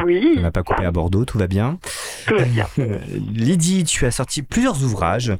Oui, 0.05 0.33
ne 0.35 0.41
m'a 0.41 0.51
pas 0.51 0.63
coupé 0.63 0.85
à 0.85 0.91
Bordeaux, 0.91 1.25
tout 1.25 1.37
va 1.37 1.47
bien. 1.47 1.79
Lydie, 3.33 3.83
tu 3.83 4.05
as 4.05 4.11
sorti 4.11 4.41
plusieurs 4.41 4.83
ouvrages 4.83 5.33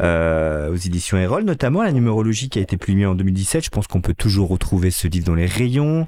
euh, 0.00 0.72
aux 0.72 0.76
éditions 0.76 1.18
Erol, 1.18 1.44
notamment 1.44 1.82
la 1.82 1.92
numérologie 1.92 2.48
qui 2.48 2.58
a 2.58 2.62
été 2.62 2.76
publiée 2.76 3.06
en 3.06 3.14
2017. 3.14 3.64
Je 3.64 3.70
pense 3.70 3.86
qu'on 3.86 4.00
peut 4.00 4.14
toujours 4.14 4.48
retrouver 4.48 4.90
ce 4.90 5.08
livre 5.08 5.26
dans 5.26 5.34
les 5.34 5.46
rayons. 5.46 6.06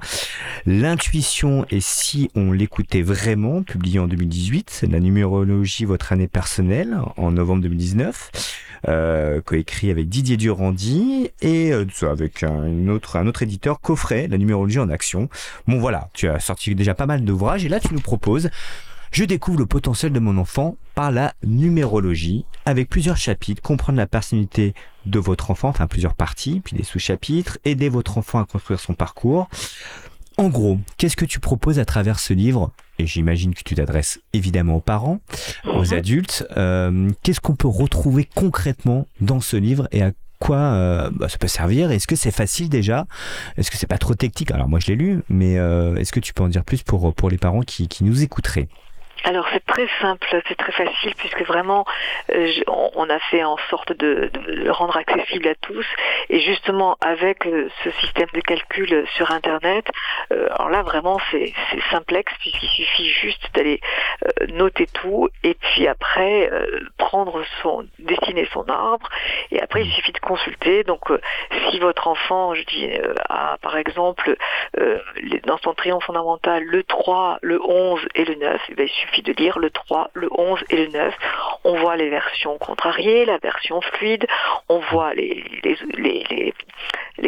L'intuition 0.65 1.65
et 1.69 1.79
si 1.81 2.29
on 2.35 2.51
l'écoutait 2.51 3.01
vraiment, 3.01 3.63
publié 3.63 3.99
en 3.99 4.07
2018. 4.07 4.69
C'est 4.69 4.87
la 4.87 4.99
numérologie, 4.99 5.85
votre 5.85 6.11
année 6.11 6.27
personnelle, 6.27 6.97
en 7.17 7.31
novembre 7.31 7.61
2019. 7.63 8.31
Euh, 8.87 9.41
coécrit 9.41 9.89
avec 9.89 10.07
Didier 10.07 10.37
Durandi 10.37 11.31
et 11.41 11.73
euh, 11.73 11.85
avec 12.03 12.43
un, 12.43 12.87
autre, 12.89 13.15
un 13.15 13.25
autre 13.25 13.41
éditeur, 13.41 13.81
Coffret, 13.81 14.27
la 14.27 14.37
numérologie 14.37 14.79
en 14.79 14.89
action. 14.89 15.29
Bon 15.67 15.79
voilà, 15.79 16.09
tu 16.13 16.29
as 16.29 16.39
sorti 16.39 16.75
déjà 16.75 16.93
pas 16.93 17.07
mal 17.07 17.23
d'ouvrages 17.23 17.65
et 17.65 17.69
là 17.69 17.79
tu 17.79 17.93
nous 17.93 17.99
proposes 17.99 18.49
je 19.11 19.23
découvre 19.23 19.59
le 19.59 19.65
potentiel 19.65 20.11
de 20.11 20.19
mon 20.19 20.37
enfant 20.37 20.75
par 20.95 21.11
la 21.11 21.33
numérologie, 21.45 22.45
avec 22.65 22.89
plusieurs 22.89 23.17
chapitres, 23.17 23.61
comprendre 23.61 23.97
la 23.97 24.07
personnalité 24.07 24.73
de 25.05 25.19
votre 25.19 25.51
enfant, 25.51 25.69
enfin 25.69 25.87
plusieurs 25.87 26.13
parties, 26.15 26.61
puis 26.63 26.75
des 26.75 26.83
sous-chapitres, 26.83 27.57
aider 27.65 27.89
votre 27.89 28.17
enfant 28.17 28.39
à 28.39 28.45
construire 28.45 28.79
son 28.79 28.93
parcours. 28.93 29.47
En 30.37 30.49
gros, 30.49 30.77
qu'est-ce 30.97 31.15
que 31.15 31.25
tu 31.25 31.39
proposes 31.39 31.79
à 31.79 31.85
travers 31.85 32.19
ce 32.19 32.33
livre 32.33 32.71
Et 32.99 33.07
j'imagine 33.07 33.55
que 33.55 33.61
tu 33.63 33.73
t'adresses 33.75 34.19
évidemment 34.33 34.75
aux 34.75 34.81
parents, 34.81 35.19
aux 35.65 35.85
Mhm. 35.85 35.93
adultes. 35.93 36.47
Euh, 36.57 37.09
qu'est-ce 37.23 37.39
qu'on 37.41 37.55
peut 37.55 37.67
retrouver 37.67 38.27
concrètement 38.35 39.07
dans 39.19 39.39
ce 39.39 39.57
livre 39.57 39.87
et 39.91 40.03
à 40.03 40.11
quoi 40.39 40.57
euh, 40.57 41.09
bah, 41.11 41.27
ça 41.29 41.39
peut 41.39 41.47
servir 41.47 41.89
Est-ce 41.91 42.05
que 42.05 42.15
c'est 42.15 42.29
facile 42.29 42.69
déjà 42.69 43.07
Est-ce 43.57 43.71
que 43.71 43.77
c'est 43.77 43.87
pas 43.87 43.97
trop 43.97 44.13
technique? 44.13 44.51
Alors 44.51 44.67
moi 44.67 44.79
je 44.79 44.87
l'ai 44.87 44.95
lu, 44.95 45.23
mais 45.29 45.57
euh, 45.57 45.95
est-ce 45.95 46.11
que 46.11 46.19
tu 46.19 46.33
peux 46.35 46.43
en 46.43 46.49
dire 46.49 46.63
plus 46.63 46.83
pour, 46.83 47.11
pour 47.15 47.31
les 47.31 47.37
parents 47.39 47.61
qui, 47.61 47.87
qui 47.87 48.03
nous 48.03 48.21
écouteraient? 48.21 48.67
Alors 49.23 49.45
c'est 49.51 49.65
très 49.65 49.87
simple, 49.99 50.25
c'est 50.47 50.55
très 50.55 50.71
facile 50.71 51.13
puisque 51.15 51.41
vraiment 51.45 51.85
euh, 52.33 52.47
je- 52.47 52.63
on, 52.67 52.91
on 52.95 53.09
a 53.09 53.19
fait 53.19 53.43
en 53.43 53.57
sorte 53.69 53.91
de, 53.91 54.29
de 54.33 54.39
le 54.51 54.71
rendre 54.71 54.95
accessible 54.95 55.47
à 55.47 55.55
tous. 55.55 55.85
Et 56.29 56.39
justement 56.39 56.97
avec 57.01 57.45
euh, 57.45 57.67
ce 57.83 57.91
système 58.01 58.27
de 58.33 58.41
calcul 58.41 59.05
sur 59.15 59.31
internet, 59.31 59.85
euh, 60.31 60.47
alors 60.51 60.69
là 60.69 60.81
vraiment 60.83 61.19
c'est 61.31 61.53
simplexe 61.91 62.31
puisqu'il 62.39 62.69
suffit 62.69 63.09
juste 63.09 63.49
d'aller 63.53 63.81
noter 64.49 64.87
tout 64.87 65.29
et 65.43 65.55
puis 65.55 65.87
après 65.87 66.49
prendre 66.97 67.43
son 67.61 67.85
dessiner 67.99 68.47
son 68.53 68.63
arbre 68.69 69.07
et 69.51 69.59
après 69.61 69.83
il 69.83 69.91
suffit 69.91 70.11
de 70.13 70.19
consulter. 70.19 70.83
Donc 70.83 71.01
si 71.69 71.79
votre 71.79 72.07
enfant 72.07 72.53
je 72.55 72.63
dis 72.63 72.89
a 73.29 73.57
par 73.61 73.77
exemple 73.77 74.35
les- 75.17 75.39
dans 75.41 75.57
son 75.57 75.73
triangle 75.73 76.03
fondamental 76.03 76.63
le 76.63 76.83
3, 76.83 77.39
le 77.41 77.61
11 77.61 78.01
et 78.15 78.25
le 78.25 78.35
9, 78.35 78.61
eh 78.69 78.75
bien, 78.75 78.85
il 78.85 78.89
suffit 78.89 79.06
de 79.23 79.33
lire 79.33 79.59
le 79.59 79.69
3, 79.69 80.11
le 80.13 80.29
11 80.31 80.63
et 80.69 80.85
le 80.85 80.87
9. 80.91 81.15
On 81.63 81.75
voit 81.79 81.95
les 81.95 82.09
versions 82.09 82.57
contrariées, 82.57 83.25
la 83.25 83.37
version 83.37 83.81
fluide, 83.81 84.25
on 84.69 84.79
voit 84.79 85.13
les, 85.13 86.53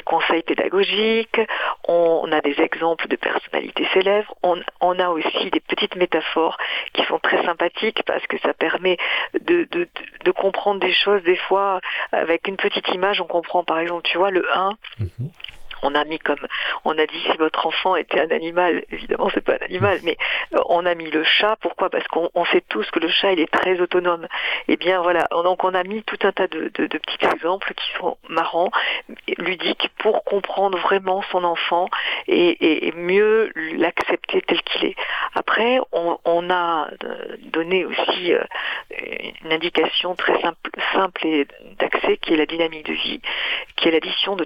conseils 0.06 0.42
pédagogiques, 0.42 1.40
on, 1.88 2.32
a 2.32 2.42
des 2.42 2.60
exemples 2.62 3.08
de 3.08 3.16
personnalités 3.16 3.88
célèbres, 3.94 4.34
on, 4.42 5.00
a 5.00 5.10
aussi 5.10 5.52
des 5.52 5.60
petites 5.60 5.96
métaphores 5.96 6.58
qui 6.94 7.04
sont 7.04 7.20
très 7.20 7.44
sympathiques 7.46 8.02
parce 8.06 8.26
que 8.28 8.38
ça 8.40 8.54
permet 8.54 8.98
de 9.34 10.32
comprendre 10.32 10.80
des 10.80 10.94
choses. 10.94 11.22
Des 11.24 11.36
fois 11.36 11.80
avec 12.12 12.48
une 12.48 12.58
petite 12.58 12.88
image, 12.90 13.22
on 13.22 13.26
comprend 13.26 13.64
par 13.64 13.80
exemple, 13.80 14.04
tu 14.04 14.18
vois, 14.18 14.32
le 14.32 14.46
1, 14.56 14.78
on 15.84 15.96
a 15.96 16.04
mis 16.06 16.20
comme 16.20 16.46
on 16.86 16.98
a 16.98 17.06
dit 17.06 17.20
si 17.30 17.38
votre 17.38 17.66
enfant 17.68 17.96
était 17.96 18.20
un 18.20 18.32
animal, 18.32 18.84
évidemment 18.92 19.30
c'est 19.34 19.44
pas 19.44 19.54
un 19.54 19.66
animal, 19.66 20.00
mais 20.04 20.18
euh, 20.54 20.60
on 20.68 20.86
a 20.86 20.96
mis 20.96 21.10
le 21.10 21.24
chat. 21.24 21.58
Pourquoi? 21.62 21.90
Parce 21.90 22.08
qu'on 22.08 22.46
sait 22.52 22.64
tous 22.70 22.90
que 22.92 23.00
le 23.00 23.10
chat 23.10 23.34
il 23.34 23.40
est 23.40 23.52
très 23.52 23.80
autonome. 23.80 24.28
Et 24.68 24.74
eh 24.74 24.78
bien 24.78 25.02
voilà, 25.02 25.28
donc 25.32 25.64
on 25.64 25.74
a 25.74 25.84
mis 25.84 26.04
tout 26.04 26.20
un 26.24 26.32
tas 26.32 26.48
de, 26.48 26.70
petits 26.70 27.26
exemples 27.34 27.74
qui 27.74 27.92
sont 27.98 28.18
marrants, 28.30 28.72
ludiques 29.38 29.90
pour 29.98 30.24
comprendre 30.24 30.78
vraiment 30.80 31.22
son 31.32 31.44
enfant 31.44 31.88
et, 32.28 32.94
mieux 32.96 33.52
l'accepter 33.78 34.42
tel 34.42 34.62
qu'il 34.64 34.86
est. 34.86 34.96
Après, 35.36 35.80
on, 35.92 36.50
a 36.50 36.90
euh, 37.04 37.38
donné 37.40 37.86
aussi 37.86 38.34
euh, 38.34 38.44
une 39.44 39.54
indication 39.54 40.16
très 40.16 40.40
simple, 40.42 40.70
simple 40.94 41.26
et 41.26 41.48
d'accès 41.78 42.18
qui 42.18 42.34
est 42.34 42.38
la 42.38 42.46
dynamique 42.46 42.86
de 42.86 42.94
vie, 42.94 43.22
qui 43.76 43.88
est 43.88 43.92
l'addition 43.92 44.36
des 44.36 44.46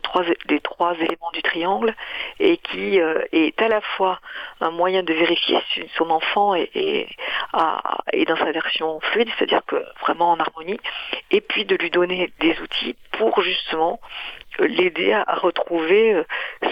trois 0.60 0.94
éléments 0.96 1.23
du 1.32 1.42
triangle 1.42 1.96
et 2.40 2.58
qui 2.58 3.00
euh, 3.00 3.24
est 3.32 3.62
à 3.62 3.68
la 3.68 3.82
fois 3.82 4.20
un 4.62 4.72
moyen 4.72 5.04
de 5.04 5.14
vérifier 5.14 5.60
si 5.74 5.84
son 5.98 6.10
enfant 6.10 6.56
est, 6.56 7.08
dans 7.54 8.38
sa 8.38 8.52
version 8.52 9.00
fluide, 9.02 9.30
c'est-à-dire 9.38 9.62
que 9.66 9.84
vraiment 10.02 10.32
en 10.32 10.40
harmonie, 10.40 10.80
et 11.32 11.42
puis 11.42 11.66
de 11.66 11.76
lui 11.76 11.90
donner 11.90 12.32
des 12.40 12.60
outils 12.60 12.96
pour 13.12 13.42
justement 13.42 14.00
euh, 14.60 14.68
l'aider 14.68 15.14
à, 15.14 15.24
retrouver 15.36 16.14
euh, 16.14 16.24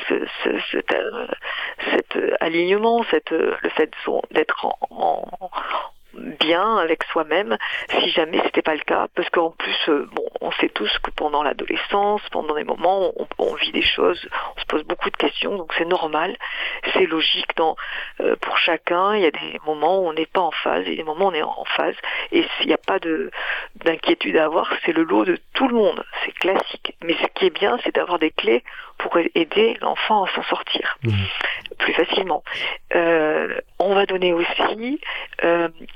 ce, 0.07 0.59
cet, 0.71 2.17
alignement, 2.39 3.03
cette, 3.09 3.31
le 3.31 3.69
fait 3.75 3.91
d'être 4.31 4.65
en, 4.65 5.25
bien 6.39 6.77
avec 6.77 7.03
soi-même 7.05 7.57
si 7.99 8.09
jamais 8.11 8.39
c'était 8.43 8.61
pas 8.61 8.75
le 8.75 8.81
cas. 8.81 9.07
Parce 9.15 9.29
qu'en 9.29 9.51
plus 9.51 9.89
euh, 9.89 10.07
bon 10.13 10.25
on 10.41 10.51
sait 10.53 10.69
tous 10.69 10.91
que 10.99 11.11
pendant 11.11 11.43
l'adolescence 11.43 12.21
pendant 12.31 12.55
des 12.55 12.63
moments 12.63 13.11
on, 13.37 13.53
vit 13.55 13.71
des 13.71 13.81
choses 13.81 14.27
on 14.55 14.59
se 14.59 14.65
pose 14.65 14.83
beaucoup 14.83 15.09
de 15.09 15.17
questions 15.17 15.55
donc 15.57 15.73
c'est 15.77 15.85
normal 15.85 16.35
c'est 16.93 17.05
logique 17.05 17.55
dans 17.57 17.75
euh, 18.21 18.35
pour 18.41 18.57
chacun. 18.57 19.15
Il 19.15 19.21
y 19.21 19.25
a 19.25 19.31
des 19.31 19.59
moments 19.65 19.99
où 19.99 20.07
on 20.07 20.13
n'est 20.13 20.25
pas 20.25 20.41
en 20.41 20.51
phase 20.51 20.87
et 20.87 20.95
des 20.95 21.03
moments 21.03 21.25
où 21.25 21.29
on 21.29 21.33
est 21.33 21.43
en 21.43 21.65
phase. 21.65 21.95
Et 22.31 22.45
s'il 22.57 22.67
n'y 22.67 22.73
a 22.73 22.77
pas 22.77 22.99
de 22.99 23.31
d'inquiétude 23.83 24.37
à 24.37 24.45
avoir 24.45 24.71
c'est 24.85 24.93
le 24.93 25.03
lot 25.03 25.25
de 25.25 25.37
tout 25.53 25.67
le 25.67 25.75
monde. 25.75 26.03
C'est 26.25 26.33
classique. 26.33 26.95
Mais 27.03 27.13
ce 27.13 27.27
qui 27.35 27.45
est 27.45 27.55
bien 27.55 27.77
c'est 27.83 27.95
d'avoir 27.95 28.19
des 28.19 28.31
clés 28.31 28.63
pour 28.97 29.17
aider 29.35 29.77
l'enfant 29.81 30.25
à 30.25 30.29
s'en 30.33 30.43
sortir. 30.43 30.97
Mmh. 31.03 31.11
plus 31.79 31.93
facilement. 31.93 32.43
Euh, 32.95 33.59
on 33.79 33.95
va 33.95 34.05
donner 34.05 34.33
aussi 34.33 34.99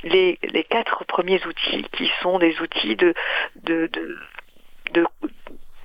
les, 0.04 0.15
les 0.44 0.64
quatre 0.64 1.04
premiers 1.06 1.46
outils 1.46 1.86
qui 1.92 2.12
sont 2.22 2.40
des 2.40 2.60
outils 2.62 2.96
de, 2.96 3.14
de, 3.64 3.90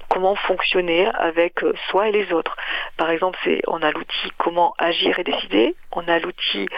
comment 0.09 0.35
fonctionner 0.35 1.07
avec 1.07 1.62
euh, 1.62 1.72
soi 1.89 2.09
et 2.09 2.12
les 2.12 2.33
autres. 2.33 2.57
Par 2.97 3.11
exemple, 3.11 3.39
c'est 3.45 3.62
on 3.66 3.81
a 3.83 3.91
l'outil 3.93 4.31
comment 4.39 4.74
agir 4.78 5.18
et 5.18 5.24
décider, 5.24 5.74
on 5.93 6.07
a 6.09 6.18
l'outil 6.18 6.68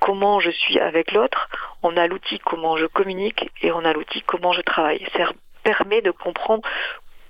comment 0.00 0.40
je 0.40 0.50
suis 0.50 0.78
avec 0.80 1.12
l'autre, 1.12 1.48
on 1.82 1.96
a 1.96 2.06
l'outil 2.08 2.38
comment 2.40 2.76
je 2.76 2.86
communique 2.86 3.50
et 3.62 3.70
on 3.72 3.84
a 3.84 3.92
l'outil 3.92 4.22
comment 4.22 4.52
je 4.52 4.62
travaille. 4.62 5.06
Ça 5.16 5.30
permet 5.62 6.02
de 6.02 6.10
comprendre 6.10 6.68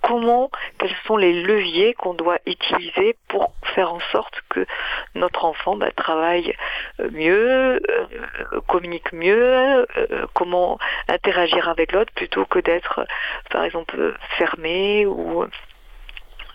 comment, 0.02 0.50
quels 0.78 0.94
sont 1.06 1.16
les 1.16 1.42
leviers 1.42 1.94
qu'on 1.94 2.14
doit 2.14 2.38
utiliser 2.46 3.16
pour 3.28 3.54
faire 3.74 3.92
en 3.92 4.00
sorte 4.12 4.34
que 4.50 4.66
notre 5.14 5.44
enfant 5.44 5.76
bah, 5.76 5.90
travaille 5.92 6.54
euh, 7.00 7.08
mieux, 7.12 7.80
euh, 7.88 8.60
communique 8.66 9.12
mieux, 9.12 9.86
euh, 9.96 10.26
comment 10.34 10.78
interagir 11.08 11.68
avec 11.68 11.92
l'autre 11.92 12.12
plutôt 12.14 12.44
que 12.44 12.58
d'être, 12.58 13.06
par 13.50 13.64
exemple, 13.64 14.14
fermé 14.36 15.06
ou 15.06 15.46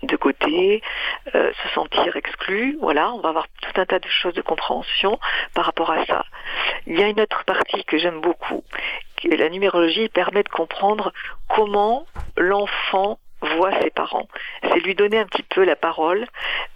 de 0.04 0.16
côté, 0.16 0.84
se 1.34 1.70
sentir 1.74 2.16
exclu. 2.16 2.78
Voilà, 2.80 3.12
on 3.14 3.20
va 3.20 3.30
avoir 3.30 3.48
tout 3.62 3.82
un 3.82 3.86
tas 3.86 3.98
de 3.98 4.08
choses 4.08 4.36
de 4.36 4.44
compréhension 4.44 5.20
par 5.56 5.66
rapport 5.66 5.90
à 5.90 6.06
ça. 6.06 6.24
Il 6.86 7.00
y 7.00 7.04
a 7.04 7.08
une 7.08 7.20
autre 7.20 7.44
partie 7.46 7.84
que 7.84 7.98
j'aime 7.98 8.22
beaucoup, 8.22 8.64
la 9.24 9.50
numérologie 9.50 10.10
permet 10.10 10.44
de 10.44 10.50
comprendre 10.50 11.12
comment 11.50 12.06
l'enfant 12.38 13.20
voit 13.42 13.80
ses 13.82 13.90
parents. 13.90 14.28
C'est 14.64 14.80
lui 14.80 14.96
donner 14.96 15.20
un 15.20 15.26
petit 15.26 15.44
peu 15.44 15.64
la 15.64 15.76
parole 15.76 16.28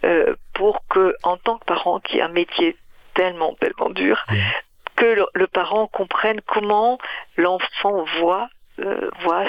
euh, 0.04 0.34
pour 0.54 0.84
que, 0.88 1.14
en 1.22 1.36
tant 1.36 1.58
que 1.58 1.64
parent 1.64 2.00
qui 2.00 2.20
a 2.20 2.26
un 2.26 2.28
métier 2.28 2.76
tellement, 3.14 3.54
tellement 3.54 3.90
dur, 3.90 4.24
que 4.96 5.26
le, 5.34 5.46
parent 5.46 5.86
comprenne 5.86 6.40
comment 6.46 6.98
l'enfant 7.36 8.04
voit 8.20 8.48
euh, 8.80 9.10
voit 9.20 9.44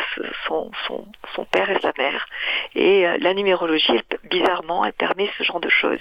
son, 0.47 0.69
son, 0.85 1.05
son, 1.33 1.45
père 1.45 1.69
et 1.69 1.79
sa 1.79 1.93
mère. 1.97 2.27
Et 2.75 3.07
euh, 3.07 3.17
la 3.21 3.33
numérologie, 3.33 4.01
bizarrement, 4.29 4.83
elle 4.83 4.91
permet 4.91 5.29
ce 5.37 5.43
genre 5.43 5.61
de 5.61 5.69
choses. 5.69 5.99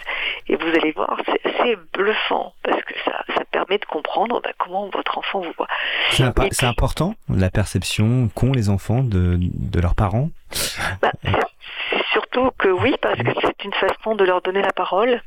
Et 0.48 0.56
vous 0.56 0.66
allez 0.66 0.90
voir, 0.90 1.20
c'est 1.26 1.46
assez 1.46 1.76
bluffant 1.92 2.52
parce 2.64 2.82
que 2.82 2.94
ça, 3.04 3.24
ça 3.36 3.44
permet 3.44 3.78
de 3.78 3.84
comprendre 3.84 4.40
bah, 4.42 4.50
comment 4.58 4.88
votre 4.88 5.18
enfant 5.18 5.40
vous 5.40 5.52
voit. 5.56 5.68
C'est 6.10 6.64
important, 6.64 7.14
la 7.28 7.48
perception 7.48 8.28
qu'ont 8.34 8.52
les 8.52 8.68
enfants 8.68 9.04
de, 9.04 9.38
de 9.38 9.80
leurs 9.80 9.94
parents? 9.94 10.30
Bah, 11.00 11.12
surtout 12.12 12.50
que 12.58 12.68
oui, 12.68 12.94
parce 13.00 13.18
que 13.18 13.30
c'est 13.40 13.64
une 13.64 13.74
façon 13.74 14.14
de 14.14 14.24
leur 14.24 14.42
donner 14.42 14.62
la 14.62 14.72
parole 14.72 15.20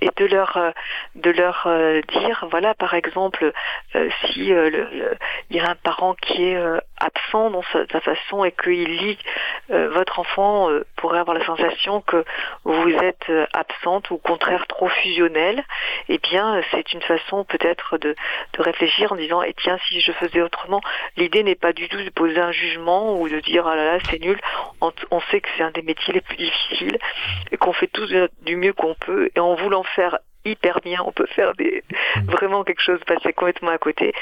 et 0.00 0.10
de 0.16 0.26
leur 0.26 0.56
euh, 0.56 0.70
de 1.14 1.30
leur 1.30 1.64
euh, 1.66 2.00
dire 2.12 2.46
voilà 2.50 2.74
par 2.74 2.94
exemple 2.94 3.52
euh, 3.94 4.08
si 4.24 4.50
il 4.50 5.56
y 5.56 5.60
a 5.60 5.70
un 5.70 5.74
parent 5.74 6.14
qui 6.14 6.44
est 6.44 6.60
absent 6.98 7.50
dans 7.50 7.62
sa, 7.72 8.00
façon 8.00 8.44
et 8.44 8.52
qu'il 8.52 8.84
lit 8.84 9.18
votre 9.68 10.18
enfant 10.18 10.68
pourrait 10.96 11.18
avoir 11.18 11.36
la 11.36 11.44
sensation 11.44 12.00
que 12.00 12.24
vous 12.64 12.90
êtes 12.90 13.30
absente 13.52 14.10
ou 14.10 14.14
au 14.14 14.18
contraire 14.18 14.66
trop 14.66 14.88
fusionnelle 14.88 15.64
eh 16.08 16.18
bien 16.18 16.60
c'est 16.70 16.92
une 16.92 17.02
façon 17.02 17.44
peut-être 17.44 17.98
de, 17.98 18.14
de 18.52 18.62
réfléchir 18.62 19.12
en 19.12 19.16
disant 19.16 19.42
et 19.42 19.50
eh, 19.50 19.54
tiens 19.54 19.78
si 19.88 20.00
je 20.00 20.12
faisais 20.12 20.42
autrement 20.42 20.80
l'idée 21.16 21.42
n'est 21.42 21.54
pas 21.54 21.72
du 21.72 21.88
tout 21.88 22.02
de 22.02 22.10
poser 22.10 22.38
un 22.38 22.52
jugement 22.52 23.18
ou 23.18 23.28
de 23.28 23.40
dire 23.40 23.66
ah 23.66 23.76
là 23.76 23.84
là 23.92 23.98
c'est 24.10 24.20
nul. 24.20 24.40
On, 24.80 24.92
on 25.10 25.20
sait 25.30 25.40
que 25.40 25.48
c'est 25.56 25.62
un 25.62 25.70
des 25.70 25.82
métiers 25.82 26.14
les 26.14 26.20
plus 26.20 26.36
difficiles 26.36 26.98
et 27.50 27.56
qu'on 27.56 27.72
fait 27.72 27.88
tous 27.88 28.12
du 28.42 28.56
mieux 28.56 28.72
qu'on 28.72 28.94
peut 28.94 29.30
et 29.34 29.40
en 29.40 29.54
voulant 29.54 29.82
faire 29.82 30.18
hyper 30.46 30.80
bien, 30.80 31.02
on 31.04 31.12
peut 31.12 31.26
faire 31.26 31.54
des 31.54 31.82
mm. 32.16 32.30
vraiment 32.30 32.64
quelque 32.64 32.82
chose 32.82 33.00
passer 33.06 33.32
complètement 33.32 33.70
à 33.70 33.78
côté. 33.78 34.12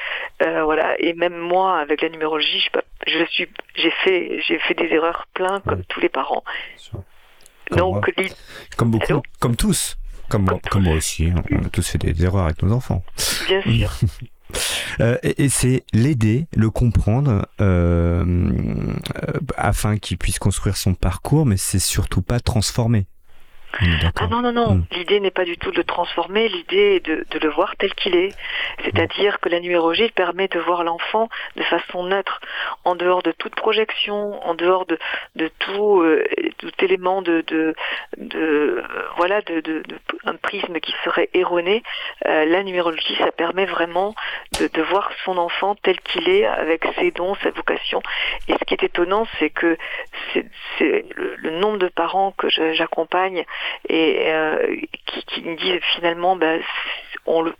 Euh, 0.42 0.64
voilà. 0.64 0.94
Et 1.00 1.12
même 1.14 1.36
moi, 1.36 1.78
avec 1.78 2.02
la 2.02 2.08
numérologie, 2.08 2.66
je, 3.06 3.18
je 3.18 3.24
suis, 3.26 3.48
j'ai 3.76 3.90
fait, 3.90 4.40
j'ai 4.46 4.58
fait 4.58 4.74
des 4.74 4.92
erreurs 4.92 5.26
plein 5.34 5.60
comme 5.60 5.84
tous 5.84 6.00
les 6.00 6.08
parents. 6.08 6.44
Comme 7.70 7.78
Donc, 7.78 8.14
comme 8.76 8.90
beaucoup, 8.90 9.22
comme 9.40 9.56
tous, 9.56 9.96
comme, 10.28 10.44
moi, 10.44 10.60
comme 10.70 10.84
moi 10.84 10.94
aussi, 10.94 11.32
on 11.50 11.64
a 11.64 11.68
tous 11.70 11.88
fait 11.88 11.98
des 11.98 12.24
erreurs 12.24 12.44
avec 12.44 12.62
nos 12.62 12.72
enfants. 12.72 13.02
Bien 13.46 13.62
sûr. 13.62 13.90
Euh, 15.00 15.16
et, 15.22 15.48
c'est 15.48 15.84
l'aider, 15.92 16.46
le 16.54 16.70
comprendre, 16.70 17.46
euh, 17.60 18.94
afin 19.56 19.98
qu'il 19.98 20.18
puisse 20.18 20.38
construire 20.38 20.76
son 20.76 20.94
parcours, 20.94 21.46
mais 21.46 21.56
c'est 21.56 21.78
surtout 21.78 22.22
pas 22.22 22.40
transformer. 22.40 23.06
Ah 24.16 24.26
non, 24.28 24.42
non, 24.42 24.52
non. 24.52 24.74
Hmm. 24.74 24.84
L'idée 24.92 25.20
n'est 25.20 25.30
pas 25.30 25.44
du 25.44 25.56
tout 25.56 25.70
de 25.70 25.76
le 25.76 25.84
transformer, 25.84 26.48
l'idée 26.48 26.96
est 26.96 27.06
de, 27.06 27.26
de, 27.30 27.38
le 27.38 27.48
voir 27.50 27.76
tel 27.76 27.92
qu'il 27.94 28.14
est. 28.16 28.34
C'est-à-dire 28.84 29.40
que 29.40 29.48
la 29.48 29.60
numérologie 29.60 30.10
permet 30.10 30.48
de 30.48 30.58
voir 30.60 30.84
l'enfant 30.84 31.28
de 31.56 31.62
façon 31.62 32.04
neutre, 32.04 32.40
en 32.84 32.94
dehors 32.94 33.22
de 33.22 33.32
toute 33.32 33.54
projection, 33.54 34.44
en 34.46 34.54
dehors 34.54 34.86
de, 34.86 34.98
de 35.36 35.50
tout, 35.58 36.00
euh, 36.02 36.24
tout 36.58 36.72
élément 36.80 37.22
de, 37.22 37.42
de, 37.46 37.74
de 38.16 38.82
voilà, 39.16 39.40
de, 39.42 39.60
de, 39.60 39.82
un 40.24 40.36
prisme 40.36 40.78
qui 40.80 40.94
serait 41.04 41.30
erroné. 41.34 41.82
Euh, 42.26 42.44
la 42.44 42.62
numérologie, 42.62 43.16
ça 43.16 43.32
permet 43.32 43.66
vraiment 43.66 44.14
de, 44.60 44.68
de 44.68 44.82
voir 44.82 45.10
son 45.24 45.38
enfant 45.38 45.74
tel 45.76 46.00
qu'il 46.00 46.28
est, 46.28 46.46
avec 46.46 46.86
ses 46.98 47.10
dons, 47.10 47.34
sa 47.42 47.50
vocation. 47.50 48.02
Et 48.48 48.52
ce 48.52 48.64
qui 48.64 48.74
est 48.74 48.84
étonnant, 48.84 49.26
c'est 49.38 49.50
que 49.50 49.76
c'est 50.78 51.04
le, 51.16 51.34
le 51.36 51.50
nombre 51.50 51.78
de 51.78 51.88
parents 51.88 52.32
que 52.36 52.48
j'accompagne 52.48 53.44
et 53.88 54.32
euh, 54.32 54.76
qui, 55.26 55.42
me 55.42 55.56
disent 55.56 55.80
finalement 55.94 56.36
ben, 56.36 56.60
on, 57.26 57.52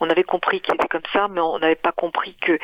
on 0.00 0.10
avait 0.10 0.24
compris 0.24 0.60
qu'il 0.60 0.74
était 0.74 0.88
comme 0.88 1.02
ça, 1.12 1.28
mais 1.28 1.40
on 1.40 1.58
n'avait 1.58 1.74
pas 1.74 1.92
compris 1.92 2.34
que 2.40 2.58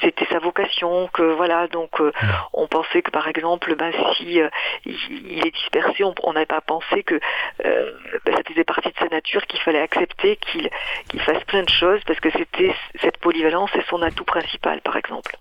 c'était 0.00 0.26
sa 0.26 0.38
vocation, 0.38 1.08
que 1.12 1.22
voilà, 1.22 1.68
donc 1.68 2.00
euh, 2.00 2.12
on 2.52 2.66
pensait 2.66 3.02
que 3.02 3.10
par 3.10 3.28
exemple, 3.28 3.74
ben, 3.76 3.92
si 4.16 4.40
euh, 4.40 4.48
il, 4.84 5.46
est 5.46 5.54
dispersé, 5.54 6.04
on 6.04 6.32
n'avait 6.32 6.46
pas 6.46 6.60
pensé 6.60 7.02
que 7.02 7.20
ben, 7.62 8.34
ça 8.34 8.42
faisait 8.46 8.64
partie 8.64 8.90
de 8.90 8.98
sa 8.98 9.08
nature, 9.08 9.46
qu'il 9.46 9.60
fallait 9.60 9.80
accepter 9.80 10.36
qu'il 10.36 10.70
qu'il 11.08 11.20
fasse 11.20 11.42
plein 11.44 11.62
de 11.62 11.70
choses, 11.70 12.00
parce 12.06 12.20
que 12.20 12.30
c'était 12.30 12.74
cette 13.00 13.18
polyvalence 13.18 13.70
et 13.74 13.82
son 13.88 14.02
atout 14.02 14.24
principal, 14.24 14.80
par 14.80 14.96
exemple. 14.96 15.36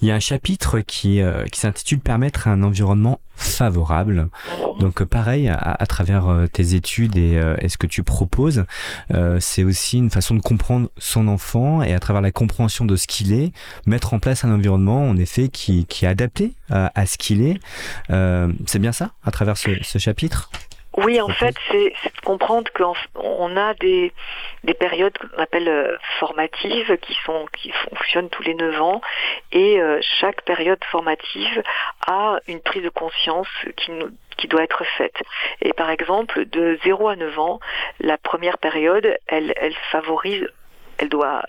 Il 0.00 0.08
y 0.08 0.10
a 0.10 0.14
un 0.14 0.20
chapitre 0.20 0.80
qui, 0.80 1.20
euh, 1.20 1.44
qui 1.46 1.60
s'intitule 1.60 2.00
Permettre 2.00 2.48
un 2.48 2.62
environnement 2.62 3.20
favorable. 3.34 4.28
Donc 4.80 5.02
euh, 5.02 5.06
pareil, 5.06 5.48
à, 5.48 5.86
travers 5.86 6.28
euh, 6.28 6.46
tes 6.46 6.74
études 6.74 7.16
et, 7.16 7.68
ce 7.68 7.76
que 7.76 7.86
tu 7.86 8.02
proposes, 8.02 8.64
c'est 9.40 9.64
aussi 9.64 9.98
une 9.98 10.10
façon 10.10 10.34
de 10.34 10.40
comprendre 10.40 10.88
son 10.98 11.28
enfant 11.28 11.82
et 11.82 11.92
à 11.92 11.98
travers 11.98 12.22
la 12.22 12.30
compréhension 12.30 12.84
de 12.84 12.96
ce 12.96 13.06
qu'il 13.06 13.32
est, 13.32 13.52
mettre 13.86 14.14
en 14.14 14.18
place 14.18 14.44
un 14.44 14.52
environnement 14.52 15.08
en 15.08 15.16
effet 15.16 15.48
qui, 15.48 15.86
qui 15.86 16.04
est 16.04 16.08
adapté 16.08 16.54
à, 16.70 17.06
ce 17.06 17.18
qu'il 17.18 17.42
est. 17.42 17.58
c'est 18.08 18.78
bien 18.78 18.92
ça, 18.92 19.12
à 19.24 19.30
travers 19.30 19.56
ce 19.56 19.98
chapitre? 19.98 20.50
Oui, 20.96 21.20
en 21.20 21.28
fait, 21.28 21.54
c'est 21.70 21.90
de 21.90 22.20
comprendre 22.24 22.70
qu'on 22.72 23.56
a 23.56 23.74
des, 23.74 24.12
des 24.64 24.72
périodes 24.72 25.16
qu'on 25.18 25.42
appelle 25.42 25.68
euh, 25.68 25.96
formatives 26.18 26.96
qui, 27.02 27.14
sont, 27.26 27.46
qui 27.52 27.70
fonctionnent 27.70 28.30
tous 28.30 28.42
les 28.42 28.54
9 28.54 28.80
ans 28.80 29.00
et 29.52 29.78
euh, 29.80 30.00
chaque 30.20 30.42
période 30.42 30.82
formative 30.90 31.62
a 32.06 32.38
une 32.48 32.60
prise 32.60 32.82
de 32.82 32.88
conscience 32.88 33.48
qui, 33.76 33.90
nous, 33.90 34.08
qui 34.38 34.48
doit 34.48 34.62
être 34.62 34.84
faite. 34.96 35.22
Et 35.60 35.74
par 35.74 35.90
exemple, 35.90 36.46
de 36.46 36.78
0 36.84 37.08
à 37.08 37.16
9 37.16 37.38
ans, 37.38 37.60
la 38.00 38.16
première 38.16 38.56
période, 38.56 39.18
elle, 39.26 39.52
elle 39.56 39.74
favorise 39.92 40.48
elle 40.98 41.08
doit 41.08 41.42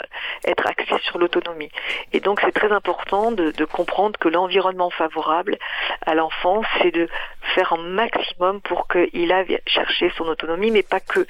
être 0.46 0.68
axée 0.68 1.02
sur 1.04 1.18
l'autonomie. 1.18 1.70
Et 2.14 2.20
donc 2.20 2.40
c'est 2.42 2.52
très 2.52 2.72
important 2.72 3.32
de, 3.32 3.52
comprendre 3.66 4.18
que 4.18 4.30
l'environnement 4.30 4.90
favorable 4.90 5.58
à 6.06 6.16
l'enfant, 6.16 6.64
c'est 6.82 6.92
de 6.92 7.08
faire 7.56 7.74
un 7.74 7.78
maximum 7.78 8.62
pour 8.62 8.88
qu'il 8.88 9.32
aille 9.32 9.60
chercher 9.68 10.12
son 10.18 10.26
autonomie, 10.26 10.72
mais 10.72 10.84
pas 10.84 11.00
que 11.00 11.26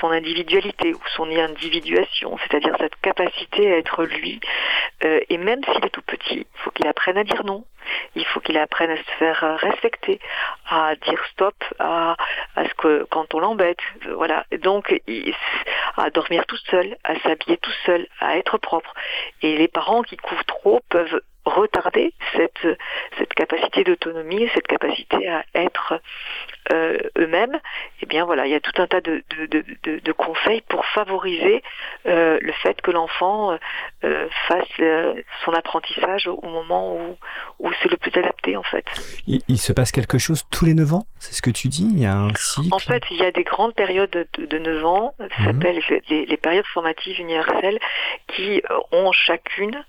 son 0.00 0.10
individualité 0.10 0.94
ou 0.94 1.00
son 1.16 1.28
individuation, 1.30 2.38
c'est-à-dire 2.38 2.76
cette 2.78 2.96
capacité 2.96 3.72
à 3.72 3.78
être 3.78 4.04
lui. 4.04 4.40
Euh, 5.04 5.20
et 5.28 5.38
même 5.38 5.62
s'il 5.64 5.84
est 5.84 5.90
tout 5.90 6.02
petit, 6.02 6.46
il 6.54 6.60
faut 6.62 6.70
qu'il 6.70 6.86
apprenne 6.86 7.18
à 7.18 7.24
dire 7.24 7.44
non, 7.44 7.64
il 8.14 8.24
faut 8.26 8.40
qu'il 8.40 8.58
apprenne 8.58 8.90
à 8.90 8.96
se 8.96 9.10
faire 9.18 9.58
respecter, 9.58 10.20
à 10.68 10.94
dire 10.96 11.22
stop 11.32 11.54
à, 11.78 12.16
à 12.56 12.64
ce 12.68 12.74
que 12.74 13.06
quand 13.10 13.34
on 13.34 13.40
l'embête, 13.40 13.78
voilà. 14.16 14.44
Donc 14.62 14.94
à 15.96 16.10
dormir 16.10 16.44
tout 16.46 16.58
seul, 16.70 16.96
à 17.04 17.18
s'habiller 17.20 17.56
tout 17.58 17.72
seul, 17.84 18.06
à 18.20 18.36
être 18.36 18.58
propre. 18.58 18.92
Et 19.42 19.56
les 19.56 19.68
parents 19.68 20.02
qui 20.02 20.16
couvrent 20.16 20.44
trop 20.44 20.80
peuvent 20.88 21.20
retarder 21.46 22.12
cette, 22.34 22.66
cette 23.18 23.32
capacité 23.34 23.84
d'autonomie, 23.84 24.48
cette 24.54 24.66
capacité 24.66 25.28
à 25.28 25.44
être 25.54 26.00
euh, 26.72 26.98
eux-mêmes, 27.16 27.60
eh 28.02 28.06
bien 28.06 28.24
voilà, 28.24 28.46
il 28.46 28.52
y 28.52 28.54
a 28.54 28.60
tout 28.60 28.82
un 28.82 28.88
tas 28.88 29.00
de, 29.00 29.22
de, 29.48 29.64
de, 30.00 30.12
conseils 30.12 30.62
pour 30.68 30.84
favoriser 30.86 31.62
euh, 32.06 32.38
le 32.40 32.52
fait 32.52 32.80
que 32.80 32.90
l'enfant 32.90 33.56
euh, 34.02 34.28
fasse 34.48 34.66
son 35.44 35.52
apprentissage 35.52 36.26
au 36.26 36.48
moment 36.48 36.96
où, 36.96 37.16
où 37.60 37.70
c'est 37.80 37.90
le 37.90 37.96
plus 37.96 38.10
adapté 38.18 38.56
en 38.56 38.64
fait. 38.64 38.84
Il, 39.28 39.58
se 39.58 39.72
passe 39.72 39.92
quelque 39.92 40.18
chose 40.18 40.44
tous 40.50 40.64
les 40.64 40.74
9 40.74 40.94
ans? 40.94 41.06
C'est 41.20 41.34
ce 41.34 41.42
que 41.42 41.50
tu 41.50 41.68
dis? 41.68 41.88
Il 41.92 42.00
y 42.00 42.06
a 42.06 42.16
un 42.16 42.34
cycle? 42.34 42.74
En 42.74 42.78
fait, 42.80 43.02
il 43.10 43.18
y 43.18 43.24
a 43.24 43.30
des 43.30 43.44
grandes 43.44 43.74
périodes 43.74 44.10
de, 44.10 44.46
de 44.46 44.58
9 44.58 44.84
ans, 44.84 45.14
ça 45.18 45.24
mhm. 45.24 45.46
s'appelle 45.46 45.80
les, 46.10 46.26
les, 46.26 46.36
périodes 46.36 46.66
formatives 46.66 47.20
universelles, 47.20 47.78
qui 48.26 48.62
ont 48.90 49.12
chacune, 49.12 49.84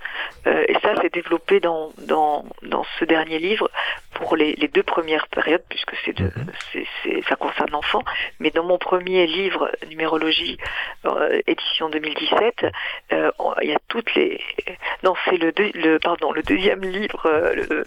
et 0.45 0.75
ça 0.83 0.93
c'est 1.01 1.13
développé 1.13 1.46
dans, 1.55 1.91
dans, 1.99 2.45
dans 2.63 2.85
ce 2.99 3.05
dernier 3.05 3.39
livre, 3.39 3.69
pour 4.13 4.35
les, 4.35 4.53
les 4.53 4.67
deux 4.67 4.83
premières 4.83 5.27
périodes, 5.27 5.63
puisque 5.69 5.95
c'est 6.03 6.13
de, 6.13 6.25
mhm 6.25 6.47
ça 7.27 7.35
concerne 7.35 7.69
l'enfant. 7.71 8.03
Mais 8.39 8.51
dans 8.51 8.63
mon 8.63 8.77
premier 8.77 9.25
livre, 9.27 9.71
Numérologie, 9.89 10.57
euh, 11.05 11.41
édition 11.47 11.89
2017, 11.89 12.65
euh, 13.13 13.31
il 13.61 13.69
y 13.69 13.73
a 13.73 13.79
toutes 13.87 14.13
les. 14.15 14.41
Non, 15.03 15.13
c'est 15.25 15.37
le, 15.37 15.53
le, 15.57 15.99
pardon, 15.99 16.31
le 16.31 16.43
deuxième 16.43 16.81
livre, 16.81 17.25
euh, 17.25 17.83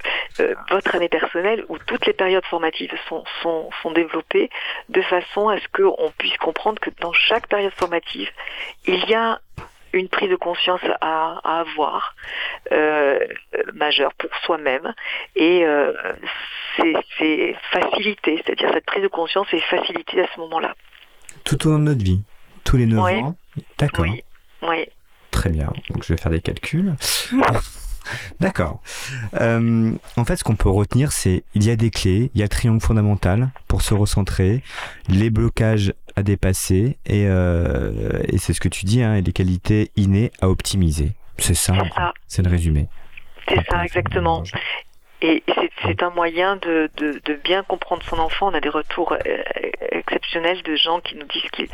Votre 0.70 0.94
année 0.94 1.08
personnelle, 1.08 1.64
où 1.68 1.78
toutes 1.78 2.06
les 2.06 2.12
périodes 2.12 2.44
formatives 2.46 2.92
sont, 3.08 3.24
sont, 3.42 3.70
sont 3.82 3.90
développées 3.92 4.50
de 4.88 5.02
façon 5.02 5.48
à 5.48 5.58
ce 5.58 5.68
qu'on 5.68 6.10
puisse 6.18 6.36
comprendre 6.38 6.80
que 6.80 6.90
dans 7.00 7.12
chaque 7.12 7.48
période 7.48 7.72
formative, 7.72 8.30
il 8.86 9.04
y 9.08 9.14
a 9.14 9.40
une 9.92 10.08
prise 10.08 10.30
de 10.30 10.36
conscience 10.36 10.80
à, 11.00 11.40
avoir 11.60 12.14
euh, 12.72 13.18
majeure 13.74 14.12
pour 14.14 14.30
soi-même 14.44 14.94
et 15.36 15.64
euh, 15.64 15.92
c'est 17.18 17.56
facilité, 17.72 18.42
c'est-à-dire 18.44 18.70
cette 18.72 18.86
prise 18.86 19.02
de 19.02 19.08
conscience 19.08 19.46
est 19.52 19.60
facilitée 19.60 20.22
à 20.22 20.26
ce 20.34 20.40
moment-là. 20.40 20.74
Tout 21.44 21.66
au 21.66 21.70
long 21.72 21.78
de 21.78 21.84
notre 21.84 22.04
vie, 22.04 22.22
tous 22.64 22.76
les 22.76 22.86
9 22.86 22.98
ans 22.98 23.36
D'accord. 23.78 24.04
Oui. 24.04 24.22
oui. 24.62 24.86
Très 25.30 25.50
bien, 25.50 25.72
donc 25.90 26.04
je 26.04 26.12
vais 26.12 26.20
faire 26.20 26.32
des 26.32 26.40
calculs. 26.40 26.94
D'accord. 28.40 28.80
Euh, 29.40 29.92
en 30.16 30.24
fait, 30.24 30.36
ce 30.36 30.44
qu'on 30.44 30.56
peut 30.56 30.68
retenir, 30.68 31.12
c'est 31.12 31.44
il 31.54 31.64
y 31.64 31.70
a 31.70 31.76
des 31.76 31.90
clés, 31.90 32.30
il 32.34 32.38
y 32.38 32.42
a 32.42 32.46
le 32.46 32.48
triangle 32.48 32.80
fondamental 32.80 33.50
pour 33.68 33.82
se 33.82 33.94
recentrer, 33.94 34.62
les 35.08 35.30
blocages 35.30 35.94
à 36.16 36.22
dépasser 36.22 36.98
et, 37.06 37.26
euh, 37.26 38.20
et 38.28 38.38
c'est 38.38 38.52
ce 38.52 38.60
que 38.60 38.68
tu 38.68 38.84
dis, 38.84 39.02
hein, 39.02 39.14
et 39.14 39.22
les 39.22 39.32
qualités 39.32 39.90
innées 39.96 40.30
à 40.40 40.48
optimiser. 40.48 41.12
C'est 41.38 41.54
ça, 41.54 41.74
c'est 42.26 42.42
le 42.42 42.50
résumé. 42.50 42.88
C'est 43.48 43.64
ça, 43.70 43.84
exactement. 43.84 44.42
Et 45.22 45.42
c'est 45.82 46.02
un 46.02 46.10
moyen 46.10 46.56
de, 46.56 46.90
de, 46.96 47.20
de, 47.24 47.34
bien 47.34 47.62
comprendre 47.62 48.02
son 48.04 48.18
enfant. 48.18 48.48
On 48.48 48.54
a 48.54 48.60
des 48.60 48.70
retours 48.70 49.12
euh, 49.12 49.42
exceptionnels 49.92 50.62
de 50.62 50.76
gens 50.76 51.00
qui 51.00 51.16
nous 51.16 51.26
disent 51.26 51.68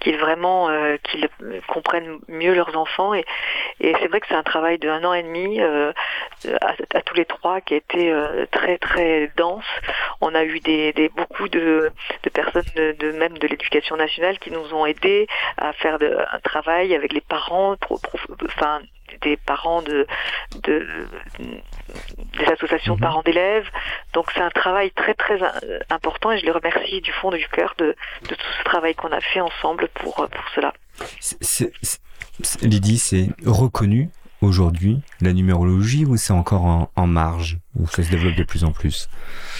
qu'ils 0.00 0.18
vraiment 0.18 0.68
euh, 0.68 0.96
qu'ils 1.02 1.28
comprennent 1.68 2.18
mieux 2.28 2.54
leurs 2.54 2.76
enfants. 2.76 3.14
Et, 3.14 3.24
et 3.80 3.94
c'est 3.98 4.08
vrai 4.08 4.20
que 4.20 4.26
c'est 4.28 4.34
un 4.34 4.42
travail 4.42 4.78
de 4.78 4.90
un 4.90 5.04
an 5.04 5.14
et 5.14 5.22
demi 5.22 5.60
euh, 5.62 5.92
à, 6.60 7.00
tous 7.02 7.14
les 7.14 7.24
trois 7.24 7.62
qui 7.62 7.74
a 7.74 7.76
été 7.78 8.14
très 8.50 8.76
très 8.76 9.32
dense. 9.36 9.64
On 10.20 10.34
a 10.34 10.44
eu 10.44 10.60
des, 10.60 10.92
des 10.92 11.08
beaucoup 11.08 11.48
de, 11.48 11.90
de 12.22 12.30
personnes 12.30 12.62
de, 12.76 12.92
de 12.92 13.12
même 13.12 13.38
de 13.38 13.46
l'éducation 13.46 13.96
nationale 13.96 14.38
qui 14.38 14.50
nous 14.50 14.74
ont 14.74 14.84
aidés 14.84 15.26
à 15.56 15.72
faire 15.72 15.98
un 16.00 16.40
travail 16.40 16.94
avec 16.94 17.12
les 17.14 17.22
parents, 17.22 17.76
pro, 17.76 17.98
enfin 18.44 18.82
des 19.20 19.36
parents 19.36 19.82
de, 19.82 20.06
de 20.62 20.86
des 22.38 22.44
associations 22.52 22.94
de 22.94 23.00
mhm. 23.00 23.06
parents 23.06 23.22
d'élèves. 23.22 23.68
Donc 24.12 24.30
c'est 24.34 24.40
un 24.40 24.50
travail 24.50 24.90
très 24.92 25.14
très 25.14 25.38
important 25.90 26.32
et 26.32 26.38
je 26.38 26.44
les 26.44 26.52
remercie 26.52 27.00
du 27.00 27.12
fond 27.12 27.30
du 27.30 27.46
cœur 27.48 27.74
de, 27.78 27.94
de 28.22 28.34
tout 28.34 28.52
ce 28.58 28.64
travail 28.64 28.94
qu'on 28.94 29.12
a 29.12 29.20
fait 29.20 29.40
ensemble 29.40 29.88
pour, 29.94 30.14
pour 30.14 30.48
cela. 30.54 30.72
Lydie, 32.62 32.98
c'est 32.98 33.28
reconnu 33.44 34.10
aujourd'hui 34.42 35.00
la 35.20 35.32
numérologie 35.32 36.04
ou 36.04 36.16
c'est 36.16 36.32
encore 36.32 36.88
en, 36.96 37.06
marge 37.06 37.58
ou 37.78 37.86
ça 37.86 38.02
se 38.02 38.10
développe 38.10 38.34
de 38.34 38.44
plus 38.44 38.64
en 38.64 38.72
plus? 38.72 39.08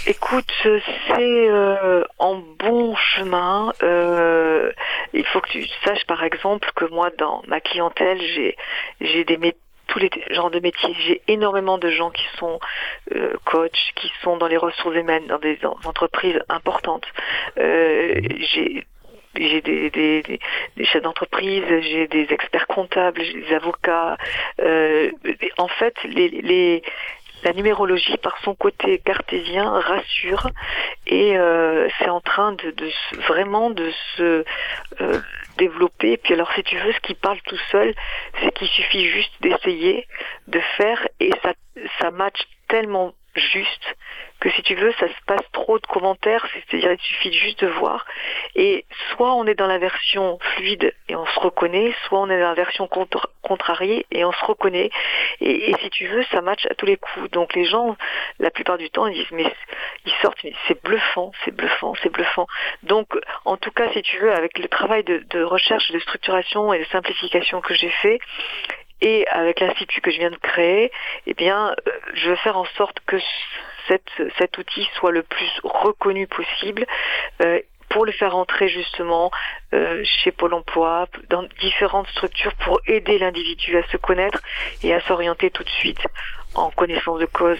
Écoute, 0.07 0.51
c'est 0.62 1.49
euh, 1.49 2.03
en 2.18 2.43
bon 2.59 2.95
chemin. 2.97 3.73
Euh, 3.83 4.73
il 5.12 5.25
faut 5.27 5.41
que 5.41 5.51
tu 5.51 5.66
saches 5.85 6.05
par 6.07 6.25
exemple 6.25 6.70
que 6.75 6.85
moi 6.87 7.11
dans 7.18 7.43
ma 7.47 7.61
clientèle 7.61 8.20
j'ai 8.35 8.57
j'ai 9.01 9.25
des 9.25 9.37
tous 9.93 9.99
les 9.99 10.11
genres 10.30 10.51
de 10.51 10.59
métiers. 10.59 10.95
J'ai 11.07 11.22
énormément 11.28 11.76
de 11.76 11.90
gens 11.90 12.11
qui 12.11 12.24
sont 12.38 12.59
euh, 13.14 13.34
coachs, 13.45 13.93
qui 13.95 14.11
sont 14.22 14.38
dans 14.38 14.47
les 14.47 14.57
ressources 14.57 14.97
humaines, 14.97 15.26
dans 15.26 15.38
des 15.38 15.59
entreprises 15.84 16.40
importantes. 16.49 17.07
Euh, 17.59 18.20
j'ai 18.40 18.86
j'ai 19.34 19.62
des, 19.62 19.88
des, 19.88 20.22
des, 20.76 20.84
chefs 20.84 21.03
d'entreprise, 21.03 21.64
j'ai 21.80 22.07
des 22.07 22.26
experts 22.30 22.66
comptables, 22.66 23.22
j'ai 23.22 23.40
des 23.40 23.55
avocats. 23.55 24.18
Euh, 24.61 25.11
en 25.57 25.68
fait, 25.68 25.95
les, 26.05 26.28
les, 26.28 26.82
la 27.45 27.53
numérologie, 27.53 28.16
par 28.18 28.36
son 28.45 28.55
côté 28.55 28.99
cartésien, 28.99 29.68
rassure 29.80 30.49
et 31.07 31.36
euh, 31.36 31.88
c'est 31.99 32.09
en 32.09 32.20
train 32.20 32.53
de, 32.53 32.74
vraiment 33.28 33.70
de 33.70 33.90
se 34.16 34.45
euh, 35.01 35.20
développer. 35.59 36.16
Puis 36.16 36.34
alors, 36.34 36.53
si 36.55 36.62
tu 36.62 36.76
veux, 36.78 36.93
ce 36.93 37.01
qui 37.01 37.14
parle 37.14 37.40
tout 37.47 37.59
seul, 37.70 37.95
c'est 38.40 38.53
qu'il 38.53 38.68
suffit 38.68 39.09
juste 39.09 39.32
d'essayer, 39.40 40.07
de 40.49 40.61
faire 40.76 41.07
et 41.20 41.30
ça, 41.43 41.53
ça 42.01 42.11
match 42.11 42.40
tellement 42.68 43.12
juste 43.35 43.97
que 44.41 44.51
si 44.51 44.62
tu 44.62 44.74
veux, 44.74 44.93
ça 44.99 45.07
se 45.09 45.24
passe 45.26 45.45
trop 45.53 45.78
de 45.78 45.87
commentaires, 45.87 46.45
c'est-à-dire 46.53 46.93
il 46.93 47.01
suffit 47.01 47.33
juste 47.33 47.64
de 47.64 47.68
voir. 47.68 48.05
Et 48.57 48.85
soit 49.11 49.35
on 49.35 49.47
est 49.47 49.55
dans 49.55 49.68
la 49.68 49.78
version 49.78 50.39
fluide 50.41 50.93
et 51.09 51.14
on 51.14 51.24
se 51.26 51.41
reconnaît, 51.41 51.95
soit 52.07 52.20
on 52.20 52.28
est 52.28 52.41
dans 52.41 52.49
la 52.49 52.55
version 52.55 52.89
contrariée 53.43 54.05
et 54.11 54.24
on 54.24 54.33
se 54.33 54.45
reconnaît. 54.45 54.91
Et, 55.41 55.72
si 55.80 55.91
tu 55.91 56.09
veux, 56.09 56.24
ça 56.24 56.41
match 56.41 56.66
à 56.66 56.74
tous 56.74 56.87
les 56.87 56.97
coups. 56.97 57.30
Donc 57.30 57.55
les 57.55 57.64
gens, 57.64 57.97
la 58.41 58.51
plupart 58.51 58.78
du 58.78 58.91
temps, 58.91 59.07
ils 59.07 59.14
disent 59.14 59.30
mais 59.30 59.53
ils 60.07 60.12
sortent, 60.20 60.43
mais 60.43 60.53
c'est 60.66 60.83
bluffant, 60.83 61.30
c'est 61.45 61.55
bluffant, 61.55 61.95
c'est 62.03 62.11
bluffant. 62.11 62.49
Donc 62.83 63.09
en 63.45 63.57
tout 63.57 63.70
cas, 63.70 63.93
si 63.93 64.03
tu 64.03 64.18
veux, 64.18 64.33
avec 64.33 64.59
le 64.59 64.68
travail 64.68 65.05
de, 65.05 65.24
de 65.30 65.43
recherche, 65.43 65.91
de 65.93 66.01
structuration 66.01 66.72
et 66.72 66.80
de 66.80 66.85
simplification 66.87 67.61
que 67.61 67.74
j'ai 67.74 67.91
fait, 67.91 68.18
et 69.03 69.26
avec 69.28 69.61
l'institut 69.61 70.00
que 70.00 70.11
je 70.11 70.18
viens 70.18 70.30
de 70.30 70.36
créer, 70.36 70.90
eh 71.26 71.34
bien, 71.34 71.74
euh, 71.86 71.90
je 72.14 72.30
veux 72.30 72.36
faire 72.36 72.57
en 72.57 72.64
sorte 72.76 72.98
que 73.07 73.16
cet 73.88 74.59
outil 74.59 74.88
soit 74.94 75.11
le 75.11 75.24
plus 75.24 75.50
reconnu 75.64 76.28
possible 76.28 76.86
euh, 77.42 77.59
pour 77.88 78.07
le 78.07 78.12
faire 78.12 78.34
entrer 78.36 78.68
justement 78.68 79.30
euh, 79.74 80.03
chez 80.05 80.30
Pôle 80.30 80.55
Emploi, 80.55 81.09
dans 81.28 81.42
différentes 81.61 82.07
structures 82.09 82.55
pour 82.64 82.80
aider 82.86 83.18
l'individu 83.18 83.76
à 83.76 83.82
se 83.90 83.96
connaître 83.96 84.40
et 84.82 84.94
à 84.94 85.00
s'orienter 85.00 85.50
tout 85.50 85.64
de 85.64 85.68
suite 85.68 86.00
en 86.55 86.70
connaissance 86.70 87.18
de 87.18 87.26
cause. 87.26 87.59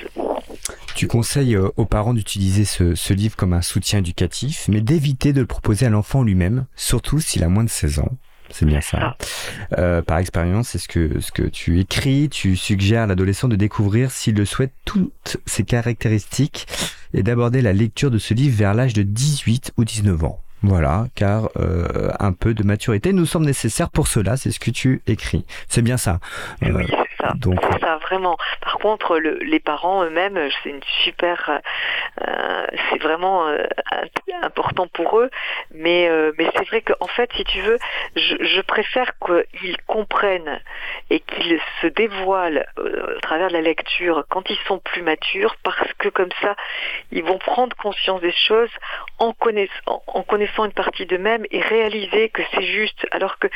Tu 0.95 1.09
conseilles 1.09 1.57
aux 1.57 1.87
parents 1.87 2.15
d'utiliser 2.15 2.65
ce, 2.65 2.95
ce, 2.95 3.13
livre 3.13 3.37
comme 3.37 3.53
un 3.53 3.63
soutien 3.63 3.99
éducatif, 3.99 4.69
mais 4.69 4.81
d'éviter 4.81 5.33
de 5.33 5.41
le 5.41 5.47
proposer 5.47 5.87
à 5.87 5.91
l'enfant 5.91 6.23
lui-même, 6.23 6.67
surtout 6.77 7.19
s'il 7.19 7.43
a 7.43 7.49
moins 7.49 7.65
de 7.65 7.71
16 7.71 7.99
ans. 7.99 8.13
C'est 8.53 8.67
bien 8.67 8.81
ça. 8.81 9.17
Euh, 9.79 10.03
par 10.03 10.19
expérience, 10.19 10.69
c'est 10.69 10.79
ce 10.79 10.89
que, 10.89 11.21
ce 11.21 11.33
que 11.33 11.43
tu 11.43 11.81
écris. 11.81 12.29
Tu 12.29 12.55
suggères 12.55 13.03
à 13.03 13.07
l'adolescent 13.07 13.49
de 13.49 13.57
découvrir, 13.57 14.11
s'il 14.11 14.37
le 14.37 14.45
souhaite, 14.45 14.73
toutes 14.85 15.39
ses 15.47 15.65
caractéristiques 15.65 16.67
et 17.15 17.23
d'aborder 17.23 17.63
la 17.63 17.73
lecture 17.73 18.11
de 18.11 18.19
ce 18.19 18.35
livre 18.35 18.57
vers 18.57 18.75
l'âge 18.75 18.93
de 18.93 19.03
18 19.03 19.73
ou 19.77 19.85
19 19.85 20.25
ans. 20.25 20.43
Voilà, 20.63 21.09
car 21.17 21.49
euh, 21.59 22.11
un 22.21 22.33
peu 22.33 22.55
de 22.55 22.63
maturité 22.63 23.13
nous 23.13 23.27
semble 23.27 23.47
nécessaire 23.47 23.91
pour 23.91 24.07
cela, 24.07 24.37
c'est 24.37 24.53
ce 24.53 24.61
que 24.61 24.71
tu 24.71 25.03
écris. 25.09 25.45
C'est 25.69 25.83
bien 25.83 25.97
ça. 25.97 26.21
Oui, 26.61 26.69
euh, 26.71 26.85
ça. 27.23 27.33
Donc, 27.37 27.59
c'est 27.63 27.81
ça, 27.81 27.97
vraiment. 27.99 28.37
Par 28.61 28.79
contre, 28.79 29.19
le, 29.19 29.39
les 29.39 29.61
parents 29.61 30.05
eux-mêmes, 30.05 30.39
c'est 30.63 30.71
une 30.71 30.83
super, 31.05 31.61
euh, 32.21 32.67
c'est 32.91 33.03
vraiment 33.03 33.49
euh, 33.49 33.65
important 34.43 34.87
pour 34.89 35.21
eux. 35.21 35.31
Mais, 35.73 36.09
euh, 36.09 36.33
mais 36.39 36.49
c'est 36.57 36.67
vrai 36.67 36.83
qu'en 36.83 37.07
fait, 37.07 37.31
si 37.37 37.45
tu 37.45 37.61
veux, 37.61 37.79
je, 38.17 38.37
je 38.41 38.61
préfère 38.61 39.13
qu'ils 39.19 39.77
comprennent 39.87 40.61
et 41.11 41.21
qu'ils 41.21 41.61
se 41.81 41.87
dévoilent 41.87 42.67
au 42.77 43.21
travers 43.21 43.49
de 43.49 43.55
la 43.55 43.61
lecture 43.61 44.25
quand 44.29 44.51
ils 44.51 44.59
sont 44.67 44.79
plus 44.79 45.03
matures, 45.03 45.57
parce 45.63 45.93
que 45.99 46.09
comme 46.09 46.33
ça, 46.41 46.57
ils 47.11 47.25
vont 47.25 47.39
prendre 47.39 47.77
conscience 47.77 48.21
des 48.21 48.33
choses 48.33 48.71
en 49.19 49.33
connaissant, 49.33 50.03
en 50.07 50.23
connaissant 50.23 50.65
une 50.65 50.73
partie 50.73 51.07
d'eux-mêmes 51.07 51.45
et 51.51 51.61
réaliser 51.61 52.29
que 52.31 52.43
c'est 52.53 52.63
juste. 52.63 53.07
Alors 53.13 53.39
que 53.39 53.49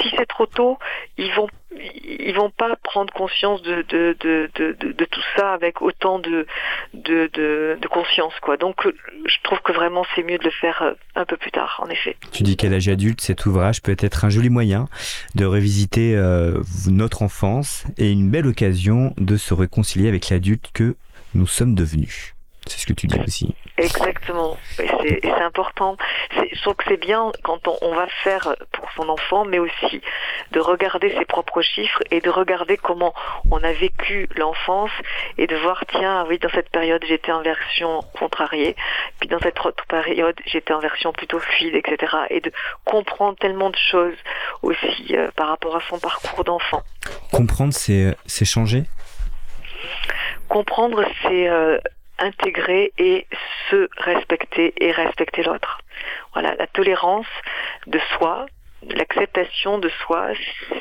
si 0.00 0.12
c'est 0.16 0.26
trop 0.26 0.46
tôt, 0.46 0.78
ils 1.16 1.32
vont 1.32 1.48
ils 1.76 2.34
vont 2.34 2.50
pas 2.50 2.76
prendre 2.76 3.03
conscience 3.10 3.62
de, 3.62 3.84
de, 3.88 4.16
de, 4.20 4.50
de, 4.80 5.04
tout 5.04 5.20
ça 5.36 5.52
avec 5.52 5.82
autant 5.82 6.18
de, 6.18 6.46
de, 6.92 7.30
de, 7.32 7.78
de, 7.80 7.88
conscience. 7.88 8.32
Quoi. 8.40 8.56
Donc 8.56 8.76
je 8.84 9.36
trouve 9.42 9.60
que 9.60 9.72
vraiment 9.72 10.04
c'est 10.14 10.22
mieux 10.22 10.38
de 10.38 10.44
le 10.44 10.50
faire 10.50 10.82
euh, 10.82 10.92
un 11.14 11.24
peu 11.24 11.36
plus 11.36 11.50
tard, 11.50 11.80
en 11.84 11.88
effet. 11.88 12.16
Tu 12.32 12.42
dis 12.42 12.56
qu'à 12.56 12.68
l'âge 12.68 12.88
adulte, 12.88 13.20
cet 13.20 13.46
ouvrage 13.46 13.82
peut 13.82 13.96
être 13.98 14.24
un 14.24 14.30
joli 14.30 14.50
moyen 14.50 14.88
de 15.34 15.44
revisiter 15.44 16.16
euh, 16.16 16.60
notre 16.88 17.22
enfance 17.22 17.84
et 17.98 18.10
une 18.10 18.30
belle 18.30 18.46
occasion 18.46 19.14
de 19.18 19.36
se 19.36 19.54
réconcilier 19.54 20.08
avec 20.08 20.28
l'adulte 20.30 20.70
que 20.72 20.96
nous 21.34 21.46
sommes 21.46 21.74
devenus. 21.74 22.33
C'est 22.66 22.78
ce 22.78 22.86
que 22.86 22.92
tu 22.92 23.06
dis 23.06 23.20
aussi. 23.20 23.54
Exactement. 23.76 24.56
Et 24.78 25.20
c'est 25.22 25.42
important. 25.42 25.96
Je 26.30 26.60
trouve 26.62 26.74
que 26.76 26.84
c'est 26.88 27.00
bien 27.00 27.32
quand 27.42 27.66
on, 27.66 27.76
on, 27.82 27.94
va 27.94 28.06
faire 28.22 28.54
pour 28.72 28.90
son 28.92 29.08
enfant, 29.08 29.44
mais 29.44 29.58
aussi 29.58 30.00
de 30.52 30.60
regarder 30.60 31.12
ses 31.18 31.24
propres 31.24 31.60
chiffres 31.60 32.00
et 32.10 32.20
de 32.20 32.30
regarder 32.30 32.76
comment 32.76 33.14
on 33.50 33.62
a 33.62 33.72
vécu 33.72 34.28
l'enfance 34.36 34.92
et 35.38 35.46
de 35.46 35.56
voir, 35.56 35.84
tiens, 35.90 36.24
oui, 36.28 36.38
dans 36.38 36.50
cette 36.50 36.70
période, 36.70 37.04
j'étais 37.06 37.32
en 37.32 37.42
version 37.42 38.00
contrariée, 38.18 38.76
puis 39.18 39.28
dans 39.28 39.40
cette 39.40 39.58
autre 39.64 39.84
période, 39.86 40.36
j'étais 40.46 40.72
en 40.72 40.80
version 40.80 41.12
plutôt 41.12 41.40
fluide, 41.40 41.74
etc. 41.74 42.12
Et 42.30 42.40
de 42.40 42.52
comprendre 42.84 43.36
tellement 43.38 43.70
de 43.70 43.78
choses 43.90 44.16
aussi 44.62 45.16
euh, 45.16 45.30
par 45.36 45.48
rapport 45.48 45.76
à 45.76 45.80
son 45.88 45.98
parcours 45.98 46.44
d'enfant. 46.44 46.82
Comprendre, 47.32 47.74
c'est 47.74 48.44
changer? 48.44 48.84
Comprendre, 50.48 51.04
c'est... 51.22 51.48
Euh, 51.48 51.78
intégrer 52.18 52.92
et 52.98 53.26
se 53.70 53.88
respecter 53.96 54.74
et 54.82 54.92
respecter 54.92 55.42
l'autre. 55.42 55.80
Voilà, 56.32 56.54
la 56.56 56.66
tolérance 56.66 57.26
de 57.86 57.98
soi, 58.16 58.46
l'acceptation 58.82 59.78
de 59.78 59.88
soi, 59.88 60.28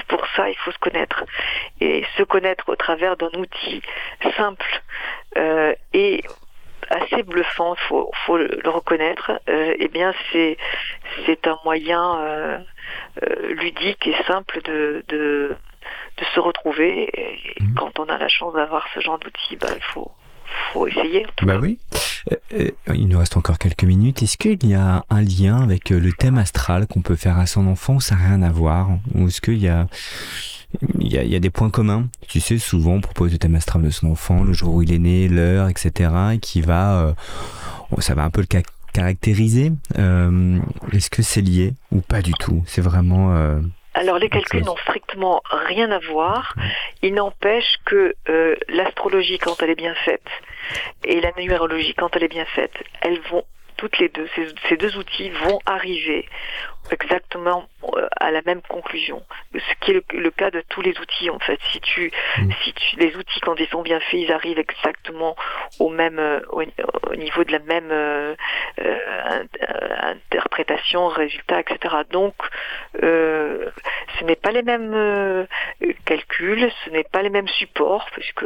pour 0.07 0.25
ça 0.35 0.49
il 0.49 0.57
faut 0.57 0.71
se 0.71 0.79
connaître. 0.79 1.23
Et 1.79 2.05
se 2.17 2.23
connaître 2.23 2.69
au 2.69 2.75
travers 2.75 3.17
d'un 3.17 3.31
outil 3.35 3.81
simple 4.35 4.81
euh, 5.37 5.73
et 5.93 6.23
assez 6.89 7.23
bluffant, 7.23 7.75
il 7.75 7.81
faut, 7.87 8.11
faut, 8.25 8.37
le 8.37 8.69
reconnaître, 8.69 9.31
euh, 9.49 9.75
eh 9.79 9.87
bien 9.87 10.13
c'est 10.31 10.57
c'est 11.25 11.47
un 11.47 11.57
moyen 11.63 12.19
euh, 12.19 12.57
euh, 13.23 13.53
ludique 13.53 14.07
et 14.07 14.15
simple 14.23 14.61
de, 14.63 15.03
de, 15.07 15.55
de 16.17 16.25
se 16.33 16.39
retrouver. 16.39 17.09
Et 17.13 17.63
mmh. 17.63 17.75
quand 17.75 17.99
on 17.99 18.05
a 18.05 18.17
la 18.17 18.27
chance 18.27 18.53
d'avoir 18.53 18.87
ce 18.93 18.99
genre 18.99 19.19
d'outil, 19.19 19.55
bah, 19.55 19.67
il 19.75 19.83
faut 19.83 20.11
faut 20.71 20.87
essayer. 20.87 21.25
Bah 21.43 21.57
oui. 21.61 21.79
Euh, 22.31 22.35
euh, 22.53 22.95
il 22.95 23.07
nous 23.07 23.17
reste 23.17 23.37
encore 23.37 23.57
quelques 23.57 23.83
minutes. 23.83 24.23
Est-ce 24.23 24.37
qu'il 24.37 24.65
y 24.65 24.73
a 24.73 25.03
un 25.09 25.21
lien 25.21 25.61
avec 25.61 25.91
euh, 25.91 25.99
le 25.99 26.13
thème 26.13 26.37
astral 26.37 26.87
qu'on 26.87 27.01
peut 27.01 27.15
faire 27.15 27.37
à 27.37 27.45
son 27.45 27.67
enfant 27.67 27.99
ça 27.99 28.15
n'a 28.15 28.27
rien 28.27 28.41
à 28.41 28.51
voir? 28.51 28.89
Ou 29.13 29.27
est-ce 29.27 29.41
qu'il 29.41 29.57
y 29.57 29.67
a 29.67 29.87
il 30.99 31.11
y, 31.11 31.17
a, 31.17 31.23
il 31.23 31.29
y, 31.29 31.35
a, 31.35 31.39
des 31.39 31.49
points 31.49 31.69
communs? 31.69 32.07
Tu 32.27 32.39
sais, 32.39 32.57
souvent 32.57 32.93
on 32.93 33.01
propose 33.01 33.31
le 33.31 33.37
thème 33.37 33.55
astral 33.55 33.83
de 33.83 33.89
son 33.89 34.07
enfant, 34.07 34.43
le 34.43 34.53
jour 34.53 34.73
où 34.73 34.81
il 34.81 34.91
est 34.91 34.99
né, 34.99 35.27
l'heure, 35.27 35.69
etc. 35.69 36.11
Et 36.33 36.39
qui 36.39 36.61
va, 36.61 36.99
euh, 37.01 37.13
ça 37.99 38.15
va 38.15 38.23
un 38.23 38.29
peu 38.29 38.41
le 38.41 38.61
caractériser. 38.91 39.71
Euh, 39.97 40.59
Est-ce 40.91 41.09
que 41.09 41.21
c'est 41.21 41.41
lié 41.41 41.73
ou 41.91 42.01
pas 42.01 42.21
du 42.21 42.33
tout? 42.33 42.63
C'est 42.65 42.81
vraiment 42.81 43.35
euh, 43.35 43.59
alors 43.93 44.17
les 44.17 44.29
calculs 44.29 44.63
n'ont 44.63 44.77
strictement 44.77 45.41
rien 45.49 45.91
à 45.91 45.99
voir. 45.99 46.55
Il 47.01 47.13
n'empêche 47.13 47.77
que 47.85 48.15
euh, 48.29 48.55
l'astrologie, 48.69 49.37
quand 49.37 49.61
elle 49.61 49.69
est 49.69 49.75
bien 49.75 49.95
faite, 49.95 50.27
et 51.03 51.21
la 51.21 51.31
numérologie, 51.37 51.93
quand 51.93 52.15
elle 52.15 52.23
est 52.23 52.27
bien 52.27 52.45
faite, 52.45 52.73
elles 53.01 53.19
vont 53.29 53.43
toutes 53.77 53.99
les 53.99 54.09
deux, 54.09 54.27
ces, 54.35 54.47
ces 54.69 54.77
deux 54.77 54.97
outils 54.97 55.29
vont 55.29 55.59
arriver 55.65 56.27
exactement 56.91 57.67
euh, 57.95 58.07
à 58.17 58.31
la 58.31 58.41
même 58.45 58.61
conclusion. 58.61 59.23
Ce 59.53 59.59
qui 59.81 59.91
est 59.91 59.93
le, 59.93 60.03
le, 60.19 60.31
cas 60.31 60.51
de 60.51 60.63
tous 60.69 60.81
les 60.81 60.97
outils 60.99 61.29
en 61.29 61.39
fait. 61.39 61.59
Si 61.71 61.79
tu, 61.81 62.11
mmh. 62.37 62.51
si 62.63 62.73
tu, 62.73 62.97
les 62.97 63.15
outils 63.15 63.39
quand 63.41 63.55
ils 63.59 63.67
sont 63.67 63.81
bien 63.81 63.99
faits, 63.99 64.19
ils 64.19 64.31
arrivent 64.31 64.59
exactement 64.59 65.35
au 65.79 65.89
même, 65.89 66.19
euh, 66.19 66.39
au, 66.49 66.63
au 67.09 67.15
niveau 67.15 67.43
de 67.43 67.51
la 67.51 67.59
même 67.59 67.89
euh, 67.91 68.35
euh 68.79 68.97
interprétation, 70.03 71.07
résultat, 71.07 71.61
etc. 71.61 71.95
Donc, 72.11 72.35
euh, 73.01 73.69
ce 74.19 74.25
n'est 74.25 74.35
pas 74.35 74.51
les 74.51 74.63
mêmes 74.63 75.47
calculs, 76.05 76.71
ce 76.85 76.89
n'est 76.89 77.03
pas 77.03 77.21
les 77.21 77.29
mêmes 77.29 77.47
supports, 77.47 78.05
puisque 78.11 78.45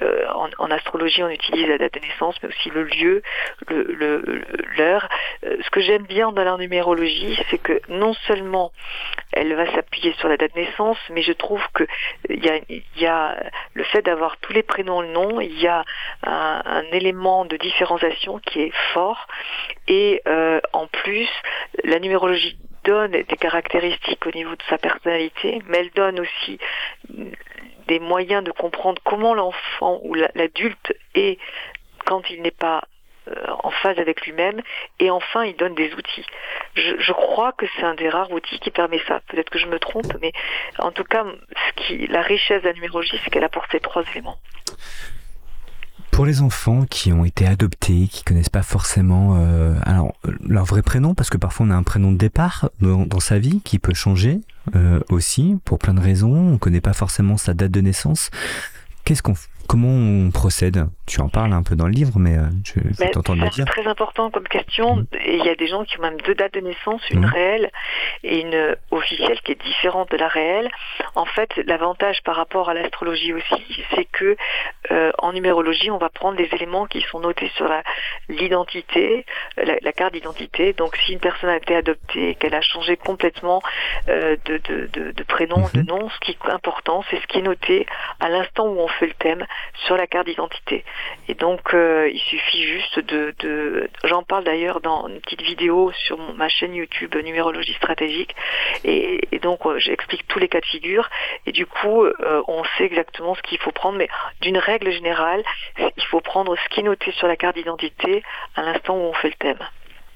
en, 0.00 0.48
en, 0.58 0.70
astrologie 0.70 1.22
on 1.22 1.30
utilise 1.30 1.66
la 1.68 1.78
date 1.78 1.94
de 1.94 2.00
naissance, 2.00 2.36
mais 2.42 2.48
aussi 2.50 2.70
le 2.70 2.84
lieu, 2.84 3.22
le 3.68 4.42
l'heure. 4.76 5.08
ce 5.42 5.70
que 5.70 5.80
j'aime 5.80 6.04
bien 6.04 6.32
dans 6.32 6.44
la 6.44 6.56
numérologie, 6.56 7.38
c'est 7.50 7.58
que 7.58 7.69
non 7.88 8.14
seulement 8.26 8.72
elle 9.32 9.54
va 9.54 9.70
s'appuyer 9.72 10.12
sur 10.14 10.28
la 10.28 10.36
date 10.36 10.54
de 10.54 10.60
naissance, 10.60 10.98
mais 11.10 11.22
je 11.22 11.32
trouve 11.32 11.62
que 11.72 11.86
il 12.28 12.44
y 12.96 13.06
a, 13.06 13.36
le 13.74 13.84
fait 13.84 14.02
d'avoir 14.02 14.36
tous 14.38 14.52
les 14.52 14.62
prénoms, 14.62 15.02
le 15.02 15.08
nom, 15.08 15.40
il 15.40 15.58
y 15.60 15.66
a 15.66 15.84
un, 16.24 16.82
élément 16.92 17.44
de 17.44 17.56
différenciation 17.56 18.38
qui 18.38 18.62
est 18.62 18.74
fort. 18.92 19.26
Et 19.88 20.22
euh, 20.26 20.60
en 20.72 20.86
plus, 20.86 21.28
la 21.84 21.98
numérologie 21.98 22.58
donne 22.84 23.12
des 23.12 23.36
caractéristiques 23.36 24.26
au 24.26 24.32
niveau 24.32 24.56
de 24.56 24.62
sa 24.68 24.78
personnalité, 24.78 25.62
mais 25.66 25.78
elle 25.78 25.90
donne 25.90 26.20
aussi 26.20 26.58
des 27.86 28.00
moyens 28.00 28.42
de 28.44 28.52
comprendre 28.52 29.00
comment 29.04 29.34
l'enfant 29.34 30.00
ou 30.02 30.14
l'adulte 30.14 30.92
est 31.14 31.38
quand 32.06 32.28
il 32.30 32.42
n'est 32.42 32.50
pas 32.50 32.78
euh, 32.78 32.99
en 33.62 33.70
phase 33.70 33.98
avec 33.98 34.26
lui-même. 34.26 34.60
Et 34.98 35.10
enfin, 35.10 35.44
il 35.44 35.56
donne 35.56 35.74
des 35.74 35.92
outils. 35.94 36.24
Je, 36.74 37.12
crois 37.12 37.52
que 37.52 37.66
c'est 37.76 37.84
un 37.84 37.94
des 37.94 38.08
rares 38.08 38.30
outils 38.30 38.58
qui 38.58 38.70
permet 38.70 39.00
ça. 39.06 39.20
Peut-être 39.28 39.50
que 39.50 39.58
je 39.58 39.66
me 39.66 39.78
trompe, 39.78 40.12
mais 40.20 40.32
en 40.78 40.92
tout 40.92 41.04
cas, 41.04 41.24
la 42.08 42.22
richesse 42.22 42.62
de 42.62 42.68
la 42.68 42.74
numérologie, 42.74 43.18
c'est 43.24 43.30
qu'elle 43.30 43.44
apporte 43.44 43.70
ces 43.72 43.80
trois 43.80 44.04
éléments. 44.12 44.38
Pour 46.10 46.26
les 46.26 46.42
enfants 46.42 46.84
qui 46.84 47.12
ont 47.12 47.24
été 47.24 47.46
adoptés, 47.46 48.08
qui 48.10 48.24
connaissent 48.24 48.48
pas 48.50 48.62
forcément 48.62 49.36
euh, 49.38 49.74
alors 49.86 50.12
leur 50.46 50.64
vrai 50.64 50.82
prénom, 50.82 51.14
parce 51.14 51.30
que 51.30 51.38
parfois 51.38 51.66
on 51.66 51.70
a 51.70 51.74
un 51.74 51.82
prénom 51.82 52.12
de 52.12 52.18
départ 52.18 52.68
dans, 52.80 53.20
sa 53.20 53.38
vie 53.38 53.62
qui 53.64 53.78
peut 53.78 53.94
changer 53.94 54.40
euh, 54.74 55.00
aussi 55.08 55.56
pour 55.64 55.78
plein 55.78 55.94
de 55.94 56.00
raisons. 56.00 56.34
On 56.34 56.58
connaît 56.58 56.80
pas 56.80 56.92
forcément 56.92 57.36
sa 57.36 57.54
date 57.54 57.70
de 57.70 57.80
naissance. 57.80 58.30
Qu'est-ce 59.04 59.22
qu'on 59.22 59.34
Comment 59.68 59.88
on 59.88 60.30
procède? 60.30 60.86
Tu 61.06 61.20
en 61.20 61.28
parles 61.28 61.52
un 61.52 61.62
peu 61.62 61.76
dans 61.76 61.86
le 61.86 61.92
livre, 61.92 62.18
mais 62.18 62.36
euh, 62.36 62.46
je 62.64 62.80
vais 62.80 63.10
t'entendre 63.10 63.42
le 63.42 63.50
dire. 63.50 63.64
C'est 63.66 63.82
très 63.82 63.86
important 63.86 64.30
comme 64.30 64.48
question. 64.48 64.96
Mmh. 64.96 65.06
Et 65.24 65.36
il 65.36 65.44
y 65.44 65.48
a 65.48 65.54
des 65.54 65.68
gens 65.68 65.84
qui 65.84 65.98
ont 65.98 66.02
même 66.02 66.20
deux 66.20 66.34
dates 66.34 66.54
de 66.54 66.60
naissance, 66.60 67.02
une 67.10 67.20
mmh. 67.20 67.24
réelle 67.24 67.70
et 68.22 68.40
une 68.40 68.76
officielle 68.90 69.40
qui 69.42 69.52
est 69.52 69.62
différente 69.62 70.10
de 70.10 70.16
la 70.16 70.28
réelle. 70.28 70.70
En 71.14 71.24
fait, 71.24 71.50
l'avantage 71.66 72.22
par 72.24 72.36
rapport 72.36 72.68
à 72.68 72.74
l'astrologie 72.74 73.32
aussi, 73.32 73.84
c'est 73.94 74.04
que 74.04 74.36
euh, 74.90 75.12
en 75.18 75.32
numérologie, 75.32 75.90
on 75.90 75.98
va 75.98 76.08
prendre 76.08 76.36
des 76.36 76.48
éléments 76.52 76.86
qui 76.86 77.02
sont 77.02 77.20
notés 77.20 77.50
sur 77.56 77.70
l'identité, 78.28 79.24
la, 79.56 79.76
la, 79.80 79.92
carte 79.92 80.14
d'identité. 80.14 80.72
Donc, 80.72 80.96
si 80.96 81.12
une 81.12 81.20
personne 81.20 81.50
a 81.50 81.56
été 81.56 81.76
adoptée, 81.76 82.34
qu'elle 82.36 82.54
a 82.54 82.60
changé 82.60 82.96
complètement 82.96 83.62
euh, 84.08 84.36
de, 84.44 84.58
de, 84.58 84.88
de, 84.92 85.12
de, 85.12 85.22
prénom, 85.24 85.58
mmh. 85.58 85.78
de 85.78 85.82
nom, 85.82 86.08
ce 86.08 86.18
qui 86.20 86.32
est 86.32 86.50
important, 86.50 87.04
c'est 87.10 87.20
ce 87.20 87.26
qui 87.26 87.38
est 87.38 87.42
noté 87.42 87.86
à 88.20 88.28
l'instant 88.28 88.66
où 88.66 88.80
on 88.80 88.88
fait 88.88 89.06
le 89.06 89.14
thème 89.14 89.46
sur 89.86 89.96
la 89.96 90.06
carte 90.06 90.26
d'identité. 90.26 90.84
Et 91.28 91.34
donc, 91.34 91.74
euh, 91.74 92.10
il 92.12 92.20
suffit 92.20 92.62
juste 92.62 93.00
de... 93.00 93.88
J'en 94.04 94.22
parle 94.22 94.44
d'ailleurs 94.44 94.80
dans 94.80 95.08
une 95.08 95.20
petite 95.20 95.42
vidéo 95.42 95.92
sur 95.92 96.18
ma 96.34 96.48
chaîne 96.48 96.74
YouTube 96.74 97.14
Numérologie 97.14 97.74
stratégique. 97.74 98.34
Et, 98.84 99.20
et 99.32 99.38
donc, 99.38 99.66
euh, 99.66 99.78
j'explique 99.78 100.26
tous 100.28 100.38
les 100.38 100.48
cas 100.48 100.60
de 100.60 100.66
figure. 100.66 101.08
Et 101.46 101.52
du 101.52 101.66
coup, 101.66 102.04
euh, 102.04 102.42
on 102.48 102.64
sait 102.76 102.84
exactement 102.84 103.34
ce 103.34 103.42
qu'il 103.42 103.58
faut 103.58 103.72
prendre. 103.72 103.98
Mais 103.98 104.08
d'une 104.40 104.58
règle 104.58 104.90
générale, 104.90 105.42
il 105.78 106.04
faut 106.04 106.20
prendre 106.20 106.56
ce 106.56 106.68
qui 106.68 106.80
est 106.80 106.84
noté 106.84 107.12
sur 107.12 107.28
la 107.28 107.36
carte 107.36 107.56
d'identité 107.56 108.22
à 108.56 108.62
l'instant 108.62 108.96
où 108.96 109.02
on 109.02 109.12
fait 109.14 109.28
le 109.28 109.34
thème. 109.34 109.58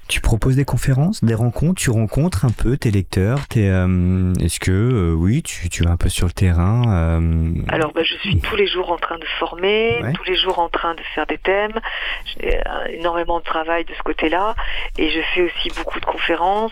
Tu 0.07 0.21
proposes 0.21 0.55
des 0.55 0.65
conférences, 0.65 1.23
des 1.23 1.33
rencontres, 1.33 1.81
tu 1.81 1.89
rencontres 1.89 2.45
un 2.45 2.51
peu 2.51 2.77
tes 2.77 2.91
lecteurs. 2.91 3.39
euh, 3.57 4.33
Est-ce 4.39 4.59
que 4.59 4.71
euh, 4.71 5.13
oui, 5.13 5.41
tu, 5.41 5.67
tu 5.69 5.83
vas 5.83 5.89
un 5.89 5.97
peu 5.97 6.09
sur 6.09 6.27
le 6.27 6.31
terrain 6.31 6.83
euh, 7.19 7.53
Alors, 7.69 7.91
bah, 7.91 8.03
je 8.03 8.13
suis 8.17 8.39
tous 8.39 8.55
les 8.55 8.67
jours 8.67 8.91
en 8.91 8.97
train 8.97 9.17
de 9.17 9.25
former, 9.39 9.99
Ouais. 10.03 10.13
tous 10.13 10.23
les 10.25 10.35
jours 10.35 10.59
en 10.59 10.69
train 10.69 10.93
de 10.93 11.01
faire 11.15 11.25
des 11.25 11.39
thèmes. 11.39 11.79
J'ai 12.39 12.55
euh, 12.55 12.85
énormément 12.89 13.39
de 13.39 13.45
travail 13.45 13.83
de 13.85 13.93
ce 13.95 14.03
côté-là, 14.03 14.53
et 14.99 15.09
je 15.09 15.21
fais 15.33 15.41
aussi 15.41 15.69
beaucoup 15.75 15.99
de 15.99 16.05
conférences. 16.05 16.71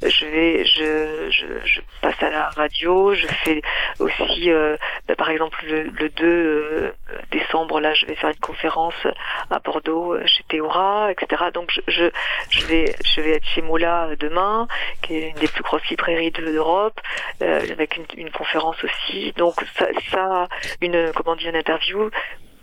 Je 0.00 0.24
vais, 0.26 0.64
je, 0.64 1.30
je, 1.32 1.46
je 1.66 1.80
passe 2.00 2.22
à 2.22 2.30
la 2.30 2.48
radio. 2.50 3.12
Je 3.12 3.26
fais 3.44 3.60
aussi, 3.98 4.52
euh, 4.52 4.76
bah, 5.08 5.16
par 5.16 5.30
exemple, 5.30 5.58
le, 5.68 5.82
le 5.82 6.08
2 6.10 6.24
euh, 6.24 6.92
décembre, 7.32 7.80
là, 7.80 7.92
je 7.94 8.06
vais 8.06 8.14
faire 8.14 8.30
une 8.30 8.36
conférence 8.40 8.94
à 9.50 9.58
Bordeaux 9.58 10.16
chez 10.26 10.44
Théora, 10.48 11.10
etc. 11.10 11.42
Donc, 11.52 11.72
je, 11.74 11.80
je, 11.88 12.04
je 12.50 12.67
je 12.68 13.20
vais 13.20 13.32
être 13.32 13.46
chez 13.46 13.62
Mola 13.62 14.06
euh, 14.08 14.16
demain, 14.16 14.68
qui 15.02 15.16
est 15.16 15.28
une 15.30 15.36
des 15.36 15.48
plus 15.48 15.62
grosses 15.62 15.86
librairies 15.90 16.30
de- 16.30 16.44
d'Europe, 16.44 17.00
euh, 17.42 17.60
avec 17.70 17.96
une, 17.96 18.04
une 18.16 18.30
conférence 18.30 18.76
aussi. 18.84 19.32
Donc, 19.36 19.54
ça, 19.78 19.86
ça 20.10 20.48
une 20.80 21.12
comment 21.14 21.36
dire 21.36 21.50
une 21.50 21.56
interview. 21.56 22.10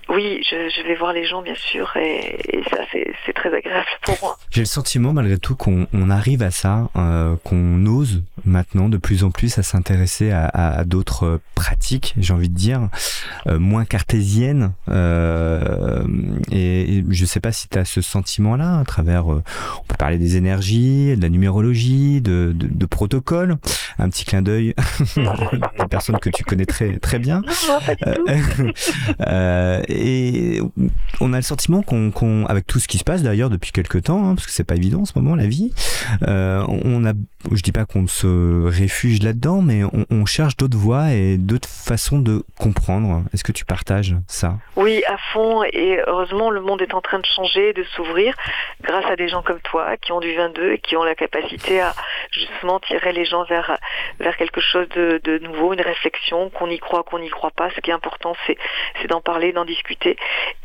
Oui, 0.10 0.42
je, 0.50 0.70
je 0.70 0.88
vais 0.88 0.96
voir 0.96 1.14
les 1.14 1.26
gens 1.26 1.42
bien 1.42 1.56
sûr 1.56 1.92
et, 1.98 2.38
et 2.58 2.64
ça 2.70 2.78
c'est 3.26 3.34
très 3.34 3.54
agréable 3.56 3.86
pour 4.04 4.16
moi. 4.22 4.38
J'ai 4.52 4.62
le 4.62 4.66
sentiment 4.66 5.14
malgré 5.14 5.38
tout 5.38 5.56
qu'on 5.56 5.88
on 5.94 6.10
arrive 6.10 6.44
à 6.44 6.52
ça, 6.52 6.90
euh, 6.96 7.36
qu'on 7.44 7.86
ose 7.88 8.24
maintenant 8.46 8.88
de 8.88 8.98
plus 8.98 9.24
en 9.24 9.32
plus 9.32 9.58
à 9.58 9.64
s'intéresser 9.64 10.32
à, 10.32 10.46
à- 10.46 10.80
à 10.80 10.84
d'autres 10.84 11.40
pratiques, 11.56 12.14
j'ai 12.18 12.34
envie 12.34 12.50
de 12.50 12.56
dire, 12.56 12.90
euh, 13.48 13.58
moins 13.60 13.86
cartésiennes. 13.86 14.74
Euh, 14.90 16.04
et, 16.52 17.04
je 17.10 17.26
sais 17.26 17.40
pas 17.40 17.52
si 17.52 17.68
tu 17.68 17.78
as 17.78 17.86
ce 17.86 18.02
sentiment-là 18.02 18.80
à 18.80 18.84
travers, 18.86 19.32
euh, 19.34 19.44
on 19.80 19.84
peut 19.88 19.96
parler 19.98 20.18
des 20.18 20.38
énergies, 20.38 21.16
de 21.16 21.22
la 21.22 21.30
numérologie, 21.30 22.22
de, 22.22 22.52
de, 22.56 22.68
de 22.68 22.86
protocoles, 22.86 23.58
un 24.00 24.10
petit 24.10 24.26
clin 24.26 24.42
d'œil 24.42 24.74
des 25.16 25.88
personnes 25.90 26.20
que 26.20 26.30
tu 26.30 26.44
connais 26.44 26.66
très, 26.66 26.98
très 26.98 27.20
bien. 27.20 27.42
Non, 27.42 27.54
non, 27.70 27.80
pas 27.82 27.96
du 27.96 28.04
tout. 28.14 28.28
Euh, 28.28 28.72
euh, 29.28 29.82
et 29.88 30.62
on 31.22 31.34
a 31.34 31.38
le 31.38 31.42
sentiment 31.44 31.82
qu'on, 31.82 32.12
qu'on- 32.12 32.46
avec 32.48 32.68
tout 32.68 32.80
ce 32.80 32.88
qui 32.88 32.98
se 32.98 33.04
passe 33.04 33.24
d'ailleurs 33.24 33.50
depuis 33.50 33.72
quelques 33.72 34.04
temps, 34.04 34.28
hein, 34.30 34.36
parce 34.36 34.46
que 34.48 34.52
c'est 34.52 34.64
pas 34.64 34.76
évident 34.76 35.02
en 35.02 35.06
ce 35.06 35.14
moment 35.18 35.36
la 35.36 35.48
vie, 35.48 35.74
euh, 36.28 36.64
on 36.68 37.06
a, 37.06 37.14
je 37.52 37.62
dis 37.62 37.72
pas 37.72 37.86
qu'on 37.86 38.08
se 38.08 38.66
réfugie 38.66 39.20
là-dedans, 39.20 39.62
mais 39.62 39.84
on, 39.84 40.06
on 40.10 40.26
cherche 40.26 40.58
d'autres 40.58 40.78
voies 40.78 41.12
et 41.12 41.38
d'autres 41.38 41.70
façons 41.70 42.20
de 42.20 42.44
comprendre. 42.60 43.24
Est-ce 43.34 43.44
que 43.44 43.52
tu 43.52 43.66
partages 43.66 44.16
ça? 44.28 44.58
Oui, 44.76 45.04
à 45.08 45.18
fond. 45.34 45.64
Et 45.74 46.00
heureusement, 46.08 46.50
le 46.50 46.62
monde 46.62 46.82
est 46.82 46.94
en 46.94 47.02
train 47.02 47.20
de 47.20 47.26
changer, 47.36 47.74
de 47.74 47.84
s'ouvrir, 47.96 48.36
grâce 48.84 49.06
à 49.06 49.16
des 49.16 49.28
gens 49.28 49.42
comme 49.42 49.60
toi 49.62 49.96
qui 49.98 50.12
ont 50.12 50.20
du 50.20 50.36
22 50.36 50.74
et 50.74 50.80
qui 50.80 50.96
ont 50.98 51.04
la 51.04 51.16
capacité 51.16 51.82
à 51.82 51.94
justement 52.32 52.80
tirer 52.80 53.14
les 53.14 53.26
gens 53.26 53.44
vers 53.46 53.78
vers 54.20 54.38
quelque 54.38 54.62
chose 54.62 54.88
de, 54.90 55.20
de 55.24 55.38
nouveau, 55.40 55.74
une 55.74 55.82
réflexion, 55.82 56.50
qu'on 56.50 56.70
y 56.70 56.80
croit, 56.80 57.04
qu'on 57.04 57.20
n'y 57.20 57.30
croit 57.30 57.52
pas. 57.52 57.70
Ce 57.72 57.80
qui 57.82 57.92
est 57.92 57.94
important, 57.94 58.36
c'est 58.48 58.58
c'est 59.02 59.08
d'en 59.08 59.22
parler, 59.22 59.52
d'en 59.52 59.66
discuter. 59.66 60.18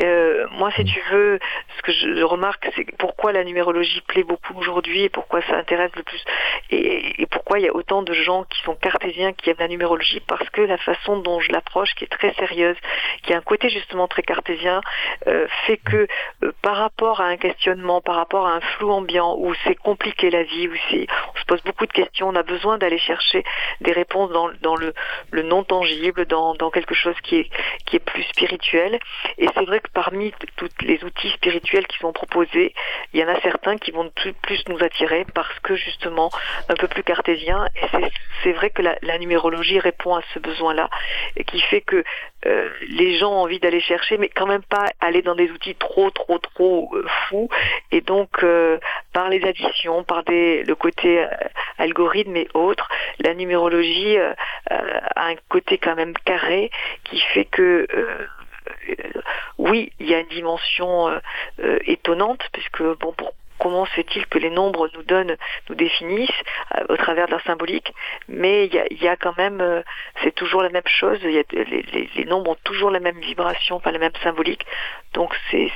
Euh, 0.02 0.46
moi, 0.52 0.70
si 0.72 0.84
tu 0.84 1.00
veux, 1.10 1.38
ce 1.76 1.82
que 1.82 1.92
je 1.92 2.22
remarque, 2.22 2.68
c'est 2.76 2.86
pourquoi 2.96 3.32
la 3.32 3.44
numérologie 3.44 4.00
plaît 4.02 4.24
beaucoup 4.24 4.54
aujourd'hui 4.58 5.04
et 5.04 5.08
pourquoi 5.08 5.42
ça 5.42 5.56
intéresse 5.56 5.92
le 5.96 6.02
plus 6.02 6.22
et, 6.70 7.22
et 7.22 7.26
pourquoi 7.26 7.58
il 7.58 7.64
y 7.64 7.68
a 7.68 7.74
autant 7.74 8.02
de 8.02 8.12
gens 8.12 8.44
qui 8.44 8.60
sont 8.62 8.74
cartésiens 8.74 9.32
qui 9.32 9.50
aiment 9.50 9.56
la 9.58 9.68
numérologie 9.68 10.20
parce 10.20 10.48
que 10.50 10.60
la 10.62 10.78
façon 10.78 11.18
dont 11.18 11.40
je 11.40 11.52
l'approche, 11.52 11.94
qui 11.94 12.04
est 12.04 12.08
très 12.08 12.32
sérieuse, 12.34 12.76
qui 13.22 13.32
a 13.32 13.36
un 13.36 13.40
côté 13.40 13.68
justement 13.68 14.08
très 14.08 14.22
cartésien, 14.22 14.80
euh, 15.26 15.46
fait 15.66 15.78
que 15.78 16.06
euh, 16.42 16.52
par 16.62 16.76
rapport 16.76 17.20
à 17.20 17.24
un 17.24 17.36
questionnement, 17.36 18.00
par 18.00 18.16
rapport 18.16 18.46
à 18.46 18.54
un 18.54 18.60
flou 18.60 18.90
ambiant 18.90 19.36
où 19.38 19.52
c'est 19.64 19.74
compliqué 19.74 20.30
la 20.30 20.42
vie, 20.42 20.68
où 20.68 20.74
c'est, 20.90 21.06
on 21.34 21.38
se 21.38 21.44
pose 21.44 21.62
beaucoup 21.62 21.86
de 21.86 21.92
questions, 21.92 22.28
on 22.28 22.34
a 22.34 22.42
besoin 22.42 22.78
d'aller 22.78 22.98
chercher 22.98 23.09
des 23.80 23.92
réponses 23.92 24.30
dans, 24.30 24.50
dans 24.62 24.76
le, 24.76 24.92
le 25.30 25.42
non 25.42 25.64
tangible, 25.64 26.26
dans, 26.26 26.54
dans 26.54 26.70
quelque 26.70 26.94
chose 26.94 27.14
qui 27.22 27.36
est, 27.36 27.50
qui 27.86 27.96
est 27.96 28.04
plus 28.04 28.22
spirituel. 28.24 28.98
Et 29.38 29.46
c'est 29.54 29.64
vrai 29.64 29.80
que 29.80 29.90
parmi 29.92 30.32
tous 30.56 30.68
les 30.82 31.02
outils 31.04 31.30
spirituels 31.30 31.86
qui 31.86 31.98
sont 31.98 32.12
proposés, 32.12 32.74
il 33.12 33.20
y 33.20 33.24
en 33.24 33.28
a 33.28 33.40
certains 33.40 33.76
qui 33.78 33.90
vont 33.90 34.10
plus, 34.10 34.34
nous 34.68 34.82
attirer 34.82 35.24
parce 35.34 35.58
que 35.60 35.74
justement 35.74 36.30
un 36.68 36.74
peu 36.74 36.88
plus 36.88 37.02
cartésien. 37.02 37.66
Et 37.76 37.86
c'est- 37.90 38.12
c'est 38.42 38.52
vrai 38.52 38.70
que 38.70 38.82
la, 38.82 38.96
la 39.02 39.18
numérologie 39.18 39.78
répond 39.78 40.14
à 40.16 40.22
ce 40.34 40.38
besoin-là 40.38 40.88
et 41.36 41.44
qui 41.44 41.60
fait 41.60 41.80
que 41.80 42.04
euh, 42.46 42.68
les 42.88 43.18
gens 43.18 43.32
ont 43.32 43.42
envie 43.42 43.58
d'aller 43.58 43.80
chercher, 43.80 44.16
mais 44.18 44.28
quand 44.28 44.46
même 44.46 44.62
pas 44.62 44.86
aller 45.00 45.22
dans 45.22 45.34
des 45.34 45.50
outils 45.50 45.74
trop, 45.74 46.10
trop, 46.10 46.38
trop 46.38 46.90
euh, 46.94 47.06
fous. 47.28 47.48
Et 47.92 48.00
donc, 48.00 48.42
euh, 48.42 48.78
par 49.12 49.28
les 49.28 49.44
additions, 49.44 50.04
par 50.04 50.24
des, 50.24 50.62
le 50.64 50.74
côté 50.74 51.20
euh, 51.20 51.28
algorithme 51.78 52.36
et 52.36 52.48
autres, 52.54 52.88
la 53.18 53.34
numérologie 53.34 54.18
euh, 54.18 54.32
a 54.70 55.26
un 55.26 55.36
côté 55.48 55.78
quand 55.78 55.96
même 55.96 56.14
carré 56.24 56.70
qui 57.04 57.20
fait 57.20 57.44
que 57.44 57.86
oui, 59.58 59.92
il 60.00 60.08
y 60.08 60.14
a 60.14 60.20
une 60.20 60.28
dimension 60.28 61.08
euh, 61.08 61.78
étonnante, 61.84 62.42
puisque 62.52 62.82
bon, 62.82 63.12
pour, 63.12 63.32
comment 63.60 63.84
se 63.86 63.92
fait-il 63.92 64.26
que 64.26 64.38
les 64.38 64.50
nombres 64.50 64.88
nous 64.94 65.02
donnent, 65.02 65.36
nous 65.68 65.74
définissent 65.74 66.30
euh, 66.76 66.84
au 66.88 66.96
travers 66.96 67.26
de 67.26 67.32
leur 67.32 67.42
symbolique, 67.42 67.92
mais 68.28 68.66
il 68.66 68.74
y 68.74 68.78
a, 68.78 68.84
il 68.90 69.02
y 69.02 69.08
a 69.08 69.16
quand 69.16 69.36
même, 69.36 69.60
euh, 69.60 69.82
c'est 70.22 70.34
toujours 70.34 70.62
la 70.62 70.70
même 70.70 70.82
chose, 70.86 71.18
y 71.22 71.38
a, 71.38 71.42
les, 71.52 71.64
les- 71.92 72.10
les 72.16 72.24
nombres 72.24 72.50
ont 72.52 72.56
toujours 72.64 72.90
la 72.90 73.00
même 73.00 73.18
vibration, 73.20 73.80
pas 73.80 73.92
la 73.92 73.98
même 73.98 74.12
symbolique, 74.22 74.64
donc 75.14 75.30
c'est, 75.50 75.70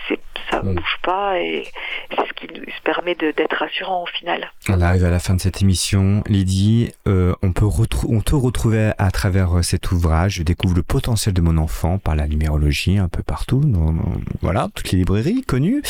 ça 0.51 0.63
Mm. 0.63 0.75
bouge 0.75 0.99
pas 1.03 1.39
et 1.41 1.65
c'est 2.11 2.27
ce 2.29 2.33
qui 2.35 2.47
nous 2.55 2.65
permet 2.85 3.15
d'être 3.15 3.57
rassurant 3.57 4.03
au 4.05 4.07
final. 4.07 4.51
On 4.69 4.81
arrive 4.81 5.05
à 5.05 5.11
la 5.11 5.19
fin 5.19 5.35
de 5.35 5.41
cette 5.41 5.61
émission. 5.63 6.23
Lydie, 6.27 6.93
euh, 7.09 7.35
on 7.43 7.53
peut 7.53 7.67
on 8.09 8.21
te 8.21 8.35
retrouver 8.35 8.93
à 8.99 9.11
travers 9.11 9.63
cet 9.65 9.91
ouvrage. 9.93 10.35
Je 10.35 10.43
découvre 10.43 10.75
le 10.77 10.83
potentiel 10.83 11.35
de 11.35 11.41
mon 11.41 11.57
enfant 11.59 11.99
par 11.99 12.15
la 12.15 12.27
numérologie 12.29 12.99
un 12.99 13.09
peu 13.09 13.23
partout. 13.23 13.61
Dans, 13.65 13.95
voilà, 14.43 14.69
toutes 14.75 14.93
les 14.93 14.99
librairies 14.99 15.43
connues. 15.43 15.83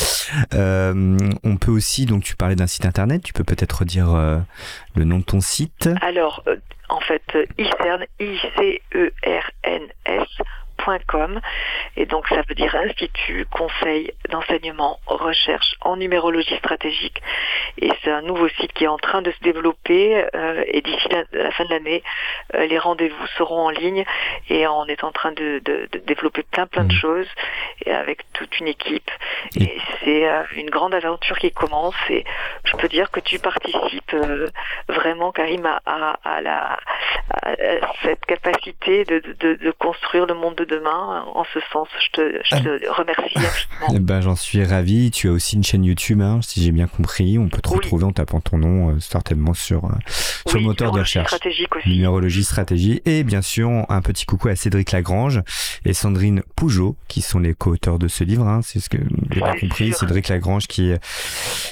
On 0.53 1.57
peut 1.57 1.71
aussi, 1.71 1.84
donc 2.05 2.23
tu 2.23 2.35
parlais 2.35 2.55
d'un 2.55 2.67
site 2.67 2.85
internet. 2.85 3.23
Tu 3.23 3.33
peux 3.33 3.43
peut-être 3.43 3.85
dire 3.85 4.13
euh, 4.13 4.39
le 4.95 5.05
nom 5.05 5.19
de 5.19 5.23
ton 5.23 5.39
site? 5.41 5.89
Alors, 6.01 6.43
euh, 6.47 6.57
en 6.89 6.99
fait, 6.99 7.23
euh, 7.35 7.45
ICERN, 7.57 8.05
I-C-E-R-N-S, 8.19 9.07
et 11.97 12.05
donc 12.05 12.27
ça 12.27 12.41
veut 12.47 12.55
dire 12.55 12.75
Institut 12.75 13.45
Conseil 13.51 14.11
d'enseignement 14.29 14.99
recherche 15.07 15.75
en 15.81 15.97
numérologie 15.97 16.55
stratégique 16.57 17.21
et 17.81 17.89
c'est 18.03 18.11
un 18.11 18.21
nouveau 18.21 18.47
site 18.49 18.71
qui 18.73 18.83
est 18.83 18.87
en 18.87 18.97
train 18.97 19.21
de 19.21 19.31
se 19.31 19.39
développer 19.41 20.25
euh, 20.35 20.63
et 20.67 20.81
d'ici 20.81 21.07
la, 21.09 21.51
fin 21.51 21.65
de 21.65 21.69
l'année 21.69 22.03
euh, 22.53 22.65
les 22.67 22.77
rendez-vous 22.77 23.27
seront 23.37 23.65
en 23.67 23.69
ligne 23.69 24.05
et 24.49 24.67
on 24.67 24.85
est 24.85 25.03
en 25.03 25.11
train 25.11 25.31
de, 25.31 25.61
développer 26.05 26.43
plein 26.43 26.67
plein 26.67 26.83
de 26.83 26.93
Mhm. 26.93 26.99
choses 26.99 27.27
et 27.85 27.91
avec 27.91 28.19
toute 28.33 28.59
une 28.59 28.67
équipe 28.67 29.09
Et- 29.59 29.77
c'est 30.03 30.27
euh, 30.27 30.43
une 30.55 30.69
grande 30.69 30.93
aventure 30.93 31.37
qui 31.39 31.51
commence 31.51 31.95
et 32.09 32.23
je 32.65 32.75
peux 32.77 32.87
dire 32.87 33.09
que 33.11 33.19
tu 33.19 33.39
participes 33.39 34.13
euh, 34.13 34.47
vraiment 34.87 35.31
Karim 35.31 35.65
à, 35.65 35.81
à- 36.23 36.41
la 36.41 36.77
cette 38.03 38.25
capacité 38.25 39.03
de, 39.05 39.19
de- 39.19 39.55
de 39.55 39.71
construire 39.71 40.25
le 40.25 40.33
monde 40.33 40.55
de 40.55 40.74
demain 40.79 41.23
en 41.33 41.43
ce 41.53 41.59
sens 41.71 41.87
je 41.99 42.09
te, 42.11 42.39
je 42.43 42.55
te 42.63 42.89
remercie 42.91 43.23
infiniment 43.37 43.93
Eh 43.95 43.99
ben, 43.99 44.21
j'en 44.21 44.35
suis 44.35 44.63
ravi. 44.63 45.11
Tu 45.11 45.29
as 45.29 45.31
aussi 45.31 45.55
une 45.55 45.63
chaîne 45.63 45.83
YouTube, 45.83 46.21
hein, 46.21 46.39
si 46.41 46.61
j'ai 46.63 46.71
bien 46.71 46.87
compris. 46.87 47.37
On 47.37 47.49
peut 47.49 47.61
te 47.61 47.69
Oui. 47.69 47.75
retrouver 47.77 48.03
en 48.05 48.11
tapant 48.11 48.39
ton 48.41 48.57
nom 48.57 48.89
euh, 48.89 48.99
certainement 48.99 49.53
sur, 49.53 49.85
euh, 49.85 49.89
sur 50.07 50.55
Oui, 50.55 50.61
le 50.61 50.67
moteur 50.67 50.91
de 50.91 50.99
recherche. 50.99 51.27
stratégique 51.27 51.75
aussi 51.75 51.89
Numérologie, 51.89 52.43
stratégie. 52.43 53.01
Et 53.05 53.23
bien 53.23 53.41
sûr, 53.41 53.69
un 53.89 54.01
petit 54.01 54.25
coucou 54.25 54.47
à 54.49 54.55
Cédric 54.55 54.91
Lagrange 54.91 55.41
et 55.85 55.93
Sandrine 55.93 56.41
Pougeot, 56.55 56.95
qui 57.07 57.21
sont 57.21 57.39
les 57.39 57.53
co-auteurs 57.53 57.99
de 57.99 58.07
ce 58.07 58.23
livre. 58.23 58.47
hein. 58.47 58.61
C'est 58.63 58.79
ce 58.79 58.89
que 58.89 58.97
j'ai 59.31 59.41
bien 59.41 59.53
compris. 59.59 59.87
sûr. 59.89 59.97
Cédric 59.99 60.27
Lagrange, 60.29 60.67
qui 60.67 60.89
est, 60.91 60.99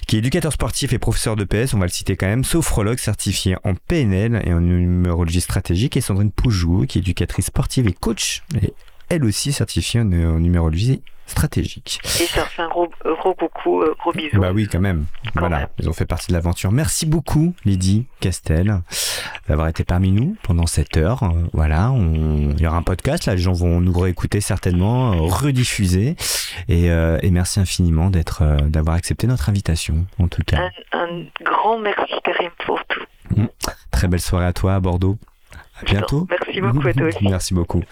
qui 0.08 0.16
est 0.16 0.20
éducateur 0.20 0.52
sportif 0.54 0.94
et 0.94 1.00
professeur 1.00 1.36
de 1.36 1.44
PS, 1.44 1.74
on 1.74 1.80
va 1.80 1.86
le 1.86 1.92
citer 1.92 2.16
quand 2.16 2.28
même, 2.28 2.44
sophrologue 2.44 2.98
certifié 3.00 3.56
en 3.64 3.74
PNL 3.76 4.42
et 4.46 4.54
en 4.54 4.60
numérologie 4.62 5.42
stratégique. 5.42 5.98
Et 5.98 6.02
Sandrine 6.02 6.32
Pougeot, 6.32 6.86
qui 6.88 6.98
est 7.00 7.02
éducatrice 7.02 7.46
sportive 7.48 7.88
et 7.88 7.94
coach, 7.94 8.44
et 8.62 8.74
elle 9.10 9.24
aussi 9.26 9.54
certifiée 9.54 10.02
en, 10.02 10.12
en 10.12 10.40
numérologie 10.40 11.02
stratégique. 11.26 12.00
et 12.04 12.26
ça 12.26 12.46
fait 12.46 12.62
un 12.62 12.68
gros, 12.68 12.90
gros 13.04 13.34
coucou 13.34 13.82
euh, 13.82 13.96
gros 14.00 14.12
bisous 14.12 14.40
Bah 14.40 14.52
oui, 14.54 14.68
quand 14.70 14.82
même. 14.82 15.06
Quand 15.34 15.40
voilà, 15.40 15.60
même. 15.60 15.68
ils 15.80 15.90
ont 15.90 15.94
fait 15.94 16.06
partie 16.06 16.28
de 16.28 16.34
l'aventure. 16.34 16.72
Merci 16.72 17.06
beaucoup, 17.06 17.56
Lydie 17.64 18.06
Castel, 18.20 18.82
d'avoir 19.48 19.68
été 19.70 19.84
parmi 19.86 20.12
nous 20.12 20.36
pendant 20.44 20.68
cette 20.68 20.98
heure. 20.98 21.34
Voilà, 21.54 21.92
on... 21.92 22.52
il 22.52 22.62
y 22.62 22.68
aura 22.68 22.78
un 22.78 22.84
podcast, 22.84 23.26
là, 23.26 23.36
les 23.36 23.42
gens 23.42 23.54
vont 23.54 23.80
nous 23.80 23.98
réécouter 23.98 24.42
certainement, 24.42 25.14
euh, 25.14 25.18
rediffuser. 25.22 26.18
Et, 26.68 26.92
euh, 26.92 27.18
et 27.22 27.32
merci 27.32 27.60
infiniment 27.62 28.10
d'être, 28.10 28.42
euh, 28.42 28.58
d'avoir 28.58 28.96
accepté 28.96 29.26
notre 29.26 29.50
invitation, 29.50 30.06
en 30.20 30.28
tout 30.28 30.44
cas. 30.46 30.70
un, 30.92 31.00
un 31.00 31.24
grand 31.44 31.80
merci 31.80 32.14
Karim 32.24 32.52
pour 32.66 32.80
tout 32.86 33.06
Très 33.92 34.08
belle 34.08 34.22
soirée 34.22 34.46
à 34.46 34.54
toi 34.54 34.76
à 34.76 34.80
Bordeaux. 34.82 35.18
À 35.82 35.86
bientôt. 35.86 36.28
merci 36.30 36.62
beaucoup 36.62 36.88
à 36.88 36.94
toi 36.94 37.08
aussi 37.08 37.18
Merci 37.30 37.54
beaucoup. 37.54 37.84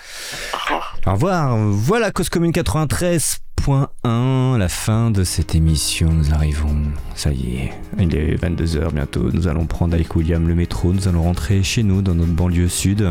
Au 1.05 1.11
revoir. 1.11 1.57
Voilà, 1.57 2.11
Cause 2.11 2.29
Commune 2.29 2.51
93. 2.51 3.39
100.1, 3.61 4.57
la 4.57 4.69
fin 4.69 5.11
de 5.11 5.23
cette 5.23 5.53
émission, 5.53 6.11
nous 6.11 6.33
arrivons, 6.33 6.75
ça 7.13 7.31
y 7.31 7.57
est, 7.57 7.73
il 7.99 8.15
est 8.15 8.35
22h 8.43 8.91
bientôt, 8.91 9.29
nous 9.31 9.47
allons 9.47 9.67
prendre 9.67 9.93
avec 9.93 10.15
William 10.15 10.47
le 10.47 10.55
métro, 10.55 10.91
nous 10.93 11.07
allons 11.07 11.21
rentrer 11.21 11.61
chez 11.61 11.83
nous 11.83 12.01
dans 12.01 12.15
notre 12.15 12.31
banlieue 12.31 12.69
sud 12.69 13.07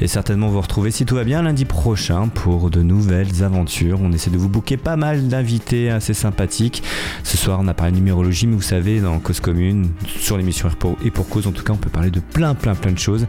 et 0.00 0.06
certainement 0.06 0.50
vous 0.50 0.60
retrouver 0.60 0.92
si 0.92 1.04
tout 1.04 1.16
va 1.16 1.24
bien 1.24 1.42
lundi 1.42 1.64
prochain 1.64 2.28
pour 2.28 2.70
de 2.70 2.80
nouvelles 2.80 3.42
aventures. 3.42 3.98
On 4.00 4.12
essaie 4.12 4.30
de 4.30 4.38
vous 4.38 4.48
booker 4.48 4.76
pas 4.76 4.94
mal 4.94 5.26
d'invités 5.26 5.90
assez 5.90 6.14
sympathiques. 6.14 6.84
Ce 7.24 7.36
soir 7.36 7.58
on 7.60 7.66
a 7.66 7.74
parlé 7.74 7.90
de 7.90 7.96
numérologie 7.96 8.46
mais 8.46 8.54
vous 8.54 8.62
savez 8.62 9.00
dans 9.00 9.18
Cause 9.18 9.40
Commune, 9.40 9.90
sur 10.06 10.36
l'émission 10.36 10.68
et 11.04 11.10
pour 11.10 11.28
cause 11.28 11.48
en 11.48 11.52
tout 11.52 11.64
cas 11.64 11.72
on 11.72 11.78
peut 11.78 11.90
parler 11.90 12.10
de 12.10 12.20
plein 12.20 12.54
plein 12.54 12.76
plein 12.76 12.92
de 12.92 12.98
choses 13.00 13.26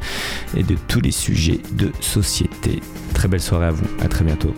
et 0.55 0.61
de 0.61 0.75
tous 0.87 1.01
les 1.01 1.11
sujets 1.11 1.61
de 1.71 1.91
société. 1.99 2.79
Très 3.15 3.27
belle 3.27 3.41
soirée 3.41 3.67
à 3.67 3.71
vous, 3.71 3.87
à 4.03 4.07
très 4.07 4.23
bientôt. 4.23 4.53